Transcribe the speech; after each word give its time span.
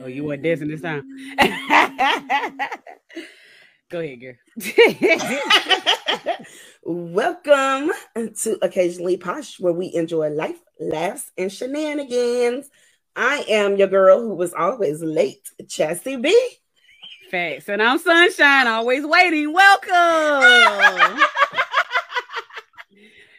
Oh, 0.00 0.06
you 0.06 0.24
want 0.24 0.42
dancing 0.42 0.68
this 0.68 0.80
time? 0.80 1.04
Go 3.88 4.00
ahead, 4.00 4.20
girl. 4.20 4.34
Welcome 6.84 7.92
to 8.42 8.58
Occasionally 8.62 9.16
Posh, 9.16 9.60
where 9.60 9.72
we 9.72 9.94
enjoy 9.94 10.30
life, 10.30 10.58
laughs, 10.80 11.30
and 11.38 11.52
shenanigans. 11.52 12.68
I 13.14 13.44
am 13.48 13.76
your 13.76 13.88
girl 13.88 14.20
who 14.20 14.34
was 14.34 14.52
always 14.52 15.02
late, 15.02 15.48
Chassie 15.62 16.20
B. 16.20 16.36
Facts. 17.30 17.68
And 17.68 17.80
I'm 17.82 17.98
Sunshine, 17.98 18.66
always 18.66 19.06
waiting. 19.06 19.52
Welcome. 19.52 21.20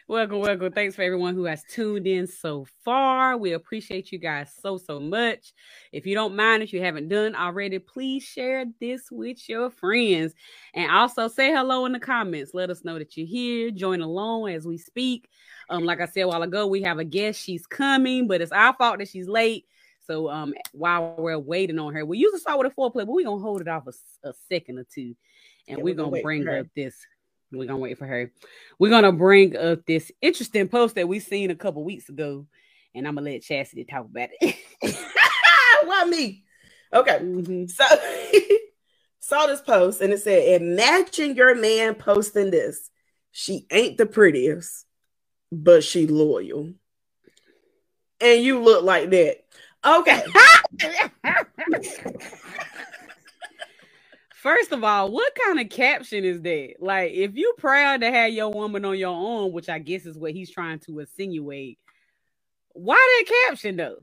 welcome, 0.08 0.40
welcome. 0.40 0.72
Thanks 0.72 0.96
for 0.96 1.02
everyone 1.02 1.34
who 1.34 1.44
has 1.44 1.62
tuned 1.64 2.06
in 2.06 2.26
so 2.26 2.66
far. 2.82 3.36
We 3.36 3.52
appreciate 3.52 4.10
you 4.10 4.18
guys 4.18 4.50
so, 4.60 4.78
so 4.78 4.98
much. 4.98 5.52
If 5.92 6.06
you 6.06 6.14
don't 6.14 6.34
mind, 6.34 6.62
if 6.62 6.72
you 6.72 6.82
haven't 6.82 7.08
done 7.08 7.34
already, 7.34 7.78
please 7.78 8.24
share 8.24 8.64
this 8.80 9.02
with 9.10 9.46
your 9.48 9.70
friends. 9.70 10.32
And 10.74 10.90
also 10.90 11.28
say 11.28 11.52
hello 11.52 11.84
in 11.84 11.92
the 11.92 12.00
comments. 12.00 12.54
Let 12.54 12.70
us 12.70 12.84
know 12.84 12.98
that 12.98 13.18
you're 13.18 13.26
here. 13.26 13.70
Join 13.70 14.00
along 14.00 14.48
as 14.48 14.66
we 14.66 14.78
speak. 14.78 15.28
Um, 15.68 15.84
like 15.84 16.00
I 16.00 16.06
said 16.06 16.22
a 16.22 16.28
while 16.28 16.42
ago, 16.42 16.66
we 16.66 16.82
have 16.82 16.98
a 16.98 17.04
guest. 17.04 17.40
She's 17.40 17.66
coming, 17.66 18.26
but 18.26 18.40
it's 18.40 18.52
our 18.52 18.74
fault 18.74 19.00
that 19.00 19.08
she's 19.08 19.28
late. 19.28 19.66
So 20.06 20.30
um, 20.30 20.54
while 20.72 21.16
we're 21.18 21.38
waiting 21.38 21.78
on 21.78 21.92
her, 21.92 22.06
we 22.06 22.16
usually 22.16 22.40
start 22.40 22.58
with 22.58 22.72
a 22.72 22.74
foreplay, 22.74 23.04
but 23.04 23.08
we're 23.08 23.26
gonna 23.26 23.42
hold 23.42 23.60
it 23.60 23.68
off 23.68 23.86
a, 23.86 24.28
a 24.28 24.32
second 24.48 24.78
or 24.78 24.86
two, 24.90 25.14
and 25.68 25.76
yeah, 25.76 25.84
we're, 25.84 25.94
gonna, 25.94 26.10
gonna 26.10 26.22
bring 26.22 26.48
up 26.48 26.66
this. 26.74 26.96
We're 27.52 27.66
gonna 27.66 27.78
wait 27.78 27.98
for 27.98 28.06
her. 28.06 28.32
We're 28.78 28.90
gonna 28.90 29.12
bring 29.12 29.56
up 29.56 29.86
this 29.86 30.12
interesting 30.20 30.68
post 30.68 30.96
that 30.96 31.08
we 31.08 31.20
seen 31.20 31.50
a 31.50 31.56
couple 31.56 31.82
weeks 31.82 32.08
ago, 32.08 32.46
and 32.94 33.06
I'm 33.06 33.14
gonna 33.14 33.30
let 33.30 33.42
Chastity 33.42 33.84
talk 33.84 34.04
about 34.04 34.28
it. 34.40 34.56
Why 35.84 36.04
me? 36.04 36.44
Okay, 36.92 37.18
mm-hmm. 37.18 37.66
so 37.66 37.84
saw 39.20 39.46
this 39.46 39.62
post 39.62 40.00
and 40.00 40.12
it 40.12 40.20
said, 40.20 40.60
"Imagine 40.60 41.34
your 41.34 41.54
man 41.54 41.94
posting 41.94 42.50
this. 42.50 42.90
She 43.32 43.66
ain't 43.70 43.96
the 43.96 44.06
prettiest, 44.06 44.84
but 45.50 45.84
she 45.84 46.06
loyal, 46.06 46.72
and 48.20 48.42
you 48.42 48.62
look 48.62 48.84
like 48.84 49.10
that." 49.10 49.44
Okay. 49.84 50.22
First 54.48 54.72
of 54.72 54.82
all, 54.82 55.10
what 55.10 55.34
kind 55.44 55.60
of 55.60 55.68
caption 55.68 56.24
is 56.24 56.40
that? 56.40 56.76
Like, 56.80 57.12
if 57.12 57.36
you 57.36 57.52
proud 57.58 58.00
to 58.00 58.10
have 58.10 58.32
your 58.32 58.48
woman 58.48 58.82
on 58.86 58.96
your 58.96 59.14
own, 59.14 59.52
which 59.52 59.68
I 59.68 59.78
guess 59.78 60.06
is 60.06 60.16
what 60.16 60.32
he's 60.32 60.50
trying 60.50 60.78
to 60.86 61.00
insinuate, 61.00 61.78
why 62.72 62.94
that 62.96 63.26
caption 63.46 63.76
though? 63.76 63.98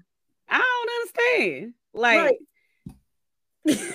I 0.48 0.60
don't 0.60 0.92
understand. 1.02 1.74
Like, 1.96 2.38
right. 3.66 3.94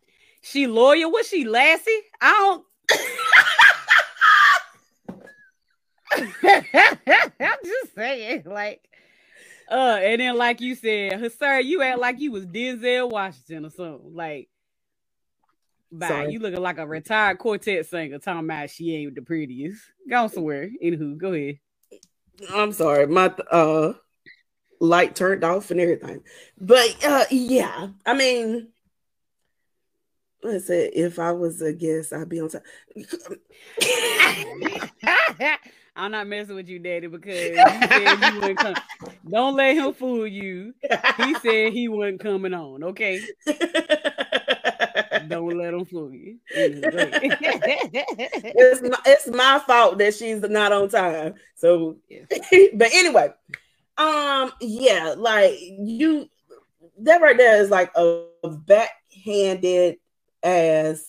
she 0.40 0.66
loyal? 0.66 1.12
Was 1.12 1.28
she 1.28 1.44
Lassie? 1.44 2.00
I 2.18 2.30
don't. 2.30 2.64
I'm 7.40 7.58
just 7.62 7.94
saying, 7.94 8.44
like, 8.46 8.88
uh, 9.70 9.98
and 10.00 10.18
then 10.18 10.38
like 10.38 10.62
you 10.62 10.74
said, 10.74 11.30
sir, 11.38 11.60
you 11.60 11.82
act 11.82 11.98
like 11.98 12.20
you 12.20 12.32
was 12.32 12.46
Denzel 12.46 13.10
Washington 13.10 13.66
or 13.66 13.70
something. 13.70 14.14
Like, 14.14 14.48
bye, 15.92 16.26
you 16.26 16.38
looking 16.38 16.60
like 16.60 16.78
a 16.78 16.86
retired 16.86 17.38
quartet 17.38 17.86
singer 17.86 18.18
talking 18.18 18.44
about 18.44 18.70
she 18.70 18.96
ain't 18.96 19.14
the 19.14 19.22
prettiest. 19.22 19.82
Go 20.08 20.28
somewhere. 20.28 20.70
Anywho, 20.82 21.18
go 21.18 21.32
ahead. 21.32 21.58
I'm 22.52 22.72
sorry, 22.72 23.06
my 23.06 23.26
uh 23.50 23.92
light 24.80 25.14
turned 25.14 25.44
off 25.44 25.70
and 25.70 25.80
everything. 25.80 26.22
But 26.58 26.96
uh 27.04 27.24
yeah, 27.30 27.88
I 28.06 28.14
mean 28.14 28.68
let's 30.42 30.66
say 30.66 30.86
if 30.86 31.18
I 31.18 31.32
was 31.32 31.60
a 31.62 31.72
guest, 31.72 32.12
I'd 32.12 32.28
be 32.28 32.40
on 32.40 32.48
time. 32.48 32.62
I'm 35.96 36.12
not 36.12 36.28
messing 36.28 36.54
with 36.54 36.68
you, 36.68 36.78
Daddy, 36.78 37.08
because 37.08 37.50
you 37.50 37.56
said 37.56 38.22
you 38.22 38.40
wouldn't 38.40 38.58
come. 38.58 38.74
Don't 39.28 39.56
let 39.56 39.76
him 39.76 39.92
fool 39.92 40.26
you. 40.26 40.72
He 41.18 41.34
said 41.34 41.72
he 41.72 41.88
wasn't 41.88 42.20
coming 42.20 42.54
on. 42.54 42.84
Okay. 42.84 43.20
Don't 45.30 45.58
let 45.58 45.70
them 45.72 45.84
fool 45.84 46.12
you. 46.12 46.38
it's, 46.50 46.82
my, 48.82 48.98
it's 49.06 49.26
my 49.28 49.58
fault 49.66 49.98
that 49.98 50.14
she's 50.14 50.40
not 50.42 50.72
on 50.72 50.88
time. 50.88 51.34
So, 51.56 51.96
but 52.74 52.88
anyway, 52.92 53.28
um, 53.96 54.52
yeah, 54.60 55.14
like 55.16 55.54
you, 55.60 56.28
that 57.00 57.20
right 57.20 57.36
there 57.36 57.62
is 57.62 57.70
like 57.70 57.90
a 57.96 58.24
backhanded 58.44 59.96
as 60.42 61.06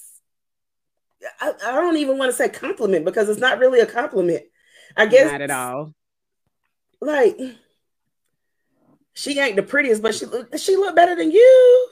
I, 1.40 1.54
I 1.66 1.72
don't 1.72 1.98
even 1.98 2.18
want 2.18 2.30
to 2.30 2.38
say 2.38 2.50
compliment 2.50 3.06
because 3.06 3.30
it's 3.30 3.40
not 3.40 3.60
really 3.60 3.80
a 3.80 3.86
compliment. 3.86 4.44
I 4.98 5.06
guess 5.06 5.32
not 5.32 5.42
at 5.42 5.52
all. 5.52 5.94
Like 7.00 7.38
she 9.14 9.40
ain't 9.40 9.56
the 9.56 9.64
prettiest, 9.64 10.02
but 10.02 10.16
she 10.16 10.26
she 10.58 10.76
look 10.76 10.96
better 10.96 11.16
than 11.16 11.32
you. 11.32 11.88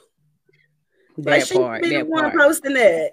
That 1.18 1.30
like, 1.30 1.52
part. 1.52 1.84
She 1.84 1.90
that 1.90 2.06
one 2.06 2.30
part. 2.30 2.38
posting 2.38 2.74
that. 2.74 3.12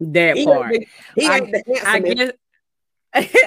That 0.00 0.36
he 0.36 0.44
part. 0.44 0.74
Ain't 0.74 0.88
the, 1.14 1.20
he 1.20 1.26
ain't 1.26 1.84
I, 1.84 1.84
I 1.94 2.00
guess. 2.00 2.32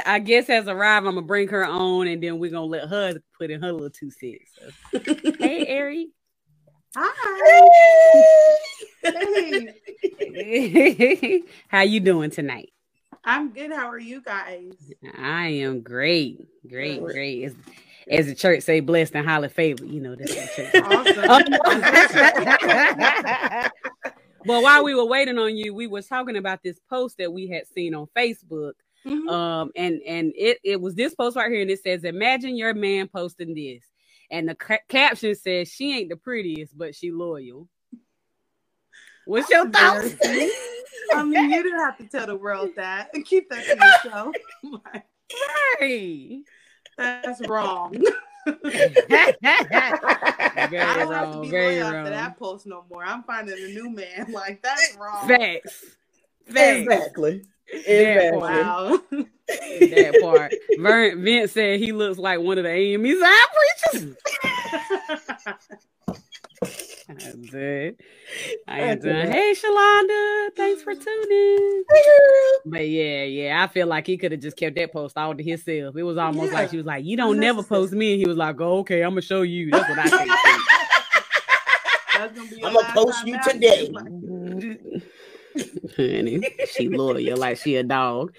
I 0.06 0.20
guess 0.20 0.48
has 0.48 0.68
arrived. 0.68 1.06
I'm 1.06 1.16
gonna 1.16 1.26
bring 1.26 1.48
her 1.50 1.66
on, 1.66 2.08
and 2.08 2.24
then 2.24 2.40
we're 2.40 2.52
gonna 2.52 2.66
let 2.66 2.90
her 2.90 3.22
put 3.38 3.52
in 3.52 3.62
her 3.62 3.72
little 3.72 3.90
two 3.90 4.10
cents. 4.10 4.52
So. 4.58 5.00
hey, 5.40 5.78
Ari. 5.78 6.10
Hi. 6.96 7.70
Hey. 9.04 9.74
How 11.68 11.82
you 11.82 12.00
doing 12.00 12.32
tonight? 12.32 12.72
I'm 13.24 13.52
good. 13.52 13.72
How 13.72 13.90
are 13.90 14.00
you 14.00 14.22
guys? 14.22 14.74
I 15.18 15.48
am 15.48 15.82
great. 15.82 16.40
Great, 16.68 17.04
great. 17.04 17.44
As, 17.44 17.56
as 18.10 18.26
the 18.26 18.36
church 18.36 18.64
say, 18.64 18.80
blessed 18.80 19.16
and 19.16 19.28
highly 19.28 19.50
favored. 19.50 19.90
You 19.90 20.02
know, 20.02 20.16
that's 20.16 20.34
church. 20.56 20.70
awesome. 20.76 21.54
well, 24.46 24.64
while 24.64 24.84
we 24.84 24.96
were 24.96 25.06
waiting 25.06 25.38
on 25.38 25.56
you, 25.56 25.74
we 25.74 25.88
was 25.88 26.08
talking 26.08 26.38
about 26.38 26.64
this 26.64 26.80
post 26.90 27.18
that 27.20 27.32
we 27.32 27.48
had 27.48 27.68
seen 27.68 27.94
on 27.94 28.08
Facebook. 28.16 28.74
Mm-hmm. 29.06 29.30
Um, 29.30 29.72
and 29.76 30.02
and 30.06 30.34
it 30.36 30.60
it 30.64 30.82
was 30.82 30.96
this 30.96 31.16
post 31.16 31.38
right 31.38 31.52
here, 31.52 31.62
and 31.62 31.72
it 31.72 31.82
says, 31.82 32.04
"Imagine 32.04 32.58
your 32.58 32.74
man 32.74 33.08
posting 33.08 33.54
this," 33.54 33.84
and 34.30 34.50
the 34.50 34.56
ca- 34.56 34.80
caption 34.90 35.36
says, 35.36 35.70
"She 35.70 35.98
ain't 35.98 36.10
the 36.10 36.18
prettiest, 36.18 36.78
but 36.78 36.96
she 36.96 37.12
loyal." 37.12 37.70
What's 39.26 39.50
your 39.50 39.70
thoughts? 39.70 40.16
I 41.14 41.24
mean, 41.24 41.52
you 41.52 41.64
didn't 41.64 41.80
have 41.80 41.98
to 42.00 42.08
tell 42.08 42.26
the 42.26 42.36
world 42.36 42.72
that. 42.76 43.14
Keep 43.26 43.50
that 43.52 43.64
to 43.64 44.10
yourself. 44.10 44.36
right. 45.80 46.42
That's 47.00 47.48
wrong. 47.48 47.94
very 48.46 48.84
I 49.44 50.96
don't 50.98 51.10
wrong, 51.10 51.12
have 51.12 51.34
to 51.34 51.42
be 51.42 51.50
very 51.50 51.80
wrong. 51.80 51.92
wrong. 51.94 51.96
after 52.02 52.10
that 52.12 52.38
post 52.38 52.66
no 52.68 52.84
more. 52.90 53.06
I'm 53.06 53.24
finding 53.24 53.56
a 53.58 53.68
new 53.68 53.90
man. 53.90 54.28
Like 54.34 54.62
that's 54.62 54.96
wrong. 55.00 55.28
Facts. 55.28 55.86
Facts. 56.48 56.82
Exactly. 56.82 57.46
Exactly. 57.72 58.38
Wow. 58.38 59.00
that 59.10 60.20
part. 60.22 60.54
Vern, 60.80 61.24
Vince 61.24 61.52
said 61.52 61.80
he 61.80 61.92
looks 61.92 62.18
like 62.18 62.40
one 62.40 62.58
of 62.58 62.64
the 62.64 62.70
AME 62.72 63.06
Zion 63.06 63.46
preachers. 63.84 64.16
I'm 67.26 67.42
good. 67.42 67.96
I 68.68 68.82
am 68.82 69.00
done. 69.00 69.32
Hey, 69.32 69.56
Shalonda. 69.56 70.50
Thanks 70.56 70.84
for 70.84 70.94
tuning. 71.06 71.84
But 72.66 72.88
yeah, 72.88 73.24
yeah, 73.24 73.64
I 73.64 73.68
feel 73.68 73.88
like 73.88 74.06
he 74.06 74.18
could 74.18 74.32
have 74.32 74.42
just 74.42 74.58
kept 74.58 74.76
that 74.76 74.94
post 74.94 75.18
all 75.18 75.34
to 75.34 75.44
himself. 75.44 75.96
It 75.96 76.04
was 76.04 76.18
almost 76.18 76.52
yeah. 76.52 76.60
like 76.60 76.70
she 76.70 76.78
was 76.78 76.86
like, 76.86 77.04
"You 77.06 77.18
don't 77.18 77.40
never 77.40 77.64
post 77.64 77.94
me," 77.94 78.14
and 78.14 78.22
he 78.22 78.28
was 78.28 78.38
like, 78.38 78.62
"Oh, 78.62 78.80
okay, 78.80 79.02
I'm 79.02 79.12
gonna 79.12 79.22
show 79.22 79.42
you." 79.42 79.72
That's 79.72 79.90
what 79.90 80.00
I 80.00 80.04
think. 82.38 82.64
I'm 82.64 82.74
gonna 82.74 82.94
post 82.94 83.26
you 83.26 83.40
today. 83.44 83.90
Mm-hmm. 83.90 84.98
Honey, 85.96 86.42
she 86.74 86.90
loyal 86.90 87.38
like 87.38 87.58
she 87.58 87.76
a 87.76 87.84
dog. 87.84 88.34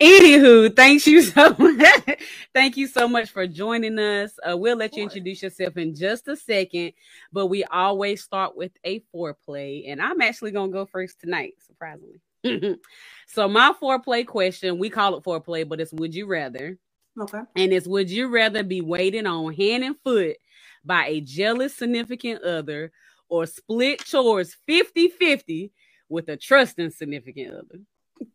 Anywho, 0.00 0.74
thank 0.74 1.06
you 1.06 1.22
so 1.22 1.54
much. 1.58 2.20
thank 2.54 2.76
you 2.76 2.86
so 2.86 3.08
much 3.08 3.30
for 3.30 3.46
joining 3.46 3.98
us. 3.98 4.32
Uh, 4.48 4.56
we'll 4.56 4.76
let 4.76 4.96
you 4.96 5.02
introduce 5.02 5.42
yourself 5.42 5.76
in 5.76 5.94
just 5.94 6.28
a 6.28 6.36
second, 6.36 6.92
but 7.32 7.46
we 7.46 7.64
always 7.64 8.22
start 8.22 8.56
with 8.56 8.72
a 8.84 9.00
foreplay, 9.14 9.90
and 9.90 10.00
I'm 10.00 10.20
actually 10.20 10.52
gonna 10.52 10.72
go 10.72 10.86
first 10.86 11.20
tonight, 11.20 11.54
surprisingly. 11.66 12.20
so 13.26 13.48
my 13.48 13.72
foreplay 13.80 14.26
question, 14.26 14.78
we 14.78 14.90
call 14.90 15.16
it 15.16 15.24
foreplay, 15.24 15.68
but 15.68 15.80
it's 15.80 15.92
would 15.92 16.14
you 16.14 16.26
rather? 16.26 16.78
Okay. 17.20 17.40
And 17.56 17.72
it's 17.72 17.86
would 17.86 18.10
you 18.10 18.28
rather 18.28 18.62
be 18.62 18.80
waiting 18.80 19.26
on 19.26 19.52
hand 19.52 19.84
and 19.84 19.96
foot 20.02 20.36
by 20.84 21.06
a 21.06 21.20
jealous 21.20 21.76
significant 21.76 22.42
other 22.42 22.90
or 23.28 23.46
split 23.46 24.04
chores 24.04 24.56
50-50 24.68 25.70
with 26.12 26.28
a 26.28 26.36
trust 26.36 26.76
trusting 26.76 26.90
significant 26.90 27.54
other? 27.54 27.80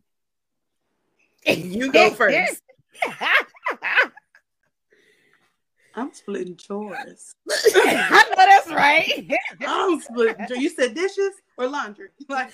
You 1.45 1.91
go 1.94 2.09
first. 2.09 2.62
I'm 5.95 6.12
splitting 6.13 6.57
chores. 6.57 7.33
I 7.50 8.25
know 8.29 8.35
that's 8.35 8.69
right. 8.69 9.29
I'm 9.65 10.01
splitting. 10.01 10.45
You 10.62 10.68
said 10.69 10.94
dishes 10.94 11.31
or 11.57 11.68
laundry? 11.68 12.09
Like 12.27 12.51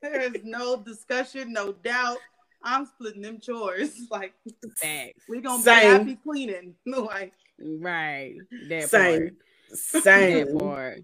there 0.00 0.20
is 0.22 0.36
no 0.44 0.78
discussion, 0.82 1.52
no 1.52 1.72
doubt. 1.72 2.16
I'm 2.62 2.86
splitting 2.86 3.20
them 3.22 3.38
chores. 3.40 4.06
Like 4.10 4.32
Thanks. 4.78 5.22
we 5.28 5.42
gonna 5.42 5.62
Same. 5.62 6.04
be 6.04 6.10
happy 6.12 6.18
cleaning. 6.24 6.74
Like 6.86 7.34
Right. 7.58 8.36
That 8.68 8.88
Same. 8.88 9.20
part. 9.20 9.34
Same. 9.76 10.46
That 10.46 10.58
part. 10.58 11.00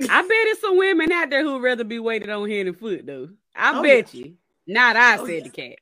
I 0.10 0.22
bet 0.22 0.28
there's 0.28 0.60
some 0.60 0.76
women 0.78 1.10
out 1.12 1.30
there 1.30 1.42
who'd 1.42 1.62
rather 1.62 1.84
be 1.84 1.98
waited 1.98 2.30
on 2.30 2.48
hand 2.48 2.68
and 2.68 2.78
foot, 2.78 3.06
though. 3.06 3.28
I 3.54 3.78
Oh, 3.78 3.82
bet 3.82 4.14
you. 4.14 4.34
Not 4.66 4.96
I 4.96 5.18
Oh, 5.18 5.26
said 5.26 5.44
yeah. 5.44 5.44
the 5.44 5.50
cat. 5.50 5.76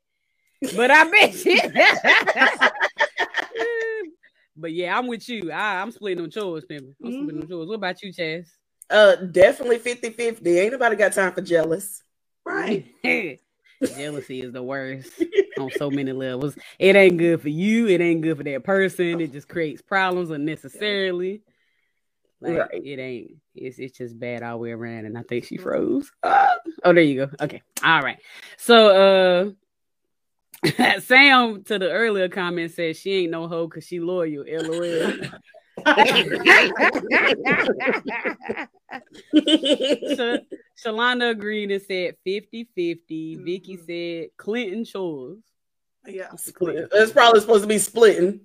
But 0.77 0.91
I 0.91 1.11
bet 1.11 1.45
you. 1.45 1.61
but 4.57 4.73
yeah, 4.73 4.97
I'm 4.99 5.07
with 5.07 5.29
you. 5.29 5.53
I, 5.53 5.81
I'm 5.83 5.91
splitting 5.91 6.25
on 6.25 6.31
chores, 6.31 6.65
Pimmy. 6.65 6.95
I'm 7.05 7.13
splitting 7.13 7.29
Mm-hmm. 7.29 7.43
on 7.43 7.49
chores. 7.49 7.69
What 7.69 7.75
about 7.75 8.03
you, 8.03 8.13
Chaz? 8.13 8.47
Uh, 8.89 9.17
definitely 9.17 9.79
50-50. 9.81 10.47
Ain't 10.59 10.73
nobody 10.73 10.97
got 10.97 11.13
time 11.13 11.33
for 11.33 11.43
jealous. 11.43 12.03
right. 12.45 12.87
Jealousy 13.85 14.41
is 14.41 14.53
the 14.53 14.63
worst 14.63 15.11
on 15.59 15.71
so 15.73 15.91
many 15.91 16.13
levels. 16.13 16.57
It 16.79 16.97
ain't 16.97 17.19
good 17.19 17.43
for 17.43 17.51
you. 17.51 17.89
It 17.89 18.01
ain't 18.01 18.23
good 18.23 18.39
for 18.39 18.45
that 18.45 18.65
person. 18.65 19.21
It 19.21 19.33
just 19.33 19.49
creates 19.49 19.83
problems 19.83 20.31
unnecessarily. 20.31 21.43
Like 22.47 22.59
Right. 22.71 22.83
it 22.87 22.99
ain't. 22.99 23.33
It's 23.55 23.79
it's 23.79 23.97
just 23.99 24.19
bad 24.19 24.43
all 24.43 24.53
the 24.53 24.59
way 24.59 24.71
around. 24.73 25.07
And 25.07 25.17
I 25.19 25.23
think 25.23 25.45
she 25.45 25.57
froze. 25.57 26.11
Ah. 26.23 26.57
oh, 26.85 26.93
there 26.93 27.03
you 27.03 27.27
go. 27.27 27.31
Okay. 27.41 27.63
All 27.85 28.03
right. 28.03 28.19
So 28.57 29.55
uh 30.65 30.71
Sam 31.01 31.63
to 31.65 31.79
the 31.79 31.91
earlier 31.91 32.29
comment 32.29 32.73
said 32.73 32.97
she 32.97 33.13
ain't 33.13 33.31
no 33.33 33.49
hoe 33.49 33.67
because 33.67 33.85
she 33.87 34.01
loyal. 34.01 34.45
LOL. 34.47 35.13
Sh- 39.35 40.41
Shalonda 40.85 41.31
agreed 41.31 41.71
and 41.71 41.83
said 41.83 42.17
50 42.25 42.65
50. 42.75 43.37
Vicky 43.37 43.77
Mhm. 43.77 43.87
said 43.87 44.31
Clinton 44.37 44.85
chores. 44.85 45.39
Yeah. 46.07 46.35
Split. 46.37 46.89
It's 46.93 47.13
probably 47.13 47.41
supposed 47.41 47.63
to 47.65 47.69
be 47.69 47.79
splitting. 47.79 48.41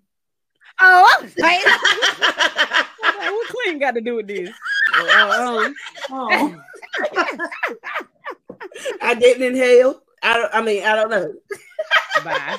Oh, 0.80 1.26
I 1.44 2.86
was 3.04 3.16
like, 3.18 3.32
what 3.32 3.48
Clinton 3.50 3.80
got 3.80 3.96
to 3.96 4.02
do 4.02 4.16
with 4.16 4.28
this? 4.28 4.50
Uh, 4.98 5.66
um, 5.68 5.76
Oh. 6.12 6.62
I 9.02 9.16
didn't 9.16 9.44
inhale. 9.44 10.02
I 10.24 10.34
don't, 10.38 10.54
I 10.56 10.62
mean, 10.62 10.84
I 10.84 10.96
don't 10.96 11.10
know. 11.10 11.34
bye. 12.24 12.58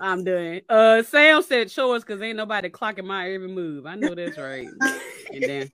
I'm 0.00 0.24
done. 0.24 0.60
Uh, 0.68 1.02
Sam 1.02 1.42
said 1.42 1.68
chores 1.70 2.02
because 2.04 2.20
ain't 2.22 2.36
nobody 2.36 2.68
clocking 2.68 3.04
my 3.04 3.30
every 3.32 3.48
move. 3.48 3.86
I 3.86 3.94
know 3.94 4.14
that's 4.14 4.38
right. 4.38 4.68
And 5.32 5.44
then, 5.44 5.70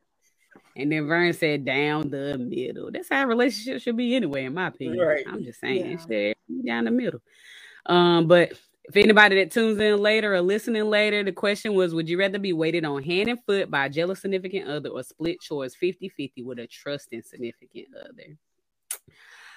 and 0.77 0.93
then 0.93 1.09
Vern 1.09 1.33
said 1.33 1.65
down 1.65 2.11
the 2.11 2.39
middle. 2.39 2.93
That's 2.93 3.09
how 3.09 3.25
relationships 3.27 3.83
should 3.83 3.97
be 3.97 4.15
anyway, 4.15 4.45
in 4.45 4.55
my 4.55 4.69
opinion. 4.69 5.05
Right. 5.05 5.25
I'm 5.27 5.43
just 5.43 5.59
saying, 5.59 5.91
Yeah. 5.91 6.07
shit, 6.07 6.39
down 6.65 6.85
the 6.85 6.93
middle. 6.93 7.21
Um, 7.85 8.29
but 8.29 8.53
if 8.89 8.97
anybody 8.97 9.37
that 9.37 9.51
tunes 9.51 9.79
in 9.79 9.99
later 9.99 10.35
or 10.35 10.41
listening 10.41 10.89
later, 10.89 11.23
the 11.23 11.33
question 11.33 11.75
was 11.75 11.95
Would 11.95 12.09
you 12.09 12.19
rather 12.19 12.39
be 12.39 12.55
waited 12.55 12.87
on 12.87 13.03
hand 13.03 13.29
and 13.29 13.45
foot 13.45 13.71
by 13.71 13.87
a 13.87 13.91
jealous 13.91 14.21
significant 14.21 14.67
other 14.67 14.89
or 14.89 15.03
split 15.03 15.43
chores 15.43 15.75
50 15.75 16.09
50 16.09 16.43
with 16.43 16.59
a 16.59 16.67
trusting 16.67 17.23
significant 17.23 17.89
other? 18.01 18.37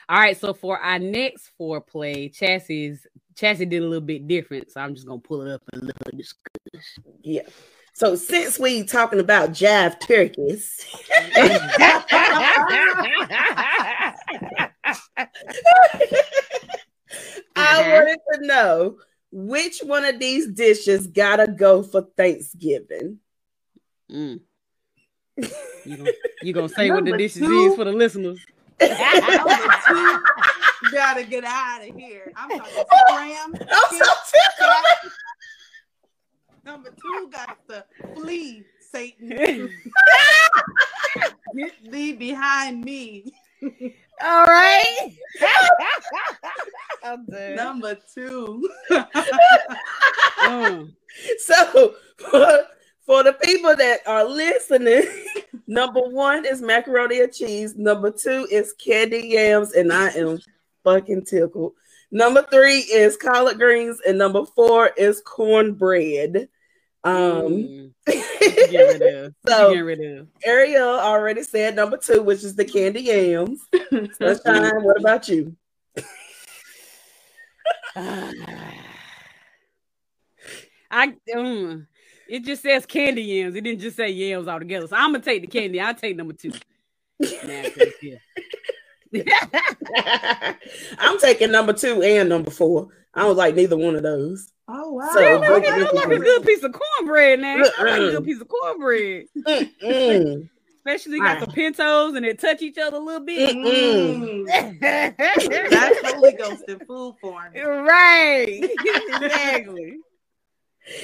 All 0.09 0.19
right, 0.19 0.37
so 0.37 0.53
for 0.53 0.77
our 0.77 0.99
next 0.99 1.51
foreplay, 1.57 2.37
Chassie 2.37 2.99
Chassie 3.33 3.69
did 3.69 3.81
a 3.81 3.85
little 3.85 4.01
bit 4.01 4.27
different, 4.27 4.69
so 4.69 4.81
I'm 4.81 4.93
just 4.93 5.07
gonna 5.07 5.21
pull 5.21 5.43
it 5.43 5.53
up 5.53 5.61
and 5.71 5.83
let 5.83 5.95
her 6.05 6.11
discuss. 6.11 6.99
Yeah. 7.21 7.43
So 7.93 8.15
since 8.15 8.59
we 8.59 8.83
talking 8.83 9.21
about 9.21 9.51
jive 9.51 9.97
turkeys, 10.01 10.85
I 17.55 17.93
wanted 17.93 18.19
to 18.33 18.47
know 18.47 18.97
which 19.31 19.79
one 19.79 20.05
of 20.05 20.19
these 20.19 20.47
dishes 20.47 21.07
gotta 21.07 21.47
go 21.47 21.83
for 21.83 22.07
Thanksgiving. 22.17 23.19
Mm. 24.11 24.41
You 25.83 25.97
gonna, 25.97 26.11
you 26.43 26.53
gonna 26.53 26.69
say 26.69 26.91
what 26.91 27.05
the 27.05 27.17
dishes 27.17 27.41
two. 27.41 27.71
is 27.71 27.75
for 27.75 27.85
the 27.85 27.91
listeners? 27.91 28.39
Number 28.79 28.93
two, 29.87 30.23
gotta 30.91 31.23
get 31.23 31.43
out 31.43 31.81
of 31.81 31.95
here. 31.95 32.31
I'm 32.35 32.49
talking 32.49 32.83
scram. 33.07 33.55
I'm 33.55 33.97
so 33.97 34.13
tickled. 34.29 35.13
Number 36.63 36.89
two 36.89 37.29
got 37.31 37.57
to 37.69 37.83
flee, 38.15 38.63
Satan. 38.91 39.29
Get 41.55 41.91
thee 41.91 42.13
behind 42.13 42.83
me. 42.85 43.33
All 44.23 44.45
right. 44.45 45.11
I'm. 47.11 47.55
Number 47.55 47.97
two. 48.13 48.69
So 51.39 51.93
for, 52.17 52.59
for 53.05 53.23
the 53.23 53.33
people 53.43 53.75
that 53.75 53.99
are 54.07 54.23
listening, 54.25 55.03
number 55.67 55.99
one 56.01 56.45
is 56.45 56.61
macaroni 56.61 57.19
and 57.21 57.31
cheese. 57.33 57.75
Number 57.75 58.11
two 58.11 58.47
is 58.49 58.73
candy 58.73 59.27
yams, 59.27 59.73
and 59.73 59.91
I 59.91 60.09
am 60.11 60.39
fucking 60.83 61.25
tickled. 61.25 61.73
Number 62.11 62.41
three 62.43 62.79
is 62.79 63.17
collard 63.17 63.57
greens, 63.57 63.99
and 64.07 64.17
number 64.17 64.45
four 64.45 64.87
is 64.97 65.21
cornbread. 65.25 66.47
Um, 67.03 67.11
Mm. 67.13 67.93
Get 68.07 68.99
rid 68.99 69.01
of. 69.01 69.33
So- 69.47 69.73
Get 69.73 69.79
rid 69.81 69.99
of. 70.19 70.27
Ayriel 70.47 70.99
already 70.99 71.43
said 71.43 71.75
number 71.75 71.97
two, 71.97 72.21
which 72.21 72.43
is 72.43 72.55
the 72.55 72.65
candy 72.65 73.01
yams. 73.01 73.59
Sunshine, 74.17 74.83
what 74.83 74.99
about 74.99 75.27
you? 75.27 75.55
I 80.93 81.13
um, 81.35 81.87
it 82.27 82.43
just 82.43 82.61
says 82.63 82.85
candy 82.85 83.23
yams. 83.23 83.55
It 83.55 83.61
didn't 83.61 83.81
just 83.81 83.97
say 83.97 84.09
yams 84.09 84.47
altogether. 84.47 84.87
So 84.87 84.95
I'm 84.95 85.11
gonna 85.11 85.23
take 85.23 85.41
the 85.41 85.47
candy. 85.47 85.79
I'll 85.79 85.93
take 85.95 86.15
number 86.15 86.33
two. 86.33 86.51
Nah, 87.19 87.63
'cause, 87.69 87.93
yeah. 88.01 88.15
I'm 90.97 91.19
taking 91.19 91.51
number 91.51 91.73
two 91.73 92.01
and 92.01 92.29
number 92.29 92.51
four. 92.51 92.87
I 93.13 93.21
don't 93.21 93.35
like 93.35 93.55
neither 93.55 93.77
one 93.77 93.95
of 93.95 94.03
those. 94.03 94.51
Oh 94.67 94.93
wow. 94.93 95.09
So, 95.13 95.19
I 95.21 95.33
like, 95.37 95.49
both 95.63 95.73
I 95.73 95.79
of 95.81 95.93
like 95.93 96.11
a 96.11 96.19
good 96.19 96.45
piece 96.45 96.63
of 96.63 96.73
cornbread 96.73 97.39
now. 97.39 97.63
I 97.77 97.83
like 97.83 98.01
a 98.01 98.11
good 98.11 98.23
piece 98.25 98.41
of 98.41 98.47
cornbread. 98.47 99.25
Especially 100.83 101.19
got 101.19 101.39
the 101.39 101.47
pintos 101.47 102.15
and 102.15 102.25
it 102.25 102.39
touch 102.39 102.63
each 102.63 102.79
other 102.79 102.97
a 102.97 102.99
little 102.99 103.23
bit. 103.23 103.55
Mm-mm. 103.55 104.47
Mm. 104.47 104.79
That's 105.69 106.13
Holy 106.13 106.33
Ghost 106.33 106.63
in 106.67 106.79
food 106.79 107.15
form. 107.21 107.53
right. 107.53 108.47
exactly. 109.19 109.97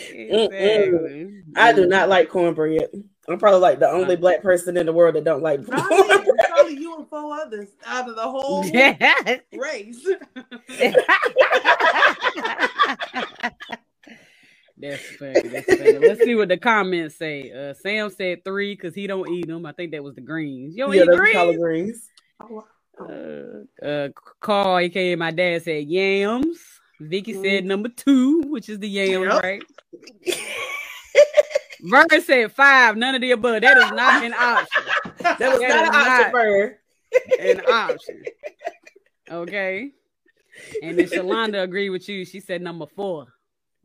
Exactly. 0.10 1.44
I 1.56 1.74
do 1.74 1.86
not 1.86 2.10
like 2.10 2.30
cornbread. 2.30 2.90
I'm 3.30 3.38
probably 3.38 3.60
like 3.60 3.80
the 3.80 3.90
only 3.90 4.16
black 4.16 4.42
person 4.42 4.78
in 4.78 4.88
the 4.88 4.94
world 4.94 5.14
that 5.16 5.24
don't 5.24 5.44
like 5.44 5.64
cornbread. 5.64 5.88
Probably, 5.88 6.08
cornbread. 6.08 6.48
probably 6.50 6.74
you 6.74 6.96
and 6.98 7.08
four 7.08 7.36
others 7.36 7.70
out 7.86 8.10
of 8.10 8.16
the 8.16 8.24
whole 8.24 8.64
race. 9.54 10.08
That's 14.80 15.02
funny. 15.16 15.42
That's 15.42 15.66
funny. 15.66 15.98
Let's 15.98 16.24
see 16.24 16.36
what 16.36 16.50
the 16.50 16.58
comments 16.58 17.16
say. 17.16 17.52
Uh, 17.52 17.74
Sam 17.74 18.10
said 18.12 18.44
three 18.44 18.76
because 18.76 18.94
he 18.94 19.08
don't 19.08 19.28
eat 19.32 19.48
them. 19.48 19.66
I 19.66 19.72
think 19.72 19.92
that 19.92 20.04
was 20.04 20.16
the 20.16 20.22
greens. 20.22 20.76
You 20.78 20.86
don't 20.86 20.94
yeah, 20.96 21.04
eat 21.04 21.10
are 21.10 21.32
collard 21.34 21.60
greens? 21.60 22.10
greens. 22.40 22.64
Uh, 23.00 23.86
uh, 23.86 24.10
Carl, 24.40 24.78
aka 24.80 25.16
my 25.16 25.32
dad 25.32 25.64
said 25.64 25.86
yams. 25.86 26.60
Vicky 27.00 27.34
said 27.34 27.64
Mm. 27.64 27.66
number 27.66 27.90
two, 27.90 28.42
which 28.48 28.70
is 28.70 28.80
the 28.80 28.90
yams, 28.90 29.26
Yep. 29.34 29.44
right? 29.44 29.64
Vern 31.82 32.08
said 32.24 32.52
five. 32.52 32.98
None 32.98 33.16
of 33.16 33.22
the 33.22 33.32
above. 33.32 33.62
That 33.62 33.78
is 33.78 33.92
not 33.92 34.24
an 34.24 34.34
option. 34.34 34.84
That 35.20 35.40
was 35.40 35.60
That 35.60 35.70
not 35.70 35.88
an 35.88 35.96
option 35.96 36.22
not- 36.22 36.32
for 36.32 36.44
her. 36.44 36.80
An 37.40 37.62
option. 37.68 38.24
Okay. 39.30 39.92
And 40.82 40.98
then 40.98 41.06
Shalonda 41.08 41.62
agreed 41.64 41.90
with 41.90 42.08
you. 42.10 42.26
She 42.26 42.40
said 42.40 42.62
number 42.62 42.86
four. 42.96 43.28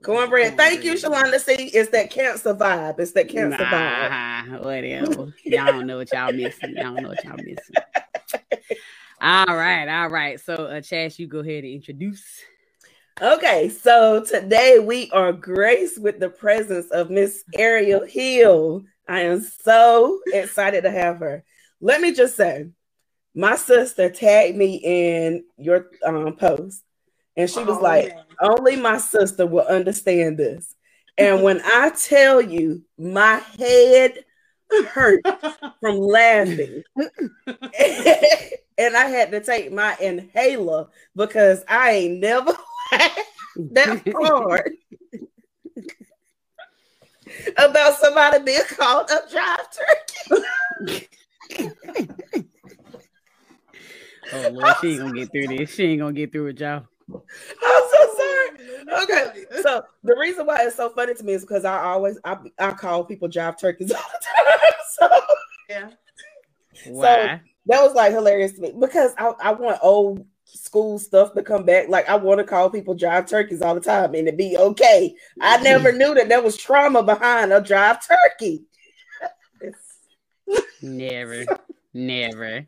Cornbread. 0.02 0.56
Thank 0.56 0.85
you, 0.85 0.94
Shalonda. 0.94 1.38
See, 1.38 1.54
it's 1.54 1.90
that 1.90 2.11
cancer 2.11 2.54
vibe. 2.54 2.99
It's 2.99 3.12
that 3.12 3.28
cancer 3.28 3.64
vibe. 3.64 4.49
Nah, 4.49 4.59
whatever. 4.59 5.32
Y'all 5.44 5.73
don't 5.73 5.87
know 5.87 5.99
what 5.99 6.12
y'all 6.12 6.32
missing. 6.32 6.75
Y'all 6.76 6.92
don't 6.92 7.02
know 7.02 7.09
what 7.11 7.25
y'all 7.25 7.37
missing. 7.37 7.76
All 9.21 9.56
right, 9.56 9.87
all 9.88 10.09
right. 10.09 10.40
So, 10.40 10.54
uh, 10.54 10.80
Chas, 10.80 11.18
you 11.18 11.28
go 11.28 11.38
ahead 11.38 11.64
and 11.64 11.73
introduce. 11.73 12.25
Okay, 13.21 13.68
so 13.68 14.25
today 14.25 14.80
we 14.80 15.11
are 15.12 15.32
graced 15.32 16.00
with 16.02 16.18
the 16.18 16.28
presence 16.28 16.90
of 16.90 17.09
Miss 17.11 17.44
Ayriel 17.56 18.09
Hill. 18.09 18.82
I 19.06 19.21
am 19.21 19.40
so 19.40 20.18
excited 20.32 20.82
to 20.82 20.90
have 20.90 21.18
her. 21.18 21.44
Let 21.80 22.00
me 22.00 22.12
just 22.14 22.37
say, 22.37 22.71
my 23.35 23.54
sister 23.56 24.11
tagged 24.11 24.56
me 24.56 24.80
in 24.82 25.44
your 25.56 25.87
um, 26.04 26.35
post, 26.35 26.82
and 27.36 27.48
she 27.48 27.64
was 27.64 27.78
Oh, 27.78 27.82
like, 27.82 28.08
man. 28.08 28.24
"Only 28.40 28.76
my 28.76 28.98
sister 28.98 29.46
will 29.46 29.66
understand 29.66 30.38
this." 30.38 30.74
And 31.18 31.42
when 31.42 31.60
I 31.64 31.90
tell 31.90 32.40
you, 32.40 32.82
my 32.98 33.36
head 33.58 34.24
hurt 34.88 35.24
from 35.80 35.98
laughing. 35.98 36.82
and 36.96 38.96
I 38.96 39.06
had 39.06 39.30
to 39.32 39.40
take 39.40 39.72
my 39.72 39.96
inhaler 40.00 40.88
because 41.14 41.64
I 41.68 41.90
ain't 41.92 42.20
never 42.20 42.56
that 43.56 44.02
hard 44.14 44.72
about 47.56 47.98
somebody 47.98 48.44
being 48.44 48.60
called 48.68 49.10
a 49.10 49.34
jive 49.34 49.66
turkey. 50.86 51.08
oh 54.32 54.48
Lord, 54.50 54.74
she 54.80 54.88
ain't 54.88 55.00
gonna 55.00 55.12
get 55.12 55.32
through 55.32 55.48
this. 55.48 55.74
She 55.74 55.84
ain't 55.84 56.00
gonna 56.00 56.12
get 56.12 56.32
through 56.32 56.48
it, 56.48 56.60
y'all. 56.60 56.86
I'm 57.62 57.83
so 57.90 58.14
sorry. 58.16 59.02
Okay, 59.04 59.45
so 59.62 59.85
the 60.02 60.16
reason 60.16 60.47
why 60.47 60.59
it's 60.62 60.76
so 60.76 60.90
funny 60.90 61.14
to 61.14 61.25
me 61.25 61.35
is 61.35 61.42
because 61.42 61.64
I 61.64 61.78
always 61.83 62.19
I, 62.25 62.37
I 62.59 62.73
call 62.73 63.04
people 63.04 63.28
jive 63.28 63.59
turkeys 63.59 63.92
all 63.92 64.00
the 64.00 64.25
time. 64.50 64.73
So 64.92 65.09
yeah, 65.71 65.90
why? 66.87 67.37
So 67.37 67.40
that 67.66 67.83
was 67.83 67.95
like 67.95 68.12
hilarious 68.12 68.52
to 68.52 68.61
me 68.61 68.75
because 68.78 69.14
I, 69.16 69.33
I 69.40 69.52
want 69.52 69.78
old 69.83 70.26
school 70.45 70.99
stuff 70.99 71.33
to 71.35 71.42
come 71.42 71.64
back. 71.64 71.88
Like 71.88 72.09
I 72.09 72.16
want 72.16 72.38
to 72.38 72.45
call 72.45 72.71
people 72.71 72.95
jive 72.95 73.28
turkeys 73.28 73.62
all 73.62 73.75
the 73.75 73.81
time 73.81 74.14
and 74.14 74.26
to 74.26 74.33
be 74.33 74.57
okay. 74.57 75.14
I 75.40 75.54
mm-hmm. 75.54 75.64
never 75.64 75.92
knew 75.92 76.14
that 76.14 76.28
there 76.28 76.42
was 76.42 76.57
trauma 76.57 77.02
behind 77.02 77.52
a 77.52 77.61
jive 77.61 78.00
turkey. 78.07 78.64
never, 80.83 81.47
never. 81.95 82.66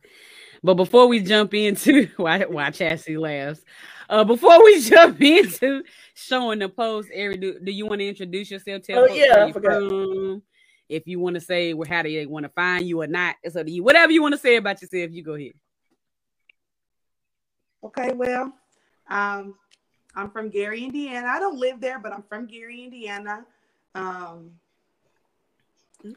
But 0.62 0.74
before 0.74 1.08
we 1.08 1.20
jump 1.20 1.52
into 1.52 2.08
why 2.16 2.40
why 2.40 2.70
Chassie 2.70 3.18
laughs, 3.18 3.62
uh, 4.08 4.24
before 4.24 4.62
we 4.64 4.80
jump 4.88 5.20
into 5.20 5.82
showing 6.14 6.58
the 6.58 6.68
post, 6.68 7.08
Ari, 7.16 7.36
do, 7.36 7.58
do 7.60 7.72
you 7.72 7.86
want 7.86 8.00
to 8.00 8.08
introduce 8.08 8.50
yourself? 8.50 8.82
Tell 8.82 9.04
oh 9.04 9.06
yeah, 9.06 9.46
I 9.46 9.52
forgot. 9.52 9.88
From, 9.88 10.42
if 10.88 11.06
you 11.06 11.18
want 11.18 11.34
to 11.34 11.40
say 11.40 11.74
well, 11.74 11.88
how 11.88 12.02
do 12.02 12.12
they 12.12 12.26
want 12.26 12.44
to 12.44 12.50
find 12.50 12.86
you 12.86 13.00
or 13.02 13.06
not, 13.06 13.36
so 13.48 13.60
up 13.60 13.68
you. 13.68 13.82
Whatever 13.82 14.12
you 14.12 14.22
want 14.22 14.34
to 14.34 14.40
say 14.40 14.56
about 14.56 14.80
yourself, 14.80 15.10
you 15.12 15.22
go 15.22 15.34
ahead. 15.34 15.52
Okay, 17.82 18.12
well, 18.12 18.52
um, 19.08 19.54
I'm 20.14 20.30
from 20.30 20.48
Gary, 20.48 20.84
Indiana. 20.84 21.26
I 21.26 21.38
don't 21.38 21.58
live 21.58 21.80
there, 21.80 21.98
but 21.98 22.12
I'm 22.12 22.22
from 22.22 22.46
Gary, 22.46 22.84
Indiana. 22.84 23.44
Um, 23.94 24.52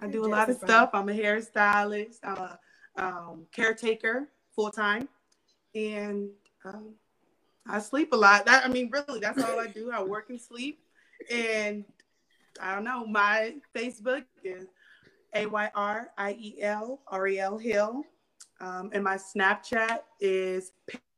I 0.02 0.08
do 0.08 0.26
a 0.26 0.28
lot 0.28 0.50
of 0.50 0.58
stuff. 0.58 0.90
I'm 0.94 1.10
a 1.10 1.14
hairstylist, 1.14 2.20
I'm 2.24 2.58
um, 2.98 3.46
caretaker 3.52 4.28
full 4.56 4.72
time, 4.72 5.08
and 5.76 6.30
um, 6.66 6.94
I 7.70 7.80
sleep 7.80 8.14
a 8.14 8.16
lot. 8.16 8.46
That, 8.46 8.66
I 8.66 8.70
mean, 8.70 8.90
really, 8.92 9.20
that's 9.20 9.42
all 9.44 9.60
I 9.60 9.68
do. 9.68 9.92
I 9.92 10.04
work 10.04 10.30
and 10.30 10.40
sleep. 10.40 10.80
And 11.32 11.86
I 12.62 12.76
don't 12.76 12.84
know, 12.84 13.06
my 13.06 13.56
Facebook 13.76 14.24
is 14.44 14.66
A 15.34 15.46
Y 15.46 15.72
R 15.76 16.12
I 16.18 16.38
E 16.40 16.62
L 16.62 17.02
R 17.08 17.28
E 17.28 17.40
L 17.40 17.58
Hill. 17.58 18.04
Um, 18.60 18.90
and 18.94 19.04
my 19.04 19.18
Snapchat 19.18 20.00
is 20.20 20.72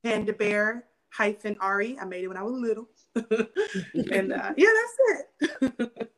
Panda 0.04 0.34
Bear 0.34 0.86
hyphen 1.10 1.56
Ari. 1.60 1.98
I 2.00 2.06
made 2.06 2.24
it 2.24 2.28
when 2.28 2.38
I 2.38 2.44
was 2.44 2.54
little. 2.54 2.90
and 3.16 4.34
uh, 4.34 4.54
yeah, 4.58 4.70
that's 5.42 5.62
it. 5.62 6.10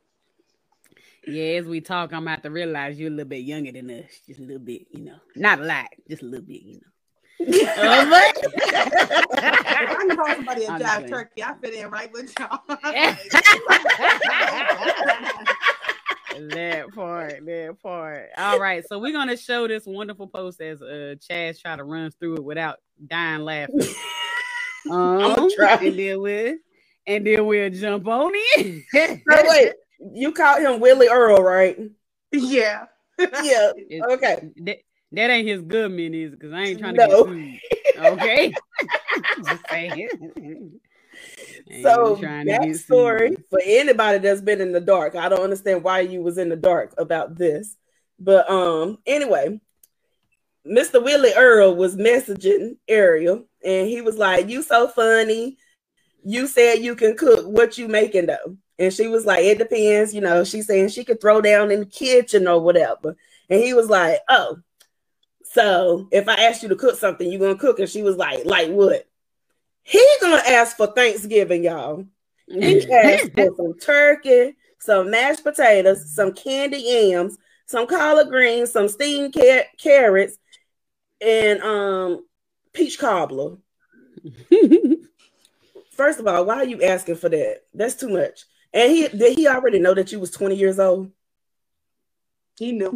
yeah, 1.27 1.43
as 1.59 1.65
we 1.65 1.81
talk, 1.81 2.13
I'm 2.13 2.23
about 2.27 2.43
to 2.43 2.49
realize 2.49 2.99
you're 2.99 3.09
a 3.09 3.11
little 3.11 3.29
bit 3.29 3.43
younger 3.43 3.71
than 3.71 3.89
us. 3.91 4.21
Just 4.25 4.39
a 4.39 4.43
little 4.43 4.59
bit, 4.59 4.87
you 4.91 5.05
know. 5.05 5.17
Not 5.35 5.59
a 5.59 5.63
lot, 5.63 5.89
just 6.09 6.23
a 6.23 6.25
little 6.25 6.45
bit, 6.45 6.61
you 6.63 6.75
know 6.75 6.90
if 7.47 7.77
I 9.67 9.95
can 9.95 10.15
call 10.15 10.35
somebody 10.35 10.65
a 10.65 10.69
jive 10.69 11.09
turkey, 11.09 11.43
I 11.43 11.53
fit 11.61 11.73
in 11.73 11.89
right 11.89 12.11
with 12.11 12.33
y'all. 12.39 12.59
that 16.49 16.85
part, 16.93 17.45
that 17.45 17.77
part. 17.81 18.29
All 18.37 18.59
right, 18.59 18.83
so 18.87 18.99
we're 18.99 19.13
gonna 19.13 19.37
show 19.37 19.67
this 19.67 19.85
wonderful 19.85 20.27
post 20.27 20.61
as 20.61 20.81
uh 20.81 21.15
Chaz 21.29 21.61
try 21.61 21.75
to 21.75 21.83
run 21.83 22.11
through 22.11 22.35
it 22.35 22.43
without 22.43 22.79
dying 23.05 23.41
laughing. 23.41 23.81
Um, 24.89 24.93
I'm 25.21 25.35
gonna 25.35 25.55
try. 25.55 25.73
And 25.75 25.97
then 25.97 26.21
we'll 26.21 26.55
and 27.07 27.25
then 27.25 27.45
we'll 27.45 27.69
jump 27.69 28.07
on 28.07 28.31
it. 28.33 28.83
so 29.29 29.49
wait, 29.49 29.73
you 30.13 30.31
called 30.31 30.61
him 30.61 30.79
Willie 30.79 31.07
Earl, 31.09 31.41
right? 31.41 31.77
Yeah. 32.31 32.85
yeah. 33.43 33.71
okay. 34.09 34.49
That, 34.63 34.77
that 35.13 35.29
ain't 35.29 35.47
his 35.47 35.61
good 35.61 35.91
man, 35.91 36.13
is 36.13 36.31
because 36.31 36.53
I 36.53 36.61
ain't 36.61 36.79
trying 36.79 36.95
to 36.95 37.07
no. 37.07 37.25
get 37.25 37.33
sued. 37.33 37.59
Okay. 37.97 38.53
Just 39.43 39.69
saying. 39.69 40.79
so 41.81 42.15
that 42.15 42.79
story 42.83 43.35
for 43.49 43.59
anybody 43.63 44.17
that's 44.19 44.41
been 44.41 44.61
in 44.61 44.71
the 44.71 44.81
dark. 44.81 45.15
I 45.15 45.29
don't 45.29 45.41
understand 45.41 45.83
why 45.83 46.01
you 46.01 46.21
was 46.21 46.37
in 46.37 46.49
the 46.49 46.55
dark 46.55 46.93
about 46.97 47.37
this. 47.37 47.75
But 48.19 48.49
um 48.49 48.99
anyway, 49.05 49.59
Mr. 50.65 51.03
Willie 51.03 51.33
Earl 51.35 51.75
was 51.75 51.95
messaging 51.95 52.77
Ayriel 52.89 53.45
and 53.63 53.87
he 53.87 54.01
was 54.01 54.17
like, 54.17 54.49
You 54.49 54.63
so 54.63 54.87
funny. 54.87 55.57
You 56.23 56.47
said 56.47 56.75
you 56.75 56.95
can 56.95 57.17
cook. 57.17 57.45
What 57.47 57.77
you 57.77 57.87
making 57.87 58.27
though? 58.27 58.57
And 58.77 58.93
she 58.93 59.07
was 59.07 59.25
like, 59.25 59.43
It 59.43 59.57
depends. 59.57 60.13
You 60.13 60.21
know, 60.21 60.43
she's 60.43 60.67
saying 60.67 60.89
she 60.89 61.03
could 61.03 61.19
throw 61.19 61.41
down 61.41 61.71
in 61.71 61.81
the 61.81 61.85
kitchen 61.85 62.47
or 62.47 62.59
whatever. 62.61 63.15
And 63.49 63.61
he 63.61 63.73
was 63.73 63.89
like, 63.89 64.19
Oh, 64.29 64.57
so 65.53 66.07
if 66.11 66.29
I 66.29 66.35
asked 66.35 66.63
you 66.63 66.69
to 66.69 66.75
cook 66.75 66.97
something, 66.97 67.29
you're 67.29 67.41
gonna 67.41 67.55
cook? 67.55 67.79
And 67.79 67.89
she 67.89 68.03
was 68.03 68.15
like, 68.15 68.45
like 68.45 68.69
what? 68.69 69.05
He 69.83 70.05
gonna 70.21 70.41
ask 70.47 70.77
for 70.77 70.87
Thanksgiving, 70.87 71.65
y'all. 71.65 72.05
He 72.47 72.89
asked 72.91 73.33
for 73.33 73.53
some 73.57 73.77
turkey, 73.79 74.55
some 74.79 75.11
mashed 75.11 75.43
potatoes, 75.43 76.13
some 76.13 76.33
candy 76.33 76.77
yams, 76.77 77.37
some 77.65 77.85
collard 77.85 78.29
greens, 78.29 78.71
some 78.71 78.87
steamed 78.87 79.33
car- 79.33 79.65
carrots, 79.77 80.37
and 81.19 81.61
um 81.61 82.25
peach 82.71 82.97
cobbler. 82.97 83.57
First 85.91 86.19
of 86.19 86.27
all, 86.27 86.45
why 86.45 86.55
are 86.57 86.65
you 86.65 86.81
asking 86.81 87.15
for 87.15 87.27
that? 87.29 87.63
That's 87.73 87.95
too 87.95 88.09
much. 88.09 88.45
And 88.73 88.91
he 88.91 89.07
did 89.09 89.37
he 89.37 89.47
already 89.47 89.79
know 89.79 89.93
that 89.93 90.13
you 90.13 90.19
was 90.19 90.31
20 90.31 90.55
years 90.55 90.79
old? 90.79 91.11
He 92.57 92.71
knew. 92.71 92.93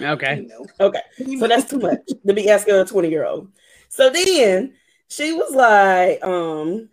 Okay. 0.00 0.48
Okay. 0.80 1.02
So 1.38 1.46
that's 1.46 1.70
too 1.70 1.78
much 1.78 2.00
to 2.26 2.34
be 2.34 2.48
asking 2.48 2.74
a 2.74 2.84
20 2.84 3.08
year 3.08 3.26
old. 3.26 3.50
So 3.88 4.10
then 4.10 4.74
she 5.08 5.32
was 5.32 5.54
like, 5.54 6.24
um, 6.24 6.88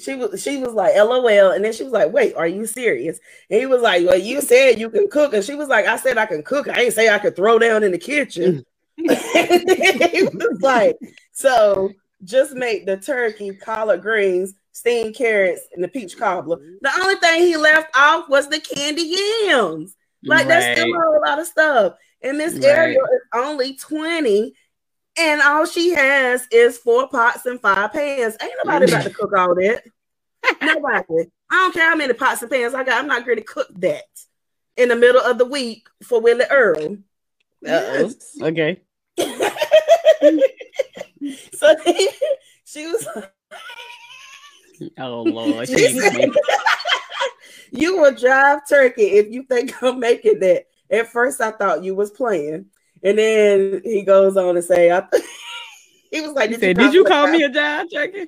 she 0.00 0.14
was 0.14 0.42
she 0.42 0.58
was 0.58 0.72
like 0.74 0.94
LOL, 0.96 1.50
and 1.52 1.64
then 1.64 1.72
she 1.72 1.84
was 1.84 1.92
like, 1.92 2.12
"Wait, 2.12 2.34
are 2.34 2.46
you 2.46 2.66
serious?" 2.66 3.18
And 3.50 3.60
he 3.60 3.66
was 3.66 3.82
like, 3.82 4.06
"Well, 4.06 4.18
you 4.18 4.40
said 4.40 4.78
you 4.78 4.90
can 4.90 5.08
cook," 5.08 5.34
and 5.34 5.44
she 5.44 5.54
was 5.54 5.68
like, 5.68 5.86
"I 5.86 5.96
said 5.96 6.18
I 6.18 6.26
can 6.26 6.42
cook. 6.42 6.68
I 6.68 6.82
ain't 6.82 6.94
say 6.94 7.08
I 7.08 7.18
could 7.18 7.36
throw 7.36 7.58
down 7.58 7.82
in 7.82 7.92
the 7.92 7.98
kitchen." 7.98 8.64
he 8.96 9.04
was 9.04 10.58
like, 10.60 10.96
"So 11.32 11.90
just 12.24 12.54
make 12.54 12.86
the 12.86 12.96
turkey, 12.96 13.54
collard 13.54 14.02
greens, 14.02 14.54
steamed 14.72 15.14
carrots, 15.14 15.62
and 15.74 15.84
the 15.84 15.88
peach 15.88 16.16
cobbler." 16.18 16.58
The 16.80 16.92
only 17.00 17.16
thing 17.16 17.42
he 17.42 17.56
left 17.56 17.96
off 17.96 18.28
was 18.28 18.48
the 18.48 18.60
candy 18.60 19.16
yams. 19.46 19.96
Like 20.24 20.46
right. 20.46 20.48
that's 20.48 20.78
still 20.78 20.94
a 20.94 20.98
whole 20.98 21.20
lot 21.24 21.38
of 21.38 21.46
stuff. 21.46 21.94
And 22.22 22.38
Miss 22.38 22.54
right. 22.54 22.62
Ayriel 22.62 23.14
is 23.14 23.22
only 23.34 23.76
20, 23.76 24.52
and 25.18 25.40
all 25.40 25.66
she 25.66 25.90
has 25.90 26.46
is 26.52 26.78
four 26.78 27.08
pots 27.08 27.46
and 27.46 27.60
five 27.60 27.92
pans. 27.92 28.36
Ain't 28.42 28.52
nobody 28.64 28.86
about 28.86 29.04
to 29.04 29.10
cook 29.10 29.32
all 29.36 29.54
that. 29.54 29.82
nobody. 30.62 31.30
I 31.50 31.54
don't 31.54 31.72
care 31.74 31.88
how 31.88 31.96
many 31.96 32.12
pots 32.12 32.42
and 32.42 32.50
pans 32.50 32.74
I 32.74 32.84
got. 32.84 32.98
I'm 32.98 33.08
not 33.08 33.24
going 33.24 33.38
to 33.38 33.44
cook 33.44 33.68
that 33.78 34.04
in 34.76 34.88
the 34.88 34.96
middle 34.96 35.20
of 35.20 35.38
the 35.38 35.44
week 35.44 35.88
for 36.02 36.20
Willie 36.20 36.44
Earl. 36.50 36.98
Yes. 37.62 38.36
Okay. 38.42 38.80
so 41.52 41.74
she 42.64 42.86
was 42.86 43.06
Oh 44.96 45.22
Lord. 45.22 45.68
You 47.70 47.98
will 47.98 48.12
jive 48.12 48.60
turkey 48.68 49.02
if 49.02 49.30
you 49.30 49.44
think 49.44 49.72
I'm 49.82 50.00
making 50.00 50.40
that. 50.40 50.66
At 50.90 51.08
first, 51.08 51.40
I 51.40 51.52
thought 51.52 51.84
you 51.84 51.94
was 51.94 52.10
playing, 52.10 52.66
and 53.02 53.18
then 53.18 53.80
he 53.84 54.02
goes 54.02 54.36
on 54.36 54.54
to 54.56 54.62
say, 54.62 54.90
"I." 54.90 55.00
Th- 55.12 55.24
he 56.10 56.20
was 56.20 56.32
like, 56.32 56.50
"Did, 56.50 56.62
you, 56.62 56.74
did 56.74 56.94
you 56.94 57.04
call 57.04 57.28
me 57.28 57.44
a 57.44 57.48
jive 57.48 57.86
turkey?" 57.92 58.26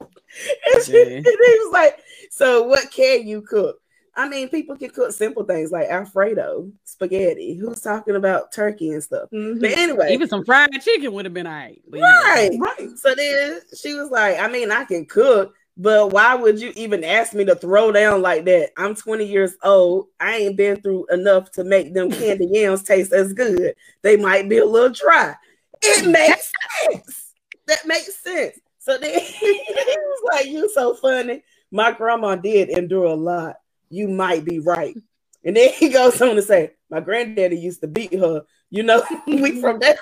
and, 0.00 0.84
she, 0.84 1.02
and 1.02 1.26
he 1.26 1.58
was 1.64 1.72
like, 1.72 1.98
"So 2.30 2.62
what 2.62 2.90
can 2.92 3.26
you 3.26 3.42
cook?" 3.42 3.80
I 4.14 4.28
mean, 4.28 4.48
people 4.48 4.76
can 4.76 4.90
cook 4.90 5.12
simple 5.12 5.44
things 5.44 5.70
like 5.70 5.88
Alfredo, 5.88 6.70
spaghetti. 6.84 7.54
Who's 7.54 7.80
talking 7.80 8.16
about 8.16 8.52
turkey 8.52 8.90
and 8.90 9.02
stuff? 9.02 9.30
Mm-hmm. 9.32 9.60
But 9.60 9.70
anyway, 9.70 10.12
even 10.12 10.28
some 10.28 10.44
fried 10.44 10.70
chicken 10.82 11.12
would 11.12 11.24
have 11.24 11.34
been 11.34 11.46
all 11.46 11.52
right. 11.52 11.80
Right, 11.88 12.50
right. 12.58 12.98
So 12.98 13.14
then 13.14 13.60
she 13.80 13.94
was 13.94 14.10
like, 14.10 14.38
I 14.38 14.48
mean, 14.48 14.70
I 14.70 14.84
can 14.84 15.06
cook, 15.06 15.54
but 15.76 16.12
why 16.12 16.34
would 16.34 16.60
you 16.60 16.72
even 16.76 17.04
ask 17.04 17.32
me 17.32 17.44
to 17.44 17.54
throw 17.54 17.92
down 17.92 18.22
like 18.22 18.44
that? 18.44 18.70
I'm 18.76 18.94
20 18.94 19.24
years 19.24 19.54
old. 19.62 20.08
I 20.18 20.36
ain't 20.36 20.56
been 20.56 20.80
through 20.80 21.06
enough 21.10 21.50
to 21.52 21.64
make 21.64 21.94
them 21.94 22.10
candy 22.10 22.48
yams 22.50 22.82
taste 22.82 23.12
as 23.12 23.32
good. 23.32 23.74
They 24.02 24.16
might 24.16 24.48
be 24.48 24.58
a 24.58 24.64
little 24.64 24.90
dry. 24.90 25.34
It 25.82 26.06
makes 26.06 26.52
sense. 26.82 27.34
That 27.66 27.86
makes 27.86 28.22
sense. 28.22 28.58
So 28.78 28.98
then 28.98 29.20
he 29.20 29.64
was 29.66 30.22
like, 30.32 30.46
You 30.46 30.68
so 30.70 30.94
funny. 30.94 31.42
My 31.70 31.92
grandma 31.92 32.36
did 32.36 32.70
endure 32.70 33.06
a 33.06 33.14
lot. 33.14 33.56
You 33.88 34.08
might 34.08 34.44
be 34.44 34.58
right. 34.58 34.96
And 35.44 35.56
then 35.56 35.72
he 35.72 35.88
goes 35.88 36.20
on 36.20 36.36
to 36.36 36.42
say, 36.42 36.72
My 36.90 37.00
granddaddy 37.00 37.56
used 37.56 37.80
to 37.80 37.88
beat 37.88 38.12
her. 38.18 38.42
You 38.70 38.82
know, 38.82 39.02
we 39.26 39.60
from 39.60 39.78
that 39.80 39.98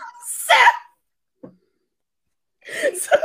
so, 2.94 3.16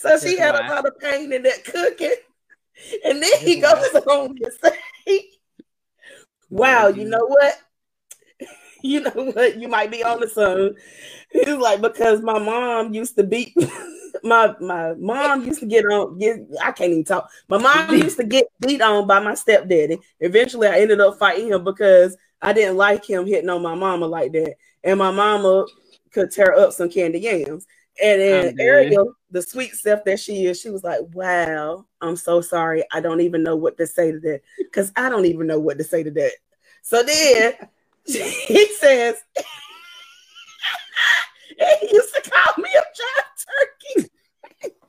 so 0.00 0.18
she 0.18 0.38
had 0.38 0.54
a 0.54 0.66
lot 0.66 0.86
of 0.86 0.98
pain 0.98 1.32
in 1.32 1.42
that 1.42 1.64
cooking. 1.64 2.14
And 3.04 3.22
then 3.22 3.32
he 3.40 3.60
goes 3.60 3.94
on 3.94 4.34
to 4.36 4.50
say, 4.62 5.20
Wow, 6.48 6.88
you 6.88 7.04
know 7.04 7.26
what? 7.26 7.58
You 8.82 9.02
know 9.02 9.10
what? 9.10 9.58
You 9.58 9.68
might 9.68 9.90
be 9.90 10.02
on 10.02 10.20
the 10.20 10.28
sun. 10.28 10.74
He's 11.30 11.46
like, 11.48 11.82
because 11.82 12.22
my 12.22 12.38
mom 12.38 12.94
used 12.94 13.14
to 13.16 13.24
beat 13.24 13.54
my 14.22 14.54
my 14.58 14.94
mom 14.94 15.44
used 15.44 15.60
to 15.60 15.66
get 15.66 15.84
on 15.84 16.16
get 16.18 16.38
I 16.62 16.72
can't 16.72 16.92
even 16.92 17.04
talk. 17.04 17.28
My 17.48 17.58
mom 17.58 17.94
used 17.94 18.16
to 18.16 18.24
get 18.24 18.46
beat 18.58 18.80
on 18.80 19.06
by 19.06 19.20
my 19.20 19.34
stepdaddy. 19.34 19.98
Eventually 20.20 20.68
I 20.68 20.78
ended 20.78 21.00
up 21.00 21.18
fighting 21.18 21.48
him 21.48 21.62
because 21.62 22.16
I 22.40 22.54
didn't 22.54 22.78
like 22.78 23.04
him 23.04 23.26
hitting 23.26 23.50
on 23.50 23.60
my 23.60 23.74
mama 23.74 24.06
like 24.06 24.32
that. 24.32 24.54
And 24.82 24.98
my 24.98 25.10
mama 25.10 25.66
could 26.10 26.30
tear 26.30 26.54
up 26.54 26.72
some 26.72 26.88
candy 26.88 27.20
yams. 27.20 27.66
And 28.02 28.20
then 28.20 28.56
Ayriel, 28.56 29.12
the 29.30 29.42
sweet 29.42 29.74
self 29.74 30.04
that 30.04 30.20
she 30.20 30.46
is, 30.46 30.60
she 30.60 30.70
was 30.70 30.82
like, 30.82 31.00
Wow, 31.12 31.86
I'm 32.00 32.16
so 32.16 32.40
sorry. 32.40 32.84
I 32.92 33.00
don't 33.00 33.20
even 33.20 33.42
know 33.42 33.56
what 33.56 33.76
to 33.78 33.86
say 33.86 34.12
to 34.12 34.20
that. 34.20 34.40
Because 34.58 34.92
I 34.96 35.08
don't 35.08 35.26
even 35.26 35.46
know 35.46 35.58
what 35.58 35.78
to 35.78 35.84
say 35.84 36.02
to 36.02 36.10
that. 36.10 36.32
So 36.82 37.02
then 37.02 37.54
he 38.06 38.66
says, 38.78 39.16
he 41.58 41.88
used 41.92 42.14
to 42.14 42.30
call 42.30 42.62
me 42.62 42.70
a 42.74 42.82
jive 42.96 44.04
turkey. 44.04 44.10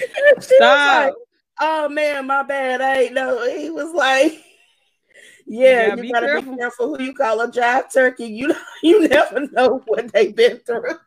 and 0.00 0.42
she 0.42 0.54
Stop. 0.56 0.60
was 0.60 0.86
like, 0.86 1.14
Oh 1.60 1.88
man, 1.88 2.26
my 2.26 2.42
bad. 2.42 2.80
I 2.80 3.02
ain't 3.02 3.14
know. 3.14 3.48
He 3.48 3.70
was 3.70 3.92
like, 3.92 4.44
Yeah, 5.50 5.94
you, 5.94 6.02
you 6.02 6.12
gotta 6.12 6.26
careful. 6.26 6.52
be 6.52 6.58
careful 6.58 6.96
who 6.96 7.02
you 7.02 7.14
call 7.14 7.40
a 7.40 7.50
jive 7.50 7.90
turkey. 7.92 8.26
You 8.26 8.54
you 8.82 9.08
never 9.08 9.48
know 9.50 9.82
what 9.86 10.12
they've 10.12 10.34
been 10.34 10.58
through. 10.58 10.98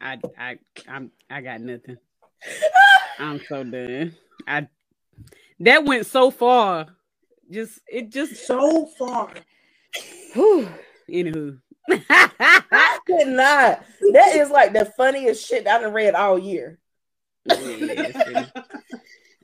I 0.00 0.18
I 0.36 0.58
I'm 0.88 1.12
I 1.30 1.40
got 1.40 1.60
nothing. 1.60 1.96
I'm 3.20 3.40
so 3.48 3.62
done. 3.62 4.16
I 4.48 4.66
that 5.60 5.84
went 5.84 6.06
so 6.06 6.32
far. 6.32 6.88
Just 7.48 7.78
it 7.86 8.10
just 8.10 8.46
so 8.46 8.86
far. 8.98 9.32
Whew. 10.32 10.68
Anywho. 11.08 11.60
I 12.10 12.98
could 13.06 13.28
not. 13.28 13.84
That 14.12 14.34
is 14.34 14.50
like 14.50 14.72
the 14.72 14.86
funniest 14.96 15.46
shit 15.46 15.68
I've 15.68 15.92
read 15.92 16.14
all 16.14 16.38
year. 16.38 16.80
look, 17.46 17.98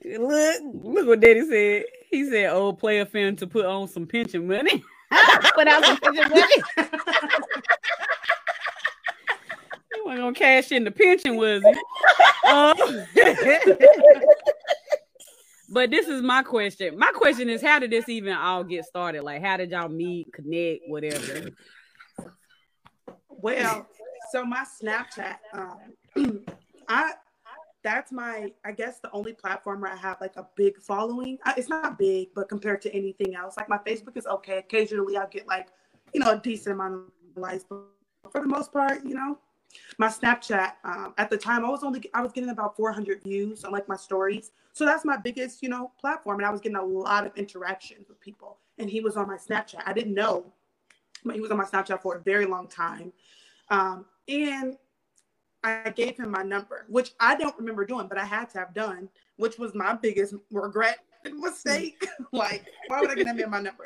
look 0.03 1.07
what 1.07 1.19
Daddy 1.21 1.47
said. 1.47 1.85
He 2.11 2.27
said, 2.27 2.49
"Old 2.51 2.79
player 2.79 3.05
fan 3.05 3.35
to 3.35 3.45
put 3.45 3.65
on 3.65 3.87
some 3.87 4.07
pension 4.07 4.47
money." 4.47 4.83
put 5.53 5.67
out 5.67 5.85
some 5.85 5.97
pension 5.97 6.27
money. 6.29 6.43
he 9.93 10.01
wasn't 10.03 10.21
gonna 10.21 10.33
cash 10.33 10.71
in 10.71 10.83
the 10.85 10.91
pension, 10.91 11.35
was 11.35 11.61
he? 11.63 12.49
Um, 12.49 12.75
but 15.71 15.91
this 15.91 16.07
is 16.07 16.23
my 16.23 16.41
question. 16.41 16.97
My 16.97 17.11
question 17.13 17.47
is, 17.49 17.61
how 17.61 17.77
did 17.79 17.91
this 17.91 18.09
even 18.09 18.33
all 18.33 18.63
get 18.63 18.85
started? 18.85 19.23
Like, 19.23 19.43
how 19.43 19.57
did 19.57 19.69
y'all 19.71 19.89
meet, 19.89 20.33
connect, 20.33 20.81
whatever? 20.87 21.51
Well, 23.29 23.87
so 24.31 24.45
my 24.45 24.65
Snapchat, 24.81 25.37
um, 25.53 26.43
I 26.87 27.13
that's 27.89 28.11
my 28.11 28.51
I 28.63 28.71
guess 28.71 28.99
the 28.99 29.11
only 29.11 29.33
platform 29.33 29.81
where 29.81 29.91
I 29.91 29.95
have 29.95 30.21
like 30.21 30.35
a 30.37 30.47
big 30.55 30.77
following. 30.79 31.37
It's 31.57 31.69
not 31.69 31.97
big, 31.97 32.29
but 32.35 32.47
compared 32.47 32.81
to 32.83 32.95
anything 32.95 33.35
else, 33.35 33.57
like 33.57 33.69
my 33.69 33.79
Facebook 33.79 34.15
is 34.15 34.27
okay. 34.27 34.59
Occasionally, 34.59 35.17
I'll 35.17 35.27
get 35.27 35.47
like 35.47 35.69
you 36.13 36.19
know 36.19 36.31
a 36.31 36.37
decent 36.37 36.75
amount 36.75 36.93
of 36.93 37.01
likes, 37.35 37.65
but 37.67 37.79
for 38.31 38.41
the 38.41 38.47
most 38.47 38.71
part, 38.71 39.03
you 39.03 39.15
know, 39.15 39.39
my 39.97 40.07
Snapchat 40.07 40.73
um, 40.83 41.13
at 41.17 41.29
the 41.29 41.37
time 41.37 41.65
I 41.65 41.69
was 41.69 41.83
only 41.83 42.01
I 42.13 42.21
was 42.21 42.31
getting 42.31 42.51
about 42.51 42.75
400 42.77 43.23
views 43.23 43.63
on 43.63 43.71
like 43.71 43.87
my 43.87 43.95
stories. 43.95 44.51
So 44.73 44.85
that's 44.85 45.03
my 45.03 45.17
biggest, 45.17 45.63
you 45.63 45.69
know, 45.69 45.91
platform 45.99 46.37
and 46.37 46.45
I 46.45 46.51
was 46.51 46.61
getting 46.61 46.77
a 46.77 46.85
lot 46.85 47.25
of 47.25 47.35
interactions 47.35 48.07
with 48.07 48.19
people 48.19 48.59
and 48.77 48.89
he 48.89 49.01
was 49.01 49.17
on 49.17 49.27
my 49.27 49.37
Snapchat. 49.37 49.81
I 49.85 49.93
didn't 49.93 50.13
know, 50.13 50.53
but 51.25 51.35
he 51.35 51.41
was 51.41 51.51
on 51.51 51.57
my 51.57 51.65
Snapchat 51.65 52.01
for 52.01 52.15
a 52.15 52.21
very 52.21 52.45
long 52.45 52.67
time. 52.67 53.11
Um, 53.69 54.05
and 54.27 54.77
I 55.63 55.89
gave 55.89 56.17
him 56.17 56.31
my 56.31 56.43
number, 56.43 56.85
which 56.87 57.11
I 57.19 57.35
don't 57.35 57.57
remember 57.57 57.85
doing, 57.85 58.07
but 58.07 58.17
I 58.17 58.25
had 58.25 58.49
to 58.51 58.59
have 58.59 58.73
done, 58.73 59.09
which 59.37 59.57
was 59.57 59.75
my 59.75 59.93
biggest 59.93 60.33
regret 60.51 60.99
and 61.25 61.37
mistake. 61.39 62.07
like, 62.31 62.65
why 62.87 63.01
would 63.01 63.11
I 63.11 63.15
give 63.15 63.37
him 63.37 63.49
my 63.49 63.59
number? 63.59 63.85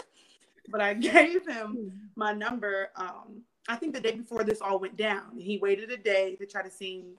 But 0.69 0.81
I 0.81 0.93
gave 0.93 1.47
him 1.47 1.91
my 2.15 2.33
number 2.33 2.89
um, 2.95 3.43
I 3.67 3.75
think 3.75 3.93
the 3.93 4.01
day 4.01 4.15
before 4.15 4.43
this 4.43 4.61
all 4.61 4.79
went 4.79 4.97
down. 4.97 5.37
He 5.37 5.57
waited 5.57 5.89
a 5.91 5.97
day 5.97 6.35
to 6.35 6.45
try 6.45 6.61
to 6.61 6.69
seem 6.69 7.13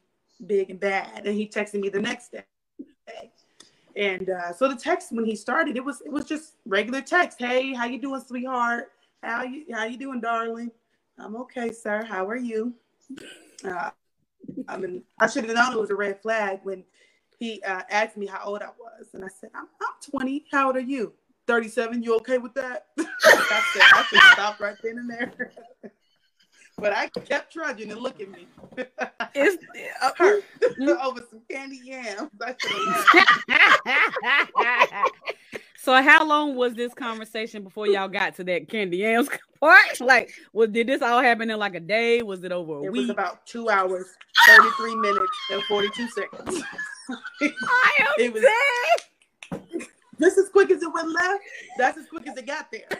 big 0.47 0.71
and 0.71 0.79
bad, 0.79 1.27
and 1.27 1.35
he 1.35 1.49
texted 1.49 1.81
me 1.81 1.89
the 1.89 2.01
next 2.01 2.33
day. 2.33 2.45
And 3.97 4.29
uh, 4.29 4.53
so 4.53 4.69
the 4.69 4.77
text 4.77 5.13
when 5.13 5.25
he 5.25 5.37
started, 5.37 5.77
it 5.77 5.85
was 5.85 6.01
it 6.03 6.11
was 6.11 6.25
just 6.25 6.55
regular 6.67 7.01
text. 7.01 7.39
Hey, 7.39 7.73
how 7.73 7.87
you 7.87 8.01
doing, 8.01 8.21
sweetheart? 8.21 8.91
How 9.23 9.45
you 9.45 9.65
how 9.73 9.85
you 9.85 9.97
doing, 9.97 10.21
darling? 10.21 10.71
I'm 11.19 11.37
okay, 11.37 11.71
sir. 11.73 12.03
How 12.03 12.27
are 12.29 12.37
you? 12.37 12.75
Uh, 13.65 13.91
I 14.69 14.77
mean, 14.77 15.03
I 15.21 15.27
should 15.27 15.45
have 15.45 15.55
known 15.55 15.73
it 15.73 15.81
was 15.81 15.91
a 15.91 15.95
red 15.95 16.21
flag 16.23 16.61
when 16.63 16.85
he 17.39 17.63
uh, 17.63 17.83
asked 17.91 18.17
me 18.17 18.27
how 18.27 18.45
old 18.45 18.63
I 18.63 18.71
was, 18.79 19.09
and 19.13 19.25
I 19.25 19.29
said, 19.29 19.51
I'm, 19.55 19.67
I'm 19.81 20.11
20. 20.11 20.47
How 20.51 20.69
old 20.69 20.77
are 20.77 20.81
you? 20.81 21.13
37. 21.47 22.03
You 22.03 22.17
okay 22.17 22.39
with 22.39 22.55
that? 22.55 22.87
I 22.99 23.63
said, 23.73 23.83
I 23.83 24.07
should 24.09 24.21
stop 24.33 24.61
right 24.61 24.77
then 24.83 24.99
and 24.99 25.11
there. 25.11 25.53
but 26.79 26.93
I 26.93 27.09
kept 27.09 27.53
trudging 27.53 27.91
and 27.91 28.01
look 28.01 28.21
at 28.21 28.31
me. 28.31 28.47
it's 29.35 29.65
uh, 30.03 30.11
hurt 30.17 30.45
over 31.03 31.21
some 31.31 31.43
candy 31.51 31.81
yams. 31.85 32.31
So 35.85 36.03
how 36.03 36.27
long 36.27 36.57
was 36.57 36.73
this 36.73 36.95
conversation 36.95 37.63
before 37.63 37.87
y'all 37.87 38.09
got 38.09 38.35
to 38.37 38.45
that 38.45 38.71
candy 38.71 38.97
yams 38.99 39.29
part? 39.61 40.01
Like, 40.01 40.33
was 40.55 40.71
did 40.71 40.87
this 40.87 41.03
all 41.03 41.21
happen 41.21 41.51
in 41.51 41.59
like 41.59 41.75
a 41.75 41.81
day? 41.81 42.23
Was 42.23 42.43
it 42.43 42.53
over 42.53 42.77
a 42.77 42.85
it 42.85 42.91
week? 42.91 43.01
It 43.01 43.01
was 43.03 43.11
about 43.11 43.45
two 43.47 43.69
hours, 43.69 44.07
33 44.47 44.95
minutes, 44.97 45.37
and 45.53 45.63
42 45.65 46.09
seconds. 46.09 46.63
I 47.11 47.91
am 48.01 48.07
it 48.19 48.33
was, 48.33 48.43
dead. 48.43 49.89
Just 50.19 50.39
as 50.39 50.49
quick 50.49 50.71
as 50.71 50.83
it 50.83 50.91
went 50.91 51.11
left, 51.11 51.45
that's 51.77 51.99
as 51.99 52.07
quick 52.07 52.27
as 52.29 52.37
it 52.39 52.47
got 52.47 52.73
there. 52.73 52.89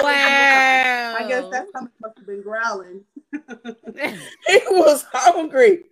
wow. 0.00 1.16
I 1.18 1.26
guess 1.28 1.44
that 1.50 1.68
stomach 1.68 1.92
must 2.00 2.16
have 2.16 2.26
been 2.26 2.40
growling. 2.42 3.04
it 3.34 4.64
was 4.70 5.04
hungry. 5.12 5.84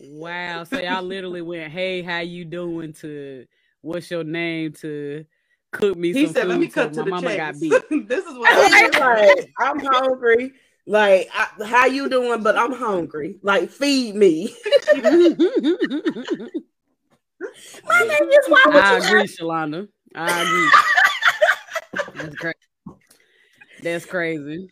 Wow. 0.00 0.64
So 0.64 0.78
y'all 0.78 1.02
literally 1.02 1.42
went, 1.42 1.72
hey, 1.72 2.02
how 2.02 2.20
you 2.20 2.44
doing 2.44 2.92
to 2.94 3.46
what's 3.82 4.10
your 4.10 4.24
name 4.24 4.72
to 4.72 5.24
cook 5.72 5.96
me 5.96 6.12
he 6.12 6.26
said, 6.26 6.48
Let 6.48 6.58
me 6.58 6.68
cut 6.68 6.92
to 6.94 7.00
my 7.00 7.10
mama 7.10 7.28
chase. 7.28 7.36
got 7.36 7.60
beat. 7.60 7.72
this 8.08 8.24
is 8.24 8.38
what 8.38 8.52
I'm 8.52 8.72
like. 8.72 8.92
Oh 8.98 9.42
I'm 9.58 9.80
hungry. 9.80 10.52
Like, 10.86 11.28
I, 11.34 11.64
how 11.64 11.86
you 11.86 12.08
doing? 12.08 12.42
But 12.42 12.56
I'm 12.56 12.72
hungry. 12.72 13.38
Like, 13.42 13.70
feed 13.70 14.14
me. 14.14 14.54
My 17.88 18.00
name 18.00 18.28
is 18.30 18.48
why 18.48 18.64
would 18.66 18.76
I 18.76 18.98
agree, 18.98 19.26
Shalonda. 19.26 19.88
I 20.14 20.42
agree. 20.42 20.70
That's 22.14 22.36
crazy. 22.36 22.56
That's 23.82 24.06
crazy. 24.06 24.70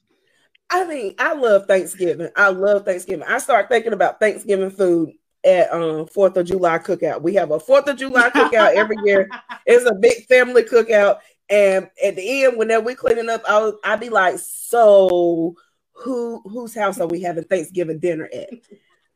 I 0.75 0.85
mean, 0.87 1.15
I 1.21 1.35
love 1.35 1.67
Thanksgiving. 1.67 2.31
I 2.35 2.49
love 2.49 2.85
Thanksgiving. 2.85 3.25
I 3.29 3.39
start 3.39 3.69
thinking 3.69 3.93
about 3.93 4.19
Thanksgiving 4.19 4.71
food 4.71 5.13
at 5.45 5.73
um 5.73 6.07
Fourth 6.09 6.37
of 6.37 6.47
July 6.47 6.79
cookout. 6.79 7.23
We 7.23 7.35
have 7.35 7.53
a 7.53 7.61
Fourth 7.61 7.87
of 7.87 7.97
July 7.97 8.31
cookout 8.31 8.75
every 8.75 8.97
year. 9.05 9.31
It's 9.67 9.89
a 9.89 9.95
big 9.95 10.27
family 10.27 10.63
cookout, 10.63 11.21
and 11.49 11.89
at 12.05 12.17
the 12.17 12.45
end, 12.45 12.59
whenever 12.59 12.85
we 12.85 12.95
cleaning 12.95 13.31
up, 13.31 13.43
I'll 13.49 13.79
I'll 13.83 13.97
be 13.97 14.11
like, 14.11 14.39
so 14.39 15.55
who 15.93 16.43
whose 16.45 16.75
house 16.75 17.01
are 17.01 17.07
we 17.07 17.23
having 17.23 17.45
Thanksgiving 17.45 17.99
dinner 17.99 18.29
at? 18.31 18.51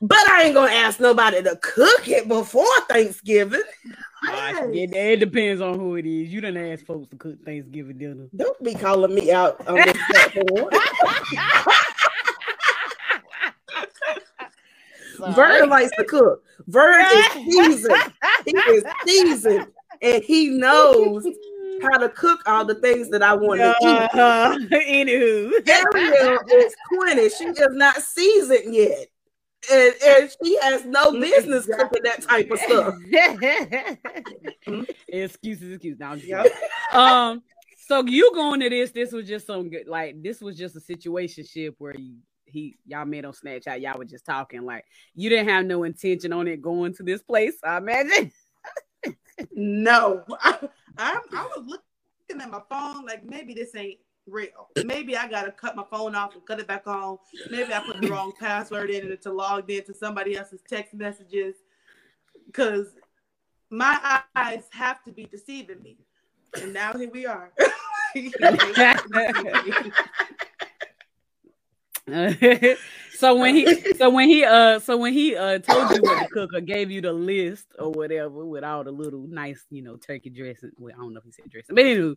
But 0.00 0.30
I 0.30 0.44
ain't 0.44 0.54
gonna 0.54 0.72
ask 0.72 1.00
nobody 1.00 1.42
to 1.42 1.56
cook 1.56 2.06
it 2.06 2.28
before 2.28 2.64
Thanksgiving. 2.88 3.62
it, 4.24 4.94
it 4.94 5.20
depends 5.20 5.60
on 5.60 5.78
who 5.78 5.96
it 5.96 6.06
is. 6.06 6.32
You 6.32 6.40
didn't 6.40 6.72
ask 6.72 6.86
folks 6.86 7.08
to 7.08 7.16
cook 7.16 7.44
Thanksgiving 7.44 7.98
dinner. 7.98 8.28
Don't 8.36 8.62
be 8.62 8.74
calling 8.74 9.14
me 9.14 9.32
out 9.32 9.66
on 9.66 9.74
this 9.74 9.98
platform. 10.10 10.70
Vern 15.34 15.68
likes 15.68 15.90
to 15.96 16.04
cook. 16.04 16.44
Vern 16.68 17.04
is 17.04 17.32
seasoned. 17.32 18.12
He 18.44 18.52
is 18.52 18.84
seasoned, 19.04 19.66
and 20.00 20.22
he 20.22 20.48
knows 20.48 21.26
how 21.82 21.98
to 21.98 22.08
cook 22.10 22.40
all 22.46 22.64
the 22.64 22.76
things 22.76 23.10
that 23.10 23.22
I 23.22 23.34
want 23.34 23.60
to 23.60 23.70
uh-huh. 23.70 24.58
eat. 24.60 24.70
Anywho, 24.70 25.50
Ayriel 25.64 26.38
is 26.52 26.72
twenty. 26.92 27.28
She 27.30 27.46
is 27.46 27.72
not 27.72 27.96
seasoned 27.96 28.72
yet. 28.72 29.08
And, 29.70 29.94
and 30.06 30.30
she 30.42 30.58
has 30.62 30.84
no 30.84 31.12
business 31.12 31.66
cooking 31.66 32.02
that 32.04 32.22
type 32.22 32.50
of 32.50 32.58
stuff. 32.60 32.94
excuses, 35.08 35.72
excuses. 35.72 35.98
Now, 35.98 36.14
yep. 36.14 36.46
um, 36.92 37.42
so 37.86 38.04
you 38.04 38.32
going 38.34 38.60
to 38.60 38.70
this? 38.70 38.92
This 38.92 39.12
was 39.12 39.26
just 39.26 39.46
some 39.46 39.68
good, 39.68 39.88
like 39.88 40.22
this 40.22 40.40
was 40.40 40.56
just 40.56 40.76
a 40.76 40.80
situation 40.80 41.44
ship 41.44 41.74
where 41.78 41.94
you 41.96 42.16
he 42.48 42.76
y'all 42.86 43.04
met 43.04 43.24
on 43.24 43.32
Snapchat. 43.32 43.80
Y'all 43.80 43.98
were 43.98 44.04
just 44.04 44.24
talking 44.24 44.64
like 44.64 44.84
you 45.14 45.28
didn't 45.28 45.48
have 45.48 45.66
no 45.66 45.84
intention 45.84 46.32
on 46.32 46.48
it 46.48 46.62
going 46.62 46.94
to 46.94 47.02
this 47.02 47.22
place. 47.22 47.54
I 47.62 47.78
imagine. 47.78 48.32
no, 49.52 50.24
I, 50.40 50.58
I, 50.96 51.20
I 51.32 51.48
was 51.56 51.64
looking 51.66 52.42
at 52.42 52.50
my 52.50 52.60
phone 52.68 53.04
like 53.04 53.24
maybe 53.24 53.54
this 53.54 53.74
ain't 53.74 53.98
real. 54.28 54.68
Maybe 54.84 55.16
I 55.16 55.28
gotta 55.28 55.52
cut 55.52 55.76
my 55.76 55.84
phone 55.90 56.14
off 56.14 56.34
and 56.34 56.44
cut 56.46 56.60
it 56.60 56.66
back 56.66 56.86
on. 56.86 57.18
Maybe 57.50 57.72
I 57.72 57.80
put 57.80 58.00
the 58.00 58.08
wrong 58.08 58.32
password 58.38 58.90
in 58.90 59.10
it 59.10 59.22
to 59.22 59.32
log 59.32 59.70
in 59.70 59.84
to 59.84 59.94
somebody 59.94 60.36
else's 60.36 60.60
text 60.68 60.94
messages. 60.94 61.56
Cause 62.52 62.86
my 63.70 64.22
eyes 64.34 64.64
have 64.70 65.04
to 65.04 65.12
be 65.12 65.24
deceiving 65.24 65.82
me. 65.82 65.98
And 66.60 66.72
now 66.72 66.92
here 66.92 67.10
we 67.10 67.26
are. 67.26 67.52
so 73.18 73.34
when 73.34 73.54
he 73.54 73.94
so 73.94 74.08
when 74.08 74.28
he 74.28 74.44
uh 74.44 74.78
so 74.78 74.96
when 74.96 75.12
he 75.12 75.36
uh 75.36 75.58
told 75.58 75.90
you 75.90 76.00
what 76.02 76.22
to 76.22 76.28
cook 76.28 76.54
or 76.54 76.60
gave 76.60 76.90
you 76.90 77.00
the 77.00 77.12
list 77.12 77.66
or 77.78 77.90
whatever 77.90 78.44
with 78.44 78.64
all 78.64 78.82
the 78.84 78.90
little 78.90 79.26
nice 79.28 79.64
you 79.70 79.82
know 79.82 79.96
turkey 79.96 80.30
dressing 80.30 80.70
well 80.78 80.94
I 80.96 80.98
don't 81.00 81.12
know 81.12 81.18
if 81.18 81.24
he 81.24 81.32
said 81.32 81.50
dressing 81.50 81.74
but 81.74 81.84
anyway 81.84 82.14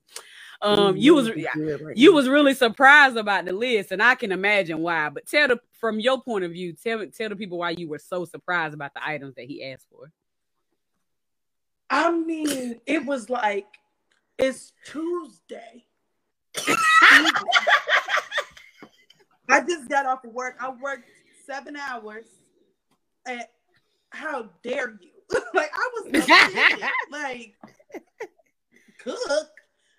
um 0.62 0.96
you 0.96 1.16
was 1.16 1.32
you 1.96 2.14
was 2.14 2.30
really 2.30 2.54
surprised 2.54 3.18
about 3.18 3.46
the 3.46 3.54
list 3.54 3.92
and 3.92 4.02
I 4.02 4.16
can 4.16 4.32
imagine 4.32 4.80
why 4.80 5.10
but 5.10 5.26
tell 5.26 5.48
the 5.48 5.60
from 5.80 6.00
your 6.00 6.22
point 6.22 6.46
of 6.46 6.52
view 6.52 6.74
tell 6.74 7.06
tell 7.08 7.30
the 7.30 7.36
people 7.36 7.58
why 7.58 7.72
you 7.72 7.90
were 7.90 8.00
so 8.00 8.26
surprised 8.26 8.74
about 8.74 8.94
the 8.94 9.06
items 9.06 9.36
that 9.36 9.46
he 9.46 9.64
asked 9.66 9.88
for. 9.92 10.12
I 11.90 12.12
mean 12.12 12.80
it 12.86 13.06
was 13.06 13.30
like 13.30 13.66
it's 14.38 14.74
Tuesday. 14.86 15.86
I 19.52 19.62
just 19.62 19.90
got 19.90 20.06
off 20.06 20.24
of 20.24 20.32
work. 20.32 20.56
I 20.60 20.70
worked 20.70 21.10
seven 21.46 21.76
hours. 21.76 22.26
And 23.26 23.44
how 24.10 24.50
dare 24.64 24.98
you? 25.00 25.10
like 25.54 25.72
I 25.74 25.90
was 25.94 26.14
like 27.12 27.56
cook. 29.00 29.50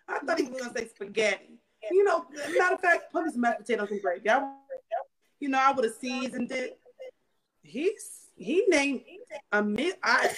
I 0.08 0.18
thought 0.18 0.38
he 0.38 0.48
was 0.48 0.60
gonna 0.62 0.78
say 0.78 0.88
spaghetti. 0.88 1.58
You 1.90 2.04
know, 2.04 2.26
matter 2.58 2.74
of 2.74 2.80
fact, 2.80 3.12
put 3.12 3.30
some 3.30 3.40
mashed 3.40 3.60
potatoes 3.60 3.90
and 3.90 4.02
gravy. 4.02 4.28
I, 4.28 4.54
you 5.40 5.48
know, 5.48 5.58
I 5.60 5.72
would 5.72 5.84
have 5.84 5.94
seasoned 5.94 6.52
it. 6.52 6.78
He's 7.62 8.28
he 8.36 8.64
named 8.68 9.02
a 9.52 9.62
meal. 9.62 9.94
I 10.02 10.34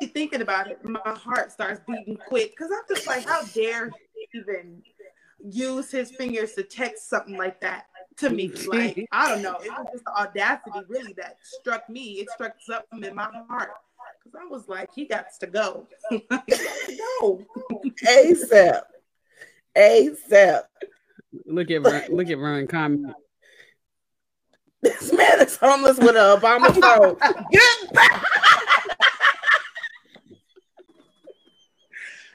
I 0.00 0.06
thinking 0.06 0.42
about 0.42 0.68
it. 0.68 0.84
My 0.84 1.00
heart 1.04 1.52
starts 1.52 1.80
beating 1.86 2.18
quick 2.28 2.50
because 2.50 2.70
I'm 2.72 2.94
just 2.94 3.06
like, 3.06 3.26
how 3.26 3.42
dare 3.54 3.90
he 4.14 4.38
even 4.38 4.82
use 5.44 5.90
his 5.90 6.10
fingers 6.10 6.52
to 6.54 6.62
text 6.62 7.08
something 7.08 7.36
like 7.36 7.60
that 7.60 7.86
to 8.22 8.30
me. 8.30 8.50
Like, 8.68 9.06
I 9.12 9.28
don't 9.28 9.42
know. 9.42 9.56
It 9.62 9.70
was 9.70 9.86
just 9.92 10.04
the 10.04 10.16
audacity 10.18 10.80
really 10.88 11.12
that 11.14 11.36
struck 11.42 11.88
me. 11.88 12.20
It 12.20 12.30
struck 12.30 12.54
something 12.60 13.04
in 13.04 13.14
my 13.14 13.28
heart. 13.48 13.72
Because 14.24 14.40
I 14.40 14.46
was 14.48 14.68
like, 14.68 14.90
he 14.94 15.04
got 15.04 15.26
to 15.40 15.46
go. 15.46 15.86
go. 16.28 17.42
ASAP. 18.04 18.82
ASAP. 19.76 20.62
Look 21.46 21.70
at 21.70 21.82
Ryan, 21.82 22.16
look 22.16 22.28
at 22.28 22.38
Ryan 22.38 22.66
comment. 22.66 23.14
This 24.82 25.12
man 25.12 25.40
is 25.40 25.56
homeless 25.56 25.98
with 25.98 26.10
an 26.10 26.16
Obama 26.16 26.68
phone. 26.78 27.16
Get 27.50 27.92
back. 27.92 28.24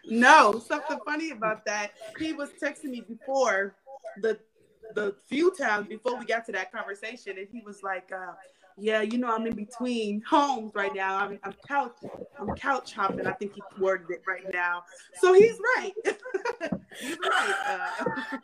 No, 0.09 0.63
something 0.65 0.99
funny 1.05 1.31
about 1.31 1.65
that. 1.65 1.91
He 2.17 2.31
was 2.31 2.49
texting 2.61 2.91
me 2.91 3.01
before 3.01 3.75
the 4.21 4.39
the 4.95 5.15
few 5.27 5.55
times 5.55 5.87
before 5.87 6.17
we 6.17 6.25
got 6.25 6.45
to 6.45 6.51
that 6.53 6.71
conversation, 6.71 7.37
and 7.37 7.47
he 7.51 7.61
was 7.61 7.83
like, 7.83 8.11
uh, 8.11 8.33
"Yeah, 8.77 9.01
you 9.01 9.17
know, 9.17 9.33
I'm 9.33 9.45
in 9.45 9.55
between 9.55 10.21
homes 10.21 10.73
right 10.75 10.93
now. 10.93 11.17
I'm, 11.17 11.39
I'm 11.43 11.53
couch, 11.67 11.97
I'm 12.39 12.55
couch 12.55 12.93
hopping. 12.93 13.27
I 13.27 13.33
think 13.33 13.53
he 13.55 13.61
worded 13.79 14.09
it 14.09 14.23
right 14.27 14.45
now. 14.53 14.83
So 15.19 15.33
he's 15.33 15.57
right. 15.77 15.93
he's 16.99 17.17
right. 17.23 17.55
Uh, 17.67 18.37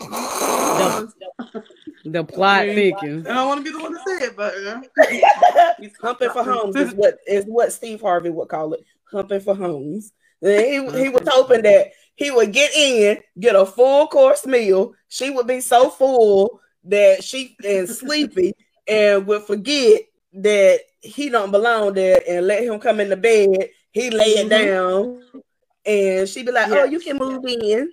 the, 0.00 1.62
the 2.04 2.24
plot 2.24 2.66
thickens. 2.66 3.26
I 3.26 3.34
don't 3.34 3.48
want 3.48 3.64
to 3.64 3.72
be 3.72 3.76
the 3.76 3.82
one 3.82 3.92
to 3.92 3.98
say 4.06 4.26
it, 4.26 4.36
but 4.36 4.54
uh, 4.64 5.72
he's 5.80 5.96
humping 6.00 6.30
for 6.30 6.44
homes 6.44 6.76
is 6.76 6.92
what 6.92 7.18
is 7.26 7.44
what 7.46 7.72
Steve 7.72 8.00
Harvey 8.00 8.30
would 8.30 8.48
call 8.48 8.74
it. 8.74 8.84
Humping 9.10 9.40
for 9.40 9.54
homes. 9.54 10.12
He, 10.40 10.74
he 10.74 11.08
was 11.08 11.26
hoping 11.26 11.62
that 11.62 11.92
he 12.16 12.30
would 12.30 12.52
get 12.52 12.74
in, 12.74 13.18
get 13.38 13.56
a 13.56 13.66
full 13.66 14.06
course 14.06 14.46
meal. 14.46 14.94
She 15.08 15.30
would 15.30 15.46
be 15.46 15.60
so 15.60 15.90
full 15.90 16.60
that 16.84 17.24
she 17.24 17.56
and 17.64 17.88
sleepy 17.88 18.54
and 18.86 19.26
would 19.26 19.42
forget 19.42 20.02
that 20.34 20.80
he 21.00 21.28
don't 21.28 21.50
belong 21.50 21.94
there 21.94 22.20
and 22.28 22.46
let 22.46 22.62
him 22.62 22.78
come 22.78 23.00
in 23.00 23.08
the 23.08 23.16
bed. 23.16 23.70
He 23.90 24.10
lay 24.10 24.24
it 24.24 24.48
mm-hmm. 24.48 24.66
down 24.66 25.44
and 25.86 26.28
she'd 26.28 26.46
be 26.46 26.52
like, 26.52 26.68
yes. 26.68 26.78
Oh, 26.80 26.84
you 26.84 27.00
can 27.00 27.16
move 27.16 27.44
in. 27.44 27.90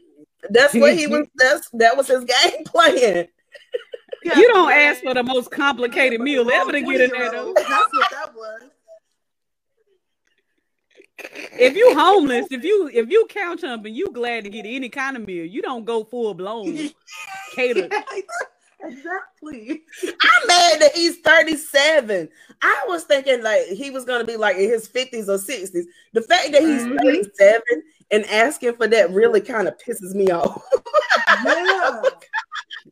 That's 0.49 0.73
what 0.73 0.97
he 0.97 1.07
was 1.07 1.27
that's 1.35 1.69
that 1.73 1.97
was 1.97 2.07
his 2.07 2.25
game 2.25 2.63
plan. 2.65 3.27
you 4.23 4.47
don't 4.49 4.71
ask 4.71 5.01
for 5.01 5.13
the 5.13 5.23
most 5.23 5.51
complicated 5.51 6.21
meal 6.21 6.49
ever 6.51 6.71
to 6.71 6.81
get 6.81 7.01
in 7.01 7.09
there 7.11 7.31
though. 7.31 7.53
That's 7.53 7.67
what 7.67 8.11
that 8.11 8.33
was 8.35 8.61
if 11.33 11.75
you 11.75 11.93
homeless, 11.97 12.47
if 12.51 12.63
you 12.63 12.89
if 12.93 13.09
you 13.09 13.25
couch 13.29 13.61
humping, 13.61 13.95
you 13.95 14.07
glad 14.11 14.43
to 14.43 14.49
get 14.49 14.65
any 14.65 14.89
kind 14.89 15.17
of 15.17 15.25
meal. 15.25 15.45
You 15.45 15.61
don't 15.61 15.85
go 15.85 16.03
full 16.03 16.33
blown 16.33 16.89
cater. 17.55 17.89
exactly. 18.83 19.83
I'm 20.03 20.47
mad 20.47 20.81
that 20.81 20.91
he's 20.95 21.19
37. 21.19 22.29
I 22.61 22.85
was 22.87 23.03
thinking 23.03 23.43
like 23.43 23.67
he 23.67 23.89
was 23.89 24.05
gonna 24.05 24.25
be 24.25 24.37
like 24.37 24.55
in 24.57 24.69
his 24.69 24.87
50s 24.87 25.27
or 25.27 25.37
60s. 25.37 25.85
The 26.13 26.21
fact 26.21 26.51
that 26.51 26.61
he's 26.61 26.83
mm-hmm. 26.83 26.97
37 26.97 27.61
and 28.11 28.25
asking 28.25 28.75
for 28.75 28.87
that 28.87 29.11
really 29.11 29.41
kind 29.41 29.67
of 29.67 29.75
pisses 29.77 30.13
me 30.13 30.31
off. 30.31 30.61
yeah. 31.45 32.01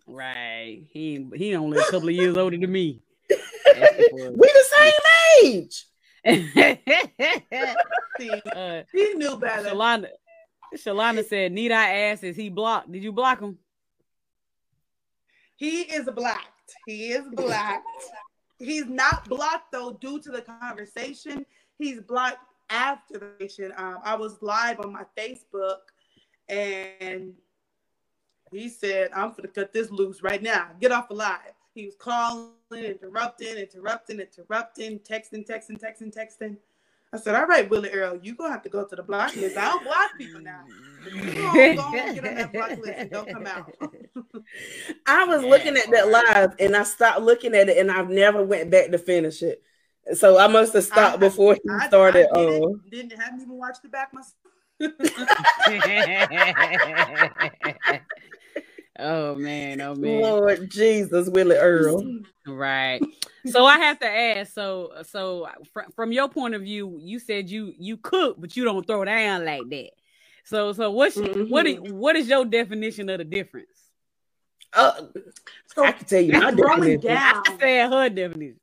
Right. 0.07 0.83
He 0.91 1.27
he 1.35 1.55
only 1.55 1.77
a 1.77 1.83
couple 1.83 2.09
of 2.09 2.15
years 2.15 2.35
older 2.35 2.57
than 2.57 2.71
me. 2.71 3.01
we 3.29 3.37
the 3.75 4.65
same 4.77 4.93
age. 5.43 5.85
See, 8.19 8.31
uh, 8.53 8.83
he 8.91 9.13
knew 9.13 9.37
better. 9.37 9.69
Shalana, 9.69 10.07
Shalana 10.75 11.25
said, 11.25 11.51
"Need 11.51 11.71
I 11.71 11.89
ask? 11.91 12.23
Is 12.23 12.35
he 12.35 12.49
blocked? 12.49 12.91
Did 12.91 13.03
you 13.03 13.11
block 13.11 13.39
him?" 13.39 13.57
He 15.55 15.81
is 15.81 16.09
blocked. 16.09 16.75
He 16.85 17.11
is 17.11 17.25
blocked. 17.31 17.85
He's 18.59 18.87
not 18.87 19.27
blocked 19.29 19.71
though, 19.71 19.93
due 19.93 20.19
to 20.21 20.31
the 20.31 20.41
conversation. 20.41 21.45
He's 21.77 22.01
blocked 22.01 22.39
after 22.69 23.13
the 23.13 23.19
conversation. 23.19 23.73
Um, 23.77 23.99
I 24.03 24.15
was 24.15 24.37
live 24.41 24.81
on 24.81 24.91
my 24.91 25.05
Facebook, 25.17 25.77
and 26.49 27.33
he 28.51 28.67
said, 28.67 29.11
"I'm 29.13 29.29
gonna 29.31 29.47
cut 29.47 29.71
this 29.71 29.89
loose 29.89 30.21
right 30.21 30.41
now. 30.41 30.71
Get 30.81 30.91
off 30.91 31.07
the 31.07 31.15
live." 31.15 31.53
He 31.79 31.85
was 31.85 31.95
calling, 31.95 32.51
interrupting, 32.73 33.55
interrupting, 33.55 34.19
interrupting, 34.19 34.99
texting, 34.99 35.47
texting, 35.47 35.81
texting, 35.81 36.13
texting. 36.13 36.57
I 37.13 37.17
said, 37.17 37.35
all 37.35 37.45
right, 37.45 37.69
Willie 37.69 37.89
Earl, 37.89 38.19
you're 38.21 38.35
gonna 38.35 38.51
have 38.51 38.63
to 38.63 38.69
go 38.69 38.83
to 38.83 38.95
the 38.97 39.01
block 39.01 39.33
list. 39.37 39.55
I 39.55 39.69
don't 39.69 39.85
block 39.85 40.17
people 40.17 40.41
now. 40.41 40.65
Go 41.05 41.11
go 41.15 41.21
on, 41.81 41.93
get 41.93 42.27
on 42.27 42.35
that 42.35 42.51
block 42.51 42.71
list 42.71 42.91
and 42.97 43.09
don't 43.09 43.31
come 43.31 43.47
out. 43.47 43.73
I 45.07 45.23
was 45.23 45.41
looking 45.41 45.77
at 45.77 45.89
that 45.89 46.09
live 46.09 46.53
and 46.59 46.75
I 46.75 46.83
stopped 46.83 47.21
looking 47.21 47.55
at 47.55 47.69
it 47.69 47.77
and 47.77 47.89
I've 47.89 48.09
never 48.09 48.43
went 48.43 48.69
back 48.69 48.91
to 48.91 48.97
finish 48.97 49.41
it. 49.41 49.63
So 50.15 50.37
I 50.37 50.47
must 50.47 50.73
have 50.73 50.83
stopped 50.83 51.15
I, 51.15 51.17
before 51.17 51.53
he 51.53 51.61
I, 51.71 51.87
started. 51.87 52.27
I 52.35 52.39
didn't, 52.41 52.65
um, 52.65 52.83
didn't 52.91 53.21
haven't 53.21 53.39
even 53.39 53.57
watched 53.57 53.83
the 53.83 53.89
back 53.89 54.13
myself. 54.13 54.35
Oh 58.99 59.35
man, 59.35 59.79
oh 59.81 59.95
man. 59.95 60.21
Lord 60.21 60.69
Jesus, 60.69 61.29
Willie 61.29 61.55
Earl. 61.55 62.21
Right. 62.45 63.01
So 63.47 63.65
I 63.65 63.77
have 63.77 63.99
to 63.99 64.07
ask. 64.07 64.53
So, 64.53 64.91
so 65.03 65.47
fr- 65.73 65.89
from 65.95 66.11
your 66.11 66.27
point 66.27 66.55
of 66.55 66.63
view, 66.63 66.99
you 67.01 67.19
said 67.19 67.49
you 67.49 67.73
you 67.77 67.97
cook, 67.97 68.35
but 68.39 68.57
you 68.57 68.65
don't 68.65 68.85
throw 68.85 69.05
down 69.05 69.45
like 69.45 69.69
that. 69.69 69.91
So, 70.43 70.73
so 70.73 70.91
what's 70.91 71.15
mm-hmm. 71.15 71.49
what 71.49 71.65
is 71.65 71.79
what 71.79 72.15
is 72.15 72.27
your 72.27 72.43
definition 72.43 73.09
of 73.09 73.19
the 73.19 73.23
difference? 73.23 73.67
Uh, 74.73 75.03
so 75.67 75.83
I 75.83 75.93
can 75.93 76.05
tell 76.05 76.21
you 76.21 76.33
my 76.33 76.51
definition. 76.51 77.01
Down. 77.01 77.43
I 77.45 77.57
said 77.59 77.89
her 77.89 78.09
definition. 78.09 78.59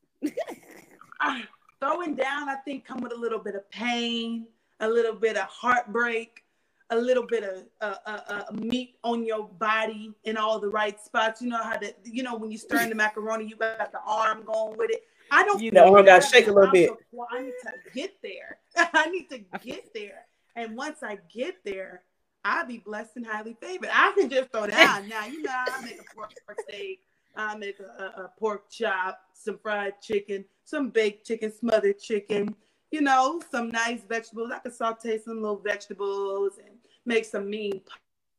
uh, 1.21 1.41
throwing 1.81 2.15
down, 2.15 2.49
I 2.49 2.57
think, 2.57 2.85
come 2.85 3.01
with 3.01 3.13
a 3.13 3.19
little 3.19 3.39
bit 3.39 3.55
of 3.55 3.69
pain, 3.71 4.47
a 4.81 4.89
little 4.89 5.15
bit 5.15 5.37
of 5.37 5.45
heartbreak, 5.45 6.45
a 6.91 6.97
little 6.97 7.27
bit 7.27 7.43
of 7.43 7.65
uh, 7.81 7.97
uh, 8.07 8.21
uh, 8.29 8.43
meat 8.53 8.97
on 9.03 9.25
your 9.25 9.49
body 9.49 10.13
in 10.25 10.37
all 10.37 10.61
the 10.61 10.69
right 10.69 11.01
spots. 11.01 11.43
You 11.43 11.49
know 11.49 11.63
how 11.63 11.77
to, 11.77 11.93
you 12.05 12.23
know, 12.23 12.37
when 12.37 12.51
you 12.51 12.59
stir 12.59 12.81
in 12.83 12.89
the 12.89 12.95
macaroni, 12.95 13.47
you 13.47 13.57
got 13.57 13.93
the 13.93 14.01
arm 14.07 14.45
going 14.45 14.77
with 14.77 14.91
it. 14.91 15.03
I 15.31 15.45
don't. 15.45 15.61
You 15.61 15.73
know, 15.73 15.97
I 15.97 16.03
got 16.03 16.23
to 16.23 16.29
shake 16.29 16.47
a 16.47 16.53
little 16.53 16.71
bit. 16.71 16.91
I 17.33 17.43
need 17.43 17.53
to 17.63 17.91
get 17.93 18.15
there. 18.23 18.59
I 18.77 19.11
need 19.11 19.29
to 19.31 19.39
get 19.59 19.93
there. 19.93 20.27
And 20.55 20.77
once 20.77 21.03
I 21.03 21.19
get 21.33 21.57
there, 21.65 22.03
I'll 22.45 22.67
be 22.67 22.79
blessed 22.79 23.17
and 23.17 23.27
highly 23.27 23.57
favored. 23.61 23.91
I 23.93 24.13
can 24.17 24.31
just 24.31 24.53
throw 24.53 24.69
down 24.69 25.09
now. 25.09 25.27
You 25.27 25.43
know, 25.43 25.53
I 25.53 25.85
make 25.85 26.01
a 26.01 26.15
pork 26.15 26.33
steak. 26.69 27.01
I 27.39 27.57
make 27.57 27.81
a, 27.81 28.03
a, 28.03 28.25
a 28.25 28.33
pork 28.39 28.71
chop, 28.71 29.21
some 29.35 29.59
fried 29.59 30.01
chicken, 30.01 30.45
some 30.65 30.89
baked 30.89 31.27
chicken, 31.27 31.53
smothered 31.53 31.99
chicken 31.99 32.55
you 32.91 33.01
know, 33.01 33.43
some 33.51 33.71
nice 33.71 34.01
vegetables. 34.09 34.51
I 34.55 34.59
can 34.59 34.73
saute 34.73 35.19
some 35.19 35.43
little 35.43 35.59
vegetables 35.59 36.53
and 36.59 36.76
make 37.07 37.25
some 37.25 37.49
mean 37.49 37.81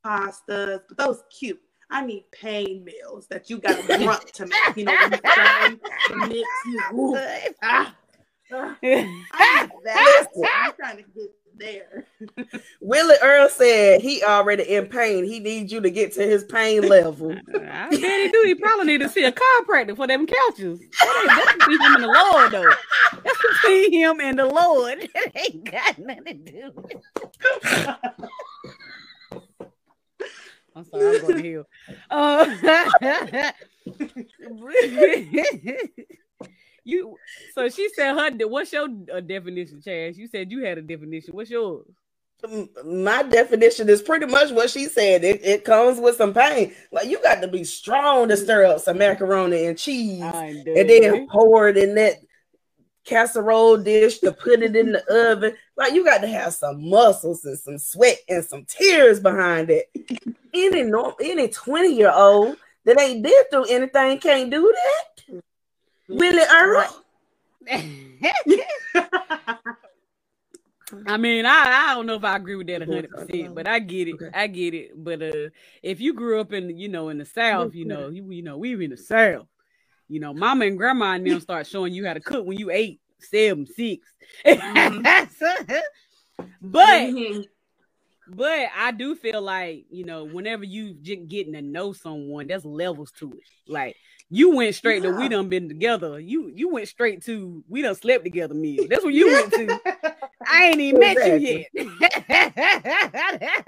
pastas, 0.05 0.81
but 0.87 0.97
those 0.97 1.23
cute. 1.37 1.61
I 1.89 2.05
need 2.05 2.25
pain 2.31 2.83
meals 2.83 3.27
that 3.27 3.49
you 3.49 3.59
got 3.59 3.79
to 3.79 3.97
grunt 4.03 4.33
to 4.33 4.45
make. 4.45 4.77
You 4.77 4.85
know, 4.85 4.97
when 4.99 5.11
you 5.11 5.17
turn 5.19 5.79
the 6.09 6.27
mix, 6.27 6.49
you, 6.65 6.81
ah, 7.63 7.95
ah, 8.53 8.77
I 8.83 9.69
that. 9.83 10.27
I'm 10.35 10.73
trying 10.73 10.97
to 10.97 11.03
get 11.03 11.31
there. 11.57 12.05
Willie 12.81 13.15
Earl 13.21 13.49
said 13.49 14.01
he 14.01 14.23
already 14.23 14.63
in 14.63 14.87
pain. 14.87 15.25
He 15.25 15.39
needs 15.39 15.71
you 15.71 15.81
to 15.81 15.89
get 15.89 16.13
to 16.13 16.23
his 16.23 16.43
pain 16.43 16.87
level. 16.87 17.31
I 17.31 17.89
bet 17.89 17.91
he 17.91 18.29
do. 18.31 18.43
He 18.45 18.55
probably 18.55 18.85
need 18.85 19.01
to 19.01 19.09
see 19.09 19.23
a 19.25 19.31
chiropractor 19.31 19.95
for 19.95 20.07
them 20.07 20.25
couches. 20.25 20.79
That's 21.01 21.53
between 21.53 21.81
him 21.81 21.95
and 21.95 22.03
the 22.03 22.07
Lord, 22.07 22.51
though. 22.51 22.73
That's 23.23 23.41
between 23.61 23.93
him 23.93 24.19
and 24.21 24.39
the 24.39 24.45
Lord. 24.45 24.99
It 24.99 25.31
ain't 25.35 25.71
got 25.71 25.97
nothing 25.99 26.45
to 26.45 26.51
do. 26.51 26.71
I'm 30.77 30.85
sorry, 30.85 31.17
I'm 31.17 31.21
going 31.21 31.43
to 31.43 31.53
hell. 31.53 31.67
Uh, 32.11 33.51
you 36.83 37.17
so 37.55 37.67
she 37.69 37.89
said 37.95 38.13
her 38.13 38.47
what's 38.47 38.71
your 38.71 38.87
uh, 39.11 39.19
definition, 39.19 39.81
Chaz? 39.81 40.17
You 40.17 40.27
said 40.27 40.51
you 40.51 40.63
had 40.63 40.77
a 40.77 40.83
definition. 40.83 41.33
What's 41.33 41.49
yours? 41.49 41.87
My 42.85 43.23
definition 43.23 43.89
is 43.89 44.03
pretty 44.03 44.27
much 44.27 44.51
what 44.51 44.69
she 44.69 44.85
said. 44.85 45.23
It, 45.23 45.43
it 45.43 45.65
comes 45.65 45.99
with 45.99 46.17
some 46.17 46.35
pain. 46.35 46.75
Like 46.91 47.07
you 47.07 47.19
got 47.23 47.41
to 47.41 47.47
be 47.47 47.63
strong 47.63 48.27
to 48.27 48.37
stir 48.37 48.65
up 48.65 48.79
some 48.79 48.99
macaroni 48.99 49.65
and 49.65 49.77
cheese, 49.77 50.21
and 50.21 50.63
then 50.65 51.27
pour 51.27 51.69
it 51.69 51.77
in 51.77 51.95
that 51.95 52.17
casserole 53.07 53.77
dish 53.77 54.19
to 54.19 54.31
put 54.31 54.61
it 54.61 54.75
in 54.75 54.91
the 54.91 55.31
oven. 55.31 55.55
Like 55.75 55.93
you 55.93 56.03
got 56.03 56.19
to 56.19 56.27
have 56.27 56.53
some 56.53 56.87
muscles 56.89 57.45
and 57.45 57.57
some 57.57 57.77
sweat 57.77 58.17
and 58.29 58.43
some 58.43 58.65
tears 58.65 59.19
behind 59.19 59.69
it. 59.69 59.89
Any 60.53 60.83
normal, 60.83 61.15
any 61.21 61.47
twenty 61.47 61.95
year 61.95 62.11
old 62.11 62.57
that 62.85 62.99
ain't 62.99 63.23
been 63.23 63.43
through 63.49 63.65
anything 63.65 64.19
can't 64.19 64.51
do 64.51 64.73
that. 64.73 65.41
Willie 66.09 66.43
Earl. 66.51 67.03
I 71.05 71.17
mean, 71.17 71.45
I, 71.45 71.89
I 71.89 71.95
don't 71.95 72.05
know 72.05 72.15
if 72.15 72.23
I 72.23 72.37
agree 72.37 72.55
with 72.55 72.67
that 72.67 72.81
hundred 72.81 73.09
percent, 73.09 73.53
but 73.53 73.67
I 73.67 73.79
get 73.79 74.07
it. 74.07 74.15
Okay. 74.15 74.29
I 74.33 74.47
get 74.47 74.73
it. 74.73 74.91
But 75.03 75.21
uh, 75.21 75.49
if 75.83 75.99
you 75.99 76.13
grew 76.13 76.39
up 76.39 76.53
in 76.53 76.77
you 76.77 76.87
know 76.87 77.09
in 77.09 77.17
the 77.17 77.25
South, 77.25 77.75
you 77.75 77.83
know 77.85 78.07
you 78.07 78.29
you 78.31 78.41
know 78.41 78.57
we 78.57 78.75
were 78.75 78.83
in 78.83 78.91
the 78.91 78.97
South. 78.97 79.47
You 80.09 80.19
know, 80.19 80.33
Mama 80.33 80.65
and 80.65 80.77
Grandma 80.77 81.13
and 81.13 81.25
them 81.25 81.39
start 81.39 81.67
showing 81.67 81.93
you 81.93 82.05
how 82.05 82.13
to 82.13 82.19
cook 82.19 82.45
when 82.45 82.57
you 82.57 82.71
eight, 82.71 83.01
seven, 83.19 83.65
six. 83.65 84.07
Mm-hmm. 84.45 85.01
but 86.61 86.99
mm-hmm. 86.99 87.41
but 88.27 88.69
I 88.75 88.91
do 88.91 89.15
feel 89.15 89.41
like 89.41 89.85
you 89.89 90.05
know 90.05 90.23
whenever 90.23 90.63
you 90.63 90.93
just 90.93 91.27
getting 91.27 91.53
to 91.53 91.61
know 91.61 91.93
someone, 91.93 92.47
there's 92.47 92.65
levels 92.65 93.11
to 93.19 93.31
it. 93.31 93.43
Like 93.67 93.95
you 94.29 94.55
went 94.55 94.75
straight 94.75 95.03
to 95.03 95.11
we 95.11 95.29
done 95.29 95.49
been 95.49 95.67
together. 95.67 96.19
You 96.19 96.51
you 96.53 96.69
went 96.69 96.87
straight 96.87 97.23
to 97.25 97.63
we 97.67 97.81
done 97.81 97.95
slept 97.95 98.23
together 98.23 98.53
meal. 98.53 98.85
That's 98.89 99.03
what 99.03 99.13
you 99.13 99.31
went 99.31 99.53
to. 99.53 99.79
I 100.47 100.65
ain't 100.65 100.79
even 100.79 100.99
met 100.99 101.41
you 101.41 101.65
yet. 101.75 103.65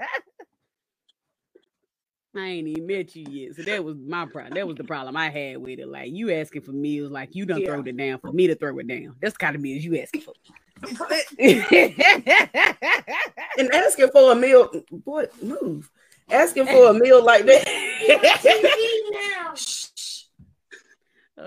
I 2.36 2.46
ain't 2.46 2.68
even 2.68 2.86
met 2.86 3.16
you 3.16 3.26
yet. 3.28 3.56
So 3.56 3.62
that 3.62 3.84
was 3.84 3.96
my 3.96 4.26
problem. 4.26 4.54
That 4.54 4.66
was 4.66 4.76
the 4.76 4.84
problem 4.84 5.16
I 5.16 5.30
had 5.30 5.58
with 5.58 5.80
it. 5.80 5.88
Like 5.88 6.12
you 6.12 6.32
asking 6.32 6.62
for 6.62 6.72
meals, 6.72 7.10
like 7.10 7.34
you 7.34 7.44
done 7.44 7.60
yeah. 7.60 7.66
throw 7.66 7.80
it 7.80 7.96
down 7.96 8.20
for 8.20 8.32
me 8.32 8.46
to 8.46 8.54
throw 8.54 8.78
it 8.78 8.86
down. 8.86 9.16
That's 9.20 9.36
kind 9.36 9.56
of 9.56 9.62
meals 9.62 9.84
you 9.84 10.00
asking 10.00 10.22
for. 10.22 10.34
and 13.58 13.74
asking 13.74 14.10
for 14.10 14.32
a 14.32 14.34
meal, 14.34 14.70
boy, 14.90 15.26
move. 15.42 15.90
Asking 16.30 16.66
for 16.66 16.90
a 16.90 16.94
meal 16.94 17.24
like 17.24 17.44
that. 17.46 17.66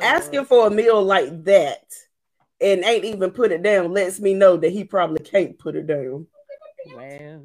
asking 0.02 0.40
oh, 0.40 0.46
for 0.46 0.68
a 0.68 0.72
meal 0.72 1.02
like 1.02 1.44
that 1.46 1.86
and 2.60 2.84
ain't 2.84 3.06
even 3.06 3.32
put 3.32 3.52
it 3.52 3.62
down 3.62 3.92
lets 3.92 4.20
me 4.20 4.34
know 4.34 4.58
that 4.58 4.72
he 4.72 4.84
probably 4.84 5.20
can't 5.20 5.58
put 5.60 5.76
it 5.76 5.88
down. 5.88 6.28
Well, 6.96 7.06
yeah. 7.06 7.38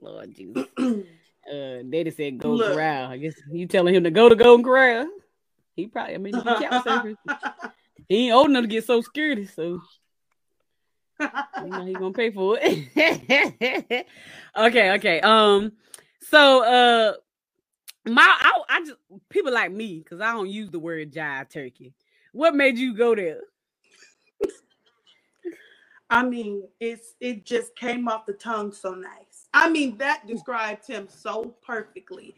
Lord 0.00 0.34
Jesus. 0.36 0.66
uh, 0.78 1.82
Daddy 1.88 2.10
said 2.10 2.38
go 2.38 2.52
Look. 2.52 2.72
corral. 2.72 3.10
I 3.10 3.16
guess 3.18 3.34
you 3.50 3.66
telling 3.66 3.94
him 3.94 4.04
to 4.04 4.10
go 4.10 4.28
to 4.28 4.36
Golden 4.36 4.64
Corral. 4.64 5.08
He 5.74 5.86
probably, 5.86 6.14
I 6.14 6.18
mean, 6.18 6.34
he 8.08 8.26
ain't 8.26 8.34
old 8.34 8.50
enough 8.50 8.62
to 8.62 8.68
get 8.68 8.84
so 8.84 9.00
scared, 9.00 9.48
so 9.54 9.80
you 11.20 11.70
know 11.70 11.84
he 11.84 11.94
gonna 11.94 12.12
pay 12.12 12.30
for 12.30 12.58
it. 12.60 14.06
okay, 14.56 14.92
okay. 14.92 15.20
Um, 15.20 15.72
so 16.20 16.64
uh 16.64 17.12
my 18.06 18.22
I, 18.40 18.62
I 18.68 18.80
just 18.80 18.96
people 19.28 19.52
like 19.52 19.70
me 19.72 19.98
because 19.98 20.20
I 20.20 20.32
don't 20.32 20.48
use 20.48 20.70
the 20.70 20.78
word 20.78 21.12
jive 21.12 21.50
turkey. 21.50 21.94
What 22.32 22.54
made 22.54 22.78
you 22.78 22.94
go 22.94 23.14
there? 23.14 23.40
I 26.10 26.24
mean, 26.24 26.62
it's 26.80 27.14
it 27.20 27.44
just 27.44 27.76
came 27.76 28.08
off 28.08 28.26
the 28.26 28.32
tongue 28.32 28.72
so 28.72 28.94
nice. 28.94 29.27
I 29.54 29.70
mean, 29.70 29.96
that 29.98 30.26
described 30.26 30.86
him 30.86 31.08
so 31.08 31.54
perfectly. 31.64 32.34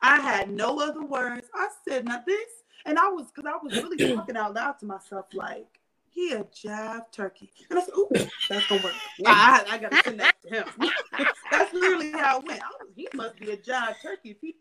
I 0.00 0.20
had 0.20 0.50
no 0.50 0.80
other 0.80 1.04
words. 1.04 1.48
I 1.54 1.68
said 1.86 2.04
now 2.04 2.22
this, 2.26 2.48
and 2.84 2.98
I 2.98 3.08
was 3.08 3.26
because 3.34 3.50
I 3.50 3.64
was 3.64 3.82
really 3.82 3.96
talking 4.16 4.36
out 4.36 4.54
loud 4.54 4.78
to 4.80 4.86
myself, 4.86 5.26
like 5.34 5.80
he 6.08 6.32
a 6.32 6.44
jive 6.44 7.12
turkey. 7.12 7.50
And 7.70 7.78
I 7.78 7.82
said, 7.82 7.94
ooh, 7.96 8.08
that's 8.48 8.66
gonna 8.68 8.82
work. 8.82 8.94
I, 9.26 9.64
I 9.68 9.78
gotta 9.78 10.02
send 10.02 10.20
that 10.20 10.34
to 10.42 10.48
him. 10.48 10.66
that's 11.50 11.74
literally 11.74 12.12
how 12.12 12.38
it 12.38 12.46
went. 12.46 12.60
Was, 12.60 12.88
he 12.94 13.08
must 13.14 13.36
be 13.38 13.50
a 13.50 13.56
jive 13.56 14.00
turkey 14.02 14.30
if 14.30 14.40
he 14.40 14.54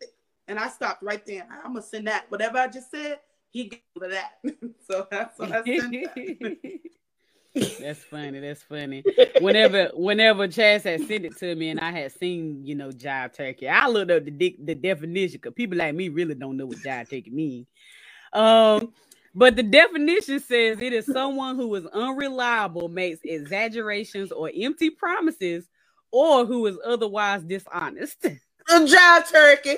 and 0.47 0.59
I 0.59 0.67
stopped 0.67 1.01
right 1.01 1.25
there. 1.25 1.47
I'm 1.63 1.73
gonna 1.73 1.81
send 1.81 2.07
that. 2.07 2.25
Whatever 2.29 2.57
I 2.57 2.67
just 2.67 2.91
said, 2.91 3.19
he 3.49 3.65
gave 3.65 3.79
to 4.01 4.09
that. 4.09 4.33
so 4.89 5.07
that's 5.09 5.39
what 5.39 5.51
I 5.51 5.63
sent 5.63 5.91
that. 5.91 6.79
That's 7.55 8.03
funny. 8.03 8.39
That's 8.39 8.63
funny. 8.63 9.03
Whenever, 9.39 9.91
whenever 9.93 10.47
Chaz 10.47 10.83
had 10.83 11.07
sent 11.07 11.25
it 11.25 11.37
to 11.37 11.55
me, 11.55 11.69
and 11.69 11.79
I 11.79 11.91
had 11.91 12.11
seen, 12.11 12.65
you 12.65 12.75
know, 12.75 12.89
jive 12.89 13.33
turkey, 13.33 13.69
I 13.69 13.87
looked 13.87 14.11
up 14.11 14.25
the 14.25 14.31
de- 14.31 14.59
the 14.63 14.75
definition 14.75 15.39
because 15.41 15.53
people 15.53 15.77
like 15.77 15.95
me 15.95 16.09
really 16.09 16.35
don't 16.35 16.57
know 16.57 16.65
what 16.65 16.77
jive 16.79 17.09
turkey 17.09 17.31
means. 17.31 17.67
Um, 18.33 18.93
but 19.33 19.55
the 19.55 19.63
definition 19.63 20.39
says 20.39 20.81
it 20.81 20.93
is 20.93 21.05
someone 21.05 21.55
who 21.55 21.73
is 21.75 21.85
unreliable, 21.87 22.89
makes 22.89 23.19
exaggerations 23.23 24.31
or 24.31 24.51
empty 24.55 24.89
promises, 24.89 25.67
or 26.11 26.45
who 26.45 26.65
is 26.65 26.77
otherwise 26.85 27.43
dishonest. 27.43 28.25
A 28.25 28.39
jive 28.71 29.31
turkey. 29.31 29.77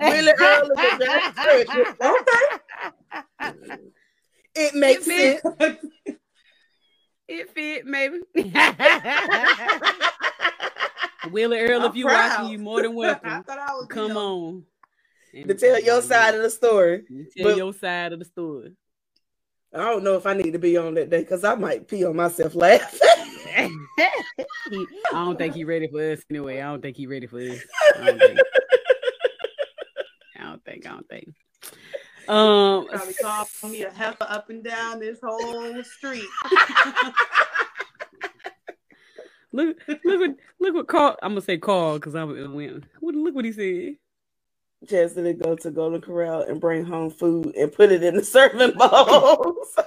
Willie 0.00 0.32
Earl 0.38 0.70
is 0.70 1.88
Okay. 2.00 2.38
It 4.54 4.74
makes 4.74 5.06
it 5.08 5.42
sense. 5.58 5.78
It 7.28 7.50
fit, 7.50 7.84
maybe. 7.84 8.20
Willie 11.30 11.58
Earl, 11.58 11.84
if 11.84 11.94
you're 11.94 12.08
watching, 12.08 12.48
you 12.48 12.58
more 12.58 12.80
than 12.80 12.94
welcome. 12.94 13.44
Come 13.88 14.16
on. 14.16 14.64
To 15.34 15.54
tell 15.54 15.78
your 15.80 16.00
side 16.00 16.34
of 16.34 16.42
the 16.42 16.48
story. 16.48 17.04
tell 17.36 17.44
but 17.44 17.56
your 17.56 17.74
side 17.74 18.14
of 18.14 18.20
the 18.20 18.24
story. 18.24 18.72
I 19.74 19.78
don't 19.78 20.02
know 20.02 20.14
if 20.14 20.24
I 20.24 20.32
need 20.32 20.52
to 20.52 20.58
be 20.58 20.78
on 20.78 20.94
that 20.94 21.10
day 21.10 21.20
because 21.20 21.44
I 21.44 21.54
might 21.54 21.86
pee 21.86 22.06
on 22.06 22.16
myself 22.16 22.54
laughing. 22.54 23.00
I 23.58 23.68
don't 25.12 25.36
think 25.36 25.54
he's 25.54 25.66
ready 25.66 25.88
for 25.88 26.12
us 26.12 26.22
anyway. 26.30 26.62
I 26.62 26.70
don't 26.70 26.80
think 26.80 26.96
he's 26.96 27.08
ready 27.08 27.26
for 27.26 27.38
this 27.38 27.62
I 27.96 28.36
don't 30.44 30.64
think. 30.64 30.86
I 30.86 30.90
don't 30.90 31.08
think. 31.08 31.34
Um, 32.28 32.86
probably 32.88 33.14
call 33.14 33.48
me 33.70 33.82
a 33.82 33.90
heifer 33.90 34.26
up 34.28 34.50
and 34.50 34.62
down 34.62 35.00
this 35.00 35.18
whole 35.22 35.82
street. 35.82 36.28
look, 39.52 39.78
look 39.88 40.04
what, 40.04 40.36
look 40.60 40.74
what 40.74 40.88
Carl. 40.88 41.16
I'm 41.22 41.30
gonna 41.30 41.40
say 41.40 41.56
Carl 41.56 41.94
because 41.94 42.14
I'm 42.14 42.28
gonna 42.28 42.54
went. 42.54 42.84
Look 43.00 43.34
what 43.34 43.46
he 43.46 43.52
said. 43.52 43.96
Just 44.84 45.16
to 45.16 45.32
go 45.32 45.56
to 45.56 45.70
Golden 45.70 46.00
Corral 46.00 46.42
and 46.42 46.60
bring 46.60 46.84
home 46.84 47.10
food 47.10 47.56
and 47.56 47.72
put 47.72 47.90
it 47.90 48.02
in 48.02 48.14
the 48.14 48.24
serving 48.24 48.76
bowls. 48.76 49.74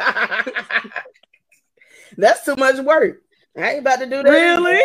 That's 2.17 2.43
too 2.43 2.55
much 2.57 2.83
work. 2.83 3.21
I 3.55 3.71
ain't 3.71 3.79
about 3.81 3.99
to 3.99 4.05
do 4.05 4.23
that. 4.23 4.29
Really? 4.29 4.81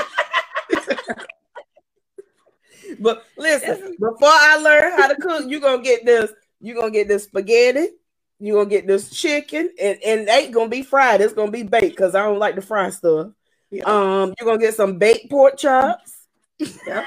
but 3.00 3.24
listen, 3.36 3.96
before 3.98 4.28
I 4.28 4.58
learn 4.58 4.92
how 4.92 5.08
to 5.08 5.16
cook, 5.16 5.44
you're 5.48 5.60
gonna 5.60 5.82
get 5.82 6.04
this. 6.04 6.32
You're 6.60 6.76
gonna 6.76 6.90
get 6.90 7.08
this 7.08 7.24
spaghetti. 7.24 7.88
You're 8.38 8.58
gonna 8.58 8.70
get 8.70 8.86
this 8.86 9.10
chicken, 9.10 9.70
and, 9.80 9.98
and 10.04 10.20
it 10.22 10.28
ain't 10.28 10.52
gonna 10.54 10.68
be 10.68 10.82
fried. 10.82 11.20
It's 11.20 11.32
gonna 11.32 11.50
be 11.50 11.62
baked 11.62 11.96
because 11.96 12.14
I 12.14 12.22
don't 12.24 12.38
like 12.38 12.54
the 12.54 12.62
fry 12.62 12.90
stuff. 12.90 13.32
Yeah. 13.70 13.84
Um, 13.84 14.34
you're 14.38 14.46
gonna 14.46 14.58
get 14.58 14.74
some 14.74 14.98
baked 14.98 15.30
pork 15.30 15.56
chops. 15.56 16.26
Yeah. 16.58 17.06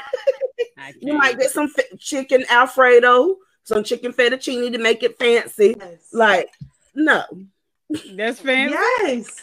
you 1.00 1.14
might 1.14 1.38
get 1.38 1.52
some 1.52 1.72
f- 1.78 2.00
chicken 2.00 2.46
alfredo, 2.50 3.38
some 3.64 3.84
chicken 3.84 4.12
fettuccine 4.12 4.72
to 4.72 4.80
make 4.80 5.04
it 5.04 5.18
fancy. 5.18 5.76
Yes. 5.80 6.10
Like, 6.12 6.50
no, 6.96 7.24
that's 8.16 8.40
fancy. 8.40 8.76
Yes. 8.76 9.42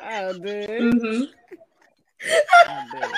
Oh, 0.00 0.32
dude. 0.32 0.68
Mm-hmm. 0.68 1.22
Oh, 2.68 3.12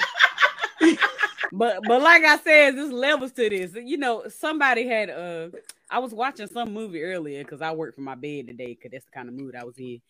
but 1.53 1.81
but 1.87 2.03
like 2.03 2.25
I 2.25 2.37
said, 2.39 2.77
there's 2.77 2.93
levels 2.93 3.33
to 3.33 3.49
this. 3.49 3.73
You 3.75 3.97
know, 3.97 4.25
somebody 4.29 4.87
had 4.87 5.11
uh 5.11 5.49
I 5.91 5.99
was 5.99 6.13
watching 6.13 6.49
some 6.49 6.73
movie 6.73 7.03
earlier 7.03 7.43
because 7.43 7.63
I 7.63 7.73
worked 7.73 7.95
from 7.95 8.05
my 8.05 8.15
bed 8.15 8.49
today 8.49 8.75
because 8.75 8.91
that's 8.93 9.05
the 9.05 9.13
kind 9.13 9.29
of 9.29 9.35
mood 9.35 9.55
I 9.55 9.65
was 9.65 9.79
in. 9.79 10.01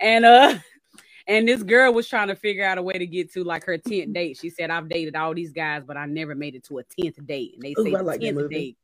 And 0.00 0.24
uh 0.24 0.58
and 1.26 1.46
this 1.46 1.62
girl 1.62 1.92
was 1.92 2.08
trying 2.08 2.28
to 2.28 2.36
figure 2.36 2.64
out 2.64 2.78
a 2.78 2.82
way 2.82 2.94
to 2.94 3.06
get 3.06 3.32
to 3.34 3.44
like 3.44 3.64
her 3.64 3.78
10th 3.78 4.14
date. 4.14 4.38
She 4.40 4.50
said, 4.50 4.70
I've 4.70 4.88
dated 4.88 5.14
all 5.14 5.34
these 5.34 5.52
guys, 5.52 5.82
but 5.86 5.96
I 5.96 6.06
never 6.06 6.34
made 6.34 6.54
it 6.54 6.64
to 6.64 6.78
a 6.78 6.84
10th 6.84 7.24
date. 7.26 7.54
And 7.54 7.62
they 7.62 7.74
say 7.74 7.92
Ooh, 7.92 7.98
the 7.98 8.02
like 8.02 8.20
10th 8.20 8.50
date. 8.50 8.76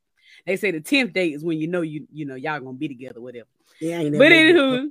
They 0.46 0.56
say 0.56 0.70
the 0.70 0.80
10th 0.80 1.12
date 1.12 1.34
is 1.34 1.44
when 1.44 1.58
you 1.58 1.68
know 1.68 1.80
you 1.80 2.06
you 2.12 2.26
know 2.26 2.34
y'all 2.34 2.60
gonna 2.60 2.74
be 2.74 2.88
together, 2.88 3.20
whatever. 3.20 3.48
Yeah, 3.80 4.02
but 4.02 4.32
anywho, 4.32 4.90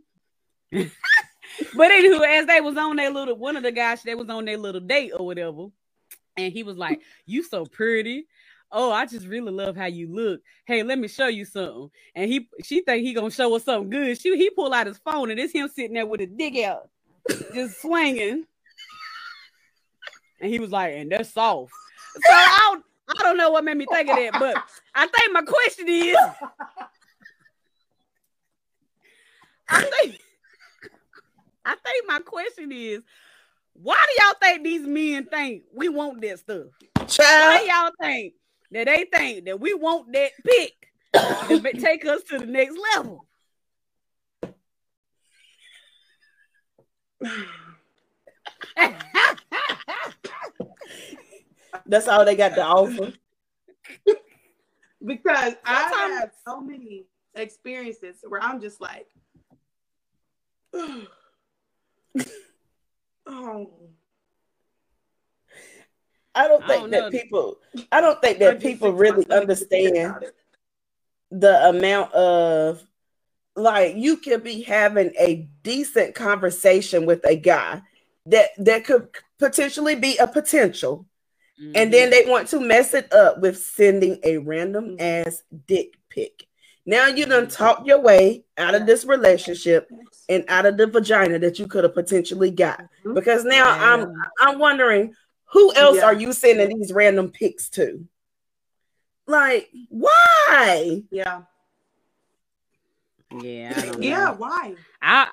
but 0.72 1.92
anywho, 1.92 2.40
as 2.40 2.48
they 2.48 2.62
was 2.62 2.76
on 2.78 2.96
their 2.96 3.12
little 3.12 3.36
one 3.36 3.56
of 3.56 3.64
the 3.64 3.72
guys, 3.72 4.04
they 4.04 4.16
was 4.16 4.30
on 4.30 4.46
their 4.46 4.58
little 4.58 4.82
date 4.82 5.12
or 5.12 5.26
whatever, 5.26 5.68
and 6.38 6.52
he 6.52 6.64
was 6.64 6.78
like, 6.78 7.02
"You 7.26 7.44
so 7.44 7.66
pretty." 7.66 8.28
Oh, 8.76 8.92
I 8.92 9.06
just 9.06 9.28
really 9.28 9.52
love 9.52 9.76
how 9.76 9.86
you 9.86 10.08
look. 10.08 10.42
Hey, 10.66 10.82
let 10.82 10.98
me 10.98 11.08
show 11.08 11.28
you 11.28 11.46
something. 11.46 11.92
And 12.16 12.28
he, 12.32 12.50
she 12.64 12.82
think 12.82 13.06
he 13.06 13.14
gonna 13.14 13.30
show 13.30 13.56
us 13.56 13.66
something 13.66 13.92
good. 13.92 14.20
She, 14.20 14.36
he 14.36 14.50
pull 14.50 14.74
out 14.74 14.88
his 14.88 14.98
phone 14.98 15.30
and 15.30 15.40
it's 15.40 15.54
him 15.54 15.70
sitting 15.70 15.94
there 15.94 16.08
with 16.08 16.22
a 16.22 16.26
dig 16.26 16.58
out 16.58 16.90
just 17.54 17.82
swinging. 17.82 18.46
And 20.42 20.52
he 20.52 20.60
was 20.60 20.72
like, 20.72 20.96
and 20.96 21.12
they're 21.12 21.24
soft. 21.24 21.72
So 22.16 22.34
I 22.34 22.70
don't, 22.72 22.86
I 23.20 23.24
don't 23.24 23.38
know 23.38 23.52
what 23.52 23.64
made 23.64 23.78
me 23.78 23.86
think 23.90 24.10
of 24.10 24.16
that, 24.16 24.34
but 24.40 24.58
I 24.96 25.08
think 25.08 25.34
my 25.34 25.42
question 25.44 25.88
is 25.88 26.18
I 29.70 29.82
think 29.84 30.20
I 31.66 31.76
think 31.76 32.08
my 32.08 32.20
question 32.20 32.72
is 32.72 33.02
why 33.74 33.96
do 33.96 34.24
y'all 34.24 34.36
think 34.42 34.64
these 34.64 34.88
men 34.88 35.26
think 35.26 35.64
we 35.74 35.90
want 35.90 36.22
that 36.22 36.40
stuff? 36.40 36.68
Child. 37.08 37.18
Why 37.18 37.68
y'all 37.68 37.92
think 38.02 38.34
that 38.72 38.86
they 38.86 39.06
think 39.06 39.46
that 39.46 39.60
we 39.60 39.74
want 39.74 40.14
that 40.14 40.32
pick 40.44 40.74
to 41.14 41.60
take 41.80 42.06
us 42.06 42.24
to 42.24 42.38
the 42.40 42.46
next 42.46 42.78
level? 42.96 43.26
That's 51.86 52.08
all 52.08 52.26
they 52.26 52.36
got 52.36 52.56
to 52.56 52.64
offer. 52.64 53.14
because 55.06 55.54
I 55.66 56.20
have 56.20 56.32
so 56.46 56.62
many 56.62 57.06
experiences 57.36 58.18
where 58.28 58.42
I'm 58.42 58.62
just 58.62 58.80
like, 58.80 59.08
I 66.36 66.48
don't 66.48 66.66
think 66.68 66.72
I 66.72 66.78
don't 66.80 66.92
that 66.92 67.12
people 67.12 67.58
I 67.92 68.02
don't 68.02 68.22
think 68.22 68.40
that 68.40 68.60
people 68.60 68.92
really 68.92 69.30
understand 69.30 70.26
the 71.32 71.70
amount 71.70 72.14
of 72.14 72.84
like 73.56 73.96
you 73.96 74.18
could 74.18 74.44
be 74.44 74.62
having 74.64 75.14
a 75.20 75.48
decent 75.62 76.16
conversation 76.16 77.06
with 77.06 77.24
a 77.26 77.36
guy 77.36 77.82
that 78.26 78.50
that 78.58 78.86
could 78.86 79.10
potentially 79.38 79.96
be 79.96 80.18
a 80.18 80.28
potential 80.28 81.06
mm-hmm. 81.62 81.74
and 81.76 81.94
then 81.94 82.10
they 82.10 82.26
want 82.26 82.48
to 82.48 82.60
mess 82.60 82.94
it 82.94 83.12
up 83.14 83.40
with 83.40 83.58
sending 83.58 84.20
a 84.24 84.38
random 84.38 84.98
mm-hmm. 84.98 85.28
ass 85.28 85.44
dick 85.68 85.98
pic 86.10 86.48
now 86.86 87.08
you 87.08 87.26
done 87.26 87.46
mm-hmm. 87.46 87.52
talk 87.52 87.86
your 87.86 88.02
way 88.02 88.44
out 88.58 88.76
of 88.76 88.86
this 88.86 89.06
relationship 89.06 89.90
and 90.30 90.46
out 90.48 90.66
of 90.66 90.78
the 90.78 90.88
vagina 90.88 91.40
that 91.40 91.60
you 91.60 91.68
could 91.68 91.84
have 91.84 91.94
potentially 91.94 92.52
got 92.52 92.82
because 93.14 93.44
now 93.44 93.76
yeah. 93.76 93.94
i'm 93.94 94.14
i'm 94.40 94.60
wondering 94.60 95.14
who 95.46 95.74
else 95.76 95.98
yeah. 95.98 96.06
are 96.06 96.14
you 96.14 96.34
sending 96.34 96.78
these 96.78 96.92
random 96.92 97.30
pics 97.30 97.70
to 97.70 98.06
like 99.28 99.70
why 99.90 101.02
yeah 101.12 101.42
yeah. 103.42 103.92
yeah. 104.00 104.32
Why? 104.32 104.76
I 105.02 105.30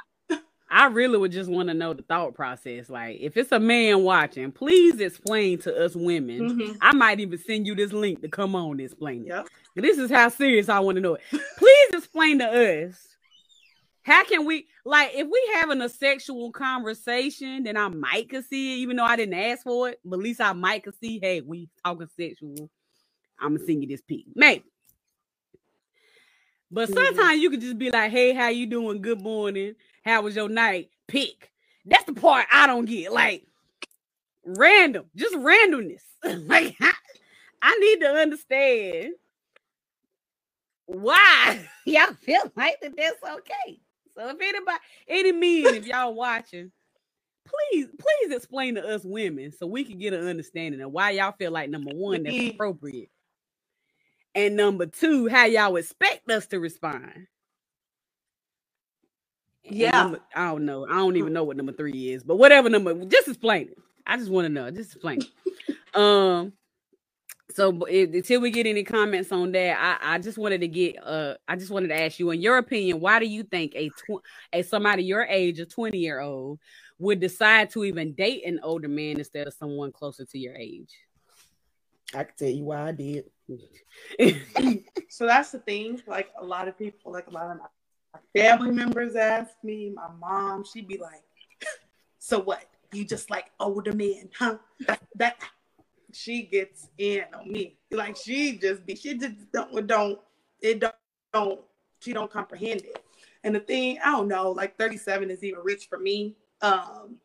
I 0.70 0.86
really 0.86 1.18
would 1.18 1.32
just 1.32 1.50
want 1.50 1.68
to 1.68 1.74
know 1.74 1.92
the 1.92 2.02
thought 2.02 2.34
process. 2.34 2.88
Like, 2.88 3.18
if 3.20 3.36
it's 3.36 3.50
a 3.50 3.58
man 3.58 4.04
watching, 4.04 4.52
please 4.52 5.00
explain 5.00 5.58
to 5.62 5.84
us 5.84 5.96
women. 5.96 6.40
Mm-hmm. 6.40 6.72
I 6.80 6.92
might 6.92 7.18
even 7.18 7.38
send 7.38 7.66
you 7.66 7.74
this 7.74 7.92
link 7.92 8.22
to 8.22 8.28
come 8.28 8.54
on 8.54 8.72
and 8.72 8.80
explain 8.80 9.22
it. 9.22 9.28
Yep. 9.28 9.48
This 9.76 9.98
is 9.98 10.10
how 10.10 10.28
serious 10.28 10.68
I 10.68 10.78
want 10.78 10.96
to 10.96 11.02
know 11.02 11.14
it. 11.14 11.22
Please 11.58 11.90
explain 11.92 12.38
to 12.38 12.46
us. 12.46 12.94
How 14.02 14.24
can 14.24 14.46
we 14.46 14.66
like 14.84 15.10
if 15.14 15.28
we 15.30 15.50
having 15.54 15.82
a 15.82 15.88
sexual 15.88 16.52
conversation, 16.52 17.64
then 17.64 17.76
I 17.76 17.88
might 17.88 18.30
could 18.30 18.46
see 18.46 18.74
it, 18.74 18.76
even 18.78 18.96
though 18.96 19.04
I 19.04 19.16
didn't 19.16 19.34
ask 19.34 19.64
for 19.64 19.90
it, 19.90 20.00
but 20.04 20.16
at 20.16 20.22
least 20.22 20.40
I 20.40 20.52
might 20.52 20.84
could 20.84 20.98
see, 20.98 21.18
hey, 21.20 21.42
we 21.42 21.68
talking 21.84 22.08
sexual. 22.16 22.70
I'm 23.38 23.56
gonna 23.56 23.66
send 23.66 23.82
you 23.82 23.88
this 23.88 24.00
pic. 24.00 24.24
Maybe. 24.34 24.64
But 26.70 26.88
mm-hmm. 26.88 26.94
sometimes 26.94 27.42
you 27.42 27.50
can 27.50 27.60
just 27.60 27.78
be 27.78 27.90
like, 27.90 28.10
"Hey, 28.10 28.32
how 28.32 28.48
you 28.48 28.66
doing? 28.66 29.02
Good 29.02 29.20
morning. 29.20 29.74
How 30.04 30.22
was 30.22 30.36
your 30.36 30.48
night?" 30.48 30.90
Pick. 31.08 31.50
That's 31.84 32.04
the 32.04 32.12
part 32.12 32.46
I 32.52 32.66
don't 32.66 32.84
get. 32.84 33.12
Like 33.12 33.46
random, 34.44 35.06
just 35.16 35.34
randomness. 35.34 36.02
like 36.24 36.76
I, 36.80 36.92
I 37.62 37.76
need 37.76 38.00
to 38.00 38.08
understand 38.08 39.14
why 40.86 41.60
y'all 41.86 42.14
feel 42.14 42.52
like 42.56 42.80
that 42.80 42.96
that's 42.96 43.38
okay. 43.38 43.80
So 44.14 44.28
if 44.28 44.36
anybody, 44.40 44.78
any 45.08 45.32
men, 45.32 45.74
if 45.74 45.86
y'all 45.86 46.14
watching, 46.14 46.72
please, 47.46 47.86
please 47.98 48.34
explain 48.34 48.74
to 48.74 48.86
us 48.86 49.02
women 49.04 49.52
so 49.52 49.66
we 49.66 49.84
can 49.84 49.98
get 49.98 50.12
an 50.12 50.26
understanding 50.26 50.80
of 50.80 50.90
why 50.90 51.10
y'all 51.10 51.32
feel 51.32 51.52
like 51.52 51.70
number 51.70 51.92
one 51.92 52.24
that's 52.24 52.34
mm-hmm. 52.34 52.54
appropriate 52.54 53.10
and 54.34 54.56
number 54.56 54.86
two, 54.86 55.28
how 55.28 55.46
y'all 55.46 55.76
expect 55.76 56.30
us 56.30 56.46
to 56.48 56.60
respond. 56.60 57.26
Yeah. 59.64 59.90
Number, 59.90 60.20
I 60.34 60.46
don't 60.46 60.64
know. 60.64 60.86
I 60.86 60.94
don't 60.94 61.16
even 61.16 61.32
know 61.32 61.44
what 61.44 61.56
number 61.56 61.72
three 61.72 62.12
is, 62.12 62.22
but 62.22 62.36
whatever 62.36 62.68
number, 62.68 62.94
just 63.04 63.28
explain 63.28 63.68
it. 63.68 63.78
I 64.06 64.16
just 64.16 64.30
want 64.30 64.46
to 64.46 64.48
know. 64.48 64.70
Just 64.70 64.94
explain 64.94 65.20
it. 65.20 65.76
um, 65.94 66.52
so 67.52 67.84
if, 67.86 68.12
until 68.14 68.40
we 68.40 68.50
get 68.50 68.66
any 68.66 68.84
comments 68.84 69.32
on 69.32 69.52
that, 69.52 69.76
I, 69.78 70.14
I 70.14 70.18
just 70.18 70.38
wanted 70.38 70.60
to 70.60 70.68
get 70.68 70.96
uh 71.04 71.34
I 71.48 71.56
just 71.56 71.70
wanted 71.70 71.88
to 71.88 72.00
ask 72.00 72.18
you, 72.18 72.30
in 72.30 72.40
your 72.40 72.58
opinion, 72.58 73.00
why 73.00 73.18
do 73.18 73.26
you 73.26 73.42
think 73.42 73.72
a 73.74 73.88
tw- 73.88 74.22
a 74.52 74.62
somebody 74.62 75.04
your 75.04 75.24
age, 75.24 75.58
a 75.58 75.66
20 75.66 75.98
year 75.98 76.20
old, 76.20 76.58
would 76.98 77.20
decide 77.20 77.70
to 77.70 77.84
even 77.84 78.12
date 78.14 78.46
an 78.46 78.60
older 78.62 78.88
man 78.88 79.18
instead 79.18 79.46
of 79.46 79.54
someone 79.54 79.92
closer 79.92 80.24
to 80.24 80.38
your 80.38 80.54
age? 80.54 80.92
I 82.14 82.24
can 82.24 82.34
tell 82.36 82.48
you 82.48 82.64
why 82.64 82.88
I 82.88 82.92
did. 82.92 83.24
so 85.08 85.26
that's 85.26 85.52
the 85.52 85.58
thing. 85.58 86.00
Like 86.06 86.30
a 86.40 86.44
lot 86.44 86.68
of 86.68 86.78
people, 86.78 87.12
like 87.12 87.26
a 87.28 87.30
lot 87.30 87.50
of 87.50 87.58
my 87.58 87.66
family 88.34 88.70
members 88.70 89.16
ask 89.16 89.50
me, 89.62 89.92
my 89.94 90.08
mom, 90.20 90.64
she'd 90.64 90.88
be 90.88 90.98
like, 90.98 91.22
So 92.18 92.38
what? 92.40 92.64
You 92.92 93.04
just 93.04 93.30
like 93.30 93.50
older 93.60 93.92
men, 93.92 94.28
huh? 94.36 94.58
That, 94.86 95.00
that 95.16 95.36
she 96.12 96.42
gets 96.42 96.88
in 96.98 97.24
on 97.32 97.50
me. 97.50 97.76
Like 97.90 98.16
she 98.16 98.58
just 98.58 98.84
be 98.84 98.96
she 98.96 99.16
just 99.16 99.36
don't 99.52 99.86
don't 99.86 100.18
it 100.60 100.80
don't, 100.80 100.94
don't 101.32 101.60
she 102.00 102.12
don't 102.12 102.30
comprehend 102.30 102.82
it. 102.82 103.02
And 103.44 103.54
the 103.54 103.60
thing, 103.60 103.98
I 104.04 104.10
don't 104.10 104.28
know, 104.28 104.50
like 104.50 104.76
37 104.76 105.30
is 105.30 105.42
even 105.44 105.60
rich 105.62 105.86
for 105.88 105.98
me. 105.98 106.34
Um, 106.60 107.16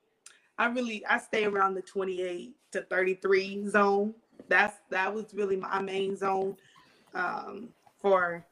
I 0.57 0.67
really 0.67 1.03
I 1.07 1.17
stay 1.17 1.45
around 1.45 1.73
the 1.73 1.81
28 1.81 2.55
to 2.71 2.81
33 2.83 3.67
zone 3.67 4.13
that's 4.47 4.77
that 4.89 5.13
was 5.13 5.33
really 5.33 5.55
my 5.55 5.81
main 5.81 6.15
zone 6.15 6.55
um, 7.13 7.69
for. 7.99 8.45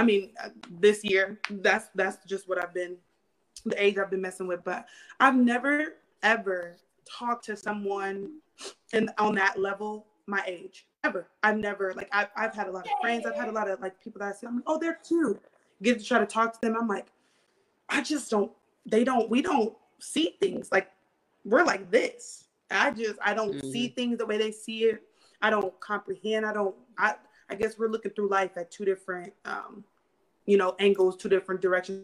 I 0.00 0.02
mean, 0.02 0.30
uh, 0.42 0.48
this 0.80 1.04
year 1.04 1.38
that's 1.50 1.90
that's 1.94 2.24
just 2.24 2.48
what 2.48 2.56
I've 2.56 2.72
been 2.72 2.96
the 3.66 3.82
age 3.82 3.98
I've 3.98 4.10
been 4.10 4.22
messing 4.22 4.46
with. 4.46 4.64
But 4.64 4.86
I've 5.20 5.36
never 5.36 5.96
ever 6.22 6.78
talked 7.18 7.44
to 7.44 7.56
someone 7.56 8.38
and 8.94 9.10
on 9.18 9.34
that 9.34 9.60
level 9.60 10.06
my 10.26 10.42
age 10.46 10.86
ever. 11.04 11.28
I've 11.42 11.58
never 11.58 11.92
like 11.94 12.08
I've, 12.12 12.28
I've 12.34 12.54
had 12.54 12.68
a 12.68 12.70
lot 12.70 12.86
of 12.86 12.92
friends. 13.02 13.26
I've 13.26 13.36
had 13.36 13.50
a 13.50 13.52
lot 13.52 13.68
of 13.68 13.78
like 13.80 14.02
people 14.02 14.20
that 14.20 14.28
I 14.28 14.32
see. 14.32 14.46
I'm 14.46 14.56
like, 14.56 14.64
oh, 14.66 14.78
they're 14.78 14.98
cute. 15.06 15.38
Get 15.82 15.98
to 15.98 16.04
try 16.04 16.18
to 16.18 16.24
talk 16.24 16.54
to 16.54 16.60
them. 16.62 16.78
I'm 16.80 16.88
like, 16.88 17.08
I 17.90 18.00
just 18.00 18.30
don't. 18.30 18.50
They 18.86 19.04
don't. 19.04 19.28
We 19.28 19.42
don't 19.42 19.74
see 19.98 20.38
things 20.40 20.72
like 20.72 20.90
we're 21.44 21.64
like 21.64 21.90
this. 21.90 22.44
I 22.70 22.90
just 22.92 23.18
I 23.22 23.34
don't 23.34 23.52
mm-hmm. 23.52 23.70
see 23.70 23.88
things 23.88 24.16
the 24.16 24.24
way 24.24 24.38
they 24.38 24.50
see 24.50 24.84
it. 24.84 25.02
I 25.42 25.50
don't 25.50 25.78
comprehend. 25.78 26.46
I 26.46 26.54
don't. 26.54 26.74
I 26.96 27.16
I 27.50 27.56
guess 27.56 27.78
we're 27.78 27.88
looking 27.88 28.12
through 28.12 28.28
life 28.28 28.52
at 28.56 28.70
two 28.70 28.84
different, 28.84 29.32
um, 29.44 29.84
you 30.50 30.56
know, 30.56 30.74
angles, 30.80 31.16
two 31.16 31.28
different 31.28 31.60
directions, 31.60 32.02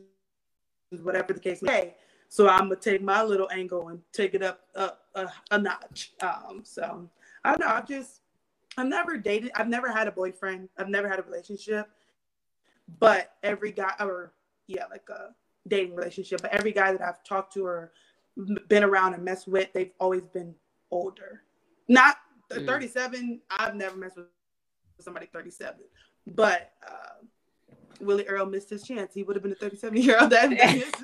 whatever 1.03 1.33
the 1.33 1.41
case 1.41 1.63
may. 1.63 1.81
Be. 1.83 1.95
So 2.29 2.49
I'm 2.49 2.69
gonna 2.69 2.77
take 2.77 3.03
my 3.03 3.23
little 3.23 3.49
angle 3.51 3.89
and 3.89 4.01
take 4.13 4.35
it 4.35 4.43
up 4.43 4.61
up 4.77 5.03
a, 5.17 5.29
a 5.51 5.59
notch. 5.59 6.13
Um, 6.21 6.61
so 6.63 7.11
I 7.45 7.51
don't 7.51 7.61
know. 7.61 7.75
I've 7.75 7.89
just 7.89 8.21
I've 8.77 8.87
never 8.87 9.17
dated. 9.17 9.51
I've 9.57 9.69
never 9.69 9.91
had 9.91 10.07
a 10.07 10.13
boyfriend. 10.13 10.69
I've 10.79 10.89
never 10.89 11.09
had 11.09 11.19
a 11.19 11.23
relationship. 11.23 11.89
But 13.01 13.33
every 13.43 13.73
guy, 13.73 13.95
or 13.99 14.33
yeah, 14.69 14.85
like 14.91 15.09
a 15.09 15.35
dating 15.67 15.97
relationship. 15.97 16.41
But 16.41 16.53
every 16.53 16.73
guy 16.73 16.93
that 16.93 17.03
I've 17.03 17.25
talked 17.25 17.53
to 17.55 17.67
or 17.67 17.93
been 18.69 18.85
around 18.85 19.15
and 19.15 19.25
messed 19.25 19.49
with, 19.49 19.73
they've 19.73 19.93
always 19.99 20.23
been 20.23 20.55
older. 20.93 21.43
Not 21.89 22.17
mm. 22.53 22.65
37. 22.65 23.41
I've 23.51 23.75
never 23.75 23.97
messed 23.97 24.19
with 24.19 24.27
somebody 25.01 25.27
37. 25.33 25.81
But 26.29 26.73
uh, 26.87 27.27
Willie 28.01 28.27
Earl 28.27 28.47
missed 28.47 28.71
his 28.71 28.83
chance. 28.83 29.15
He 29.15 29.23
would 29.23 29.37
have 29.37 29.43
been 29.43 29.53
a 29.53 29.57
37 29.57 30.01
year 30.01 30.19
old. 30.21 30.31
That 30.31 30.51
missed 30.51 30.97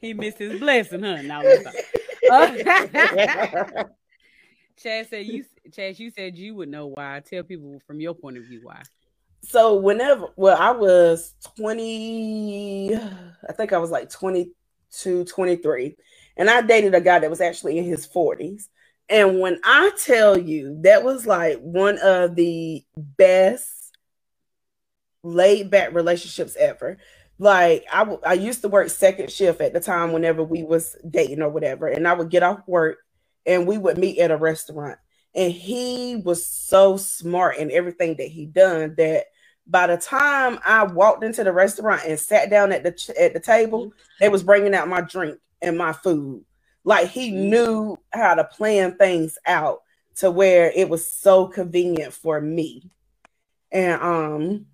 he 0.00 0.14
missed 0.14 0.38
his 0.38 0.60
blessing, 0.60 1.02
huh? 1.02 1.22
Now, 1.22 1.42
Chad 4.76 5.08
said 5.08 5.26
you 5.26 5.44
Chad, 5.72 5.98
you 5.98 6.10
said 6.10 6.36
you 6.36 6.54
would 6.56 6.68
know 6.68 6.86
why. 6.86 7.22
Tell 7.24 7.42
people 7.42 7.80
from 7.86 8.00
your 8.00 8.14
point 8.14 8.36
of 8.36 8.44
view 8.44 8.60
why. 8.62 8.82
So 9.42 9.76
whenever 9.76 10.26
well, 10.36 10.60
I 10.60 10.72
was 10.72 11.34
20, 11.56 12.96
I 12.96 13.52
think 13.52 13.72
I 13.72 13.78
was 13.78 13.90
like 13.90 14.10
22, 14.10 15.24
23. 15.24 15.96
And 16.36 16.50
I 16.50 16.60
dated 16.62 16.94
a 16.94 17.00
guy 17.00 17.20
that 17.20 17.30
was 17.30 17.40
actually 17.40 17.78
in 17.78 17.84
his 17.84 18.06
40s. 18.06 18.68
And 19.08 19.40
when 19.40 19.58
I 19.64 19.90
tell 20.02 20.38
you 20.38 20.78
that 20.82 21.04
was 21.04 21.26
like 21.26 21.58
one 21.60 21.98
of 21.98 22.36
the 22.36 22.84
best 22.96 23.83
laid 25.24 25.70
back 25.70 25.94
relationships 25.94 26.56
ever. 26.56 26.98
Like 27.38 27.84
I, 27.92 28.00
w- 28.00 28.20
I 28.24 28.34
used 28.34 28.62
to 28.62 28.68
work 28.68 28.88
second 28.90 29.30
shift 29.30 29.60
at 29.60 29.72
the 29.72 29.80
time 29.80 30.12
whenever 30.12 30.44
we 30.44 30.62
was 30.62 30.96
dating 31.08 31.42
or 31.42 31.48
whatever, 31.48 31.88
and 31.88 32.06
I 32.06 32.12
would 32.12 32.30
get 32.30 32.42
off 32.42 32.60
work 32.66 32.98
and 33.44 33.66
we 33.66 33.78
would 33.78 33.98
meet 33.98 34.18
at 34.18 34.30
a 34.30 34.36
restaurant. 34.36 34.98
And 35.34 35.52
he 35.52 36.16
was 36.16 36.46
so 36.46 36.96
smart 36.96 37.56
in 37.56 37.72
everything 37.72 38.16
that 38.16 38.28
he 38.28 38.46
done 38.46 38.94
that 38.98 39.26
by 39.66 39.86
the 39.86 39.96
time 39.96 40.58
I 40.64 40.84
walked 40.84 41.24
into 41.24 41.42
the 41.42 41.52
restaurant 41.52 42.02
and 42.06 42.18
sat 42.18 42.50
down 42.50 42.70
at 42.70 42.84
the 42.84 42.92
ch- 42.92 43.10
at 43.10 43.32
the 43.32 43.40
table, 43.40 43.86
mm-hmm. 43.86 43.98
they 44.20 44.28
was 44.28 44.42
bringing 44.42 44.74
out 44.74 44.88
my 44.88 45.00
drink 45.00 45.38
and 45.60 45.76
my 45.76 45.92
food. 45.92 46.44
Like 46.84 47.08
he 47.08 47.30
mm-hmm. 47.30 47.50
knew 47.50 47.96
how 48.12 48.34
to 48.34 48.44
plan 48.44 48.96
things 48.96 49.38
out 49.46 49.80
to 50.16 50.30
where 50.30 50.70
it 50.70 50.88
was 50.88 51.06
so 51.06 51.48
convenient 51.48 52.12
for 52.12 52.40
me. 52.40 52.90
And 53.72 54.00
um 54.00 54.66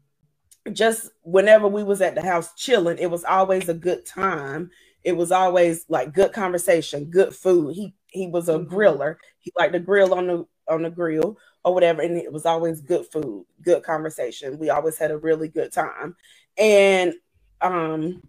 just 0.74 1.10
whenever 1.22 1.68
we 1.68 1.82
was 1.82 2.00
at 2.00 2.14
the 2.14 2.22
house 2.22 2.54
chilling, 2.54 2.98
it 2.98 3.10
was 3.10 3.24
always 3.24 3.68
a 3.68 3.74
good 3.74 4.04
time. 4.04 4.70
It 5.02 5.16
was 5.16 5.32
always 5.32 5.84
like 5.88 6.12
good 6.12 6.32
conversation, 6.32 7.10
good 7.10 7.34
food. 7.34 7.74
He 7.74 7.94
he 8.08 8.26
was 8.26 8.48
a 8.48 8.58
mm-hmm. 8.58 8.74
griller. 8.74 9.16
He 9.38 9.52
liked 9.56 9.72
to 9.72 9.78
grill 9.78 10.14
on 10.14 10.26
the 10.26 10.46
on 10.68 10.82
the 10.82 10.90
grill 10.90 11.38
or 11.64 11.74
whatever, 11.74 12.02
and 12.02 12.16
it 12.16 12.32
was 12.32 12.46
always 12.46 12.80
good 12.80 13.06
food, 13.06 13.46
good 13.62 13.82
conversation. 13.82 14.58
We 14.58 14.70
always 14.70 14.98
had 14.98 15.10
a 15.10 15.18
really 15.18 15.48
good 15.48 15.72
time. 15.72 16.16
And 16.58 17.14
um 17.60 18.22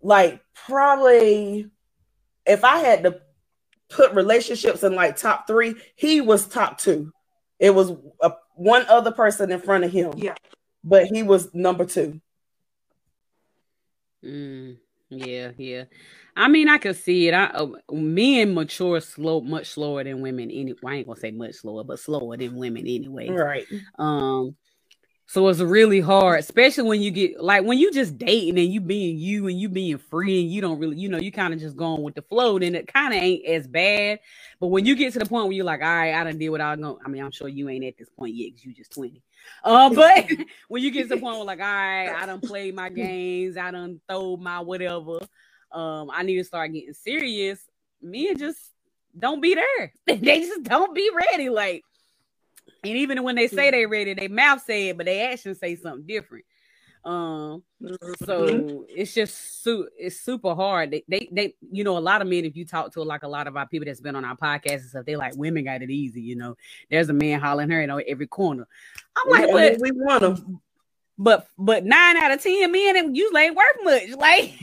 like 0.00 0.40
probably 0.54 1.70
if 2.46 2.64
I 2.64 2.78
had 2.78 3.02
to 3.04 3.20
put 3.88 4.12
relationships 4.14 4.82
in 4.82 4.94
like 4.94 5.16
top 5.16 5.46
three, 5.46 5.74
he 5.96 6.20
was 6.20 6.46
top 6.46 6.78
two. 6.78 7.12
It 7.58 7.74
was 7.74 7.92
a, 8.20 8.32
one 8.54 8.86
other 8.88 9.10
person 9.10 9.50
in 9.50 9.60
front 9.60 9.84
of 9.84 9.92
him. 9.92 10.12
Yeah 10.16 10.34
but 10.84 11.06
he 11.06 11.22
was 11.22 11.52
number 11.54 11.84
two. 11.84 12.20
Mm, 14.24 14.78
yeah, 15.10 15.52
yeah. 15.56 15.84
I 16.36 16.48
mean, 16.48 16.68
I 16.68 16.78
could 16.78 16.96
see 16.96 17.28
it. 17.28 17.34
I 17.34 17.46
uh, 17.46 17.68
men 17.90 18.54
mature 18.54 19.00
slow, 19.00 19.40
much 19.40 19.70
slower 19.70 20.04
than 20.04 20.20
women. 20.20 20.50
Any, 20.50 20.74
well, 20.82 20.92
I 20.92 20.96
ain't 20.98 21.06
gonna 21.06 21.18
say 21.18 21.30
much 21.30 21.54
slower, 21.54 21.84
but 21.84 21.98
slower 21.98 22.36
than 22.36 22.56
women 22.56 22.86
anyway. 22.86 23.28
Right. 23.28 23.66
Um, 23.98 24.56
so 25.30 25.46
it's 25.48 25.60
really 25.60 26.00
hard, 26.00 26.40
especially 26.40 26.88
when 26.88 27.02
you 27.02 27.10
get 27.10 27.38
like 27.38 27.62
when 27.62 27.76
you 27.76 27.92
just 27.92 28.16
dating 28.16 28.58
and 28.58 28.72
you 28.72 28.80
being 28.80 29.18
you 29.18 29.46
and 29.46 29.60
you 29.60 29.68
being 29.68 29.98
free 29.98 30.40
and 30.40 30.50
you 30.50 30.62
don't 30.62 30.78
really, 30.78 30.96
you 30.96 31.10
know, 31.10 31.18
you 31.18 31.30
kind 31.30 31.52
of 31.52 31.60
just 31.60 31.76
going 31.76 32.02
with 32.02 32.14
the 32.14 32.22
flow, 32.22 32.58
then 32.58 32.74
it 32.74 32.90
kind 32.90 33.12
of 33.12 33.22
ain't 33.22 33.44
as 33.44 33.66
bad. 33.66 34.20
But 34.58 34.68
when 34.68 34.86
you 34.86 34.96
get 34.96 35.12
to 35.12 35.18
the 35.18 35.26
point 35.26 35.44
where 35.44 35.52
you're 35.52 35.66
like, 35.66 35.82
all 35.82 35.86
right, 35.86 36.14
I 36.14 36.24
done 36.24 36.38
did 36.38 36.48
what 36.48 36.62
I 36.62 36.74
going 36.76 36.98
I 37.04 37.10
mean, 37.10 37.22
I'm 37.22 37.30
sure 37.30 37.46
you 37.46 37.68
ain't 37.68 37.84
at 37.84 37.98
this 37.98 38.08
point 38.08 38.36
yet 38.36 38.52
because 38.52 38.64
you 38.64 38.72
just 38.72 38.92
20. 38.92 39.22
Uh, 39.64 39.90
but 39.94 40.26
when 40.68 40.82
you 40.82 40.90
get 40.90 41.08
to 41.08 41.14
the 41.14 41.20
point 41.20 41.36
where 41.36 41.44
like, 41.44 41.60
all 41.60 41.66
right, 41.66 42.10
I 42.10 42.26
don't 42.26 42.42
play 42.42 42.70
my 42.70 42.88
games, 42.90 43.56
I 43.56 43.70
don't 43.70 44.00
throw 44.08 44.36
my 44.36 44.60
whatever. 44.60 45.18
Um, 45.70 46.10
I 46.12 46.22
need 46.22 46.36
to 46.36 46.44
start 46.44 46.72
getting 46.72 46.94
serious. 46.94 47.60
Men 48.00 48.38
just 48.38 48.58
don't 49.18 49.40
be 49.40 49.54
there. 49.54 49.92
they 50.06 50.40
just 50.40 50.62
don't 50.62 50.94
be 50.94 51.10
ready. 51.14 51.48
Like 51.48 51.84
and 52.84 52.96
even 52.96 53.22
when 53.22 53.34
they 53.34 53.48
say 53.48 53.70
they 53.70 53.86
ready, 53.86 54.14
they 54.14 54.28
mouth 54.28 54.62
say 54.62 54.88
it, 54.88 54.96
but 54.96 55.06
they 55.06 55.22
actions 55.22 55.58
say 55.58 55.76
something 55.76 56.06
different. 56.06 56.44
Um, 57.04 57.62
so 58.24 58.46
mm-hmm. 58.46 58.82
it's 58.88 59.14
just 59.14 59.62
su- 59.62 59.88
it's 59.98 60.20
super 60.20 60.54
hard. 60.54 60.90
They, 60.90 61.04
they, 61.08 61.28
they, 61.30 61.54
you 61.70 61.84
know, 61.84 61.96
a 61.96 62.00
lot 62.00 62.22
of 62.22 62.28
men. 62.28 62.44
If 62.44 62.56
you 62.56 62.64
talk 62.64 62.92
to 62.94 63.02
like 63.02 63.22
a 63.22 63.28
lot 63.28 63.46
of 63.46 63.56
our 63.56 63.66
people 63.66 63.86
that's 63.86 64.00
been 64.00 64.16
on 64.16 64.24
our 64.24 64.36
podcast 64.36 64.80
and 64.80 64.90
stuff, 64.90 65.06
they 65.06 65.16
like 65.16 65.36
women 65.36 65.64
got 65.64 65.82
it 65.82 65.90
easy. 65.90 66.20
You 66.20 66.36
know, 66.36 66.56
there's 66.90 67.08
a 67.08 67.14
man 67.14 67.40
hollering 67.40 67.70
her 67.70 67.80
in 67.80 67.90
every 68.08 68.26
corner. 68.26 68.66
I'm 69.16 69.30
like, 69.30 69.46
yeah, 69.48 69.52
but 69.52 69.80
we 69.80 69.90
want 69.92 70.20
them. 70.20 70.60
But 71.18 71.48
but 71.58 71.84
nine 71.84 72.16
out 72.16 72.30
of 72.30 72.42
ten 72.42 72.70
men 72.70 72.96
and 72.96 73.16
usually 73.16 73.42
ain't 73.42 73.56
worth 73.56 73.76
much. 73.82 74.10
Like 74.16 74.54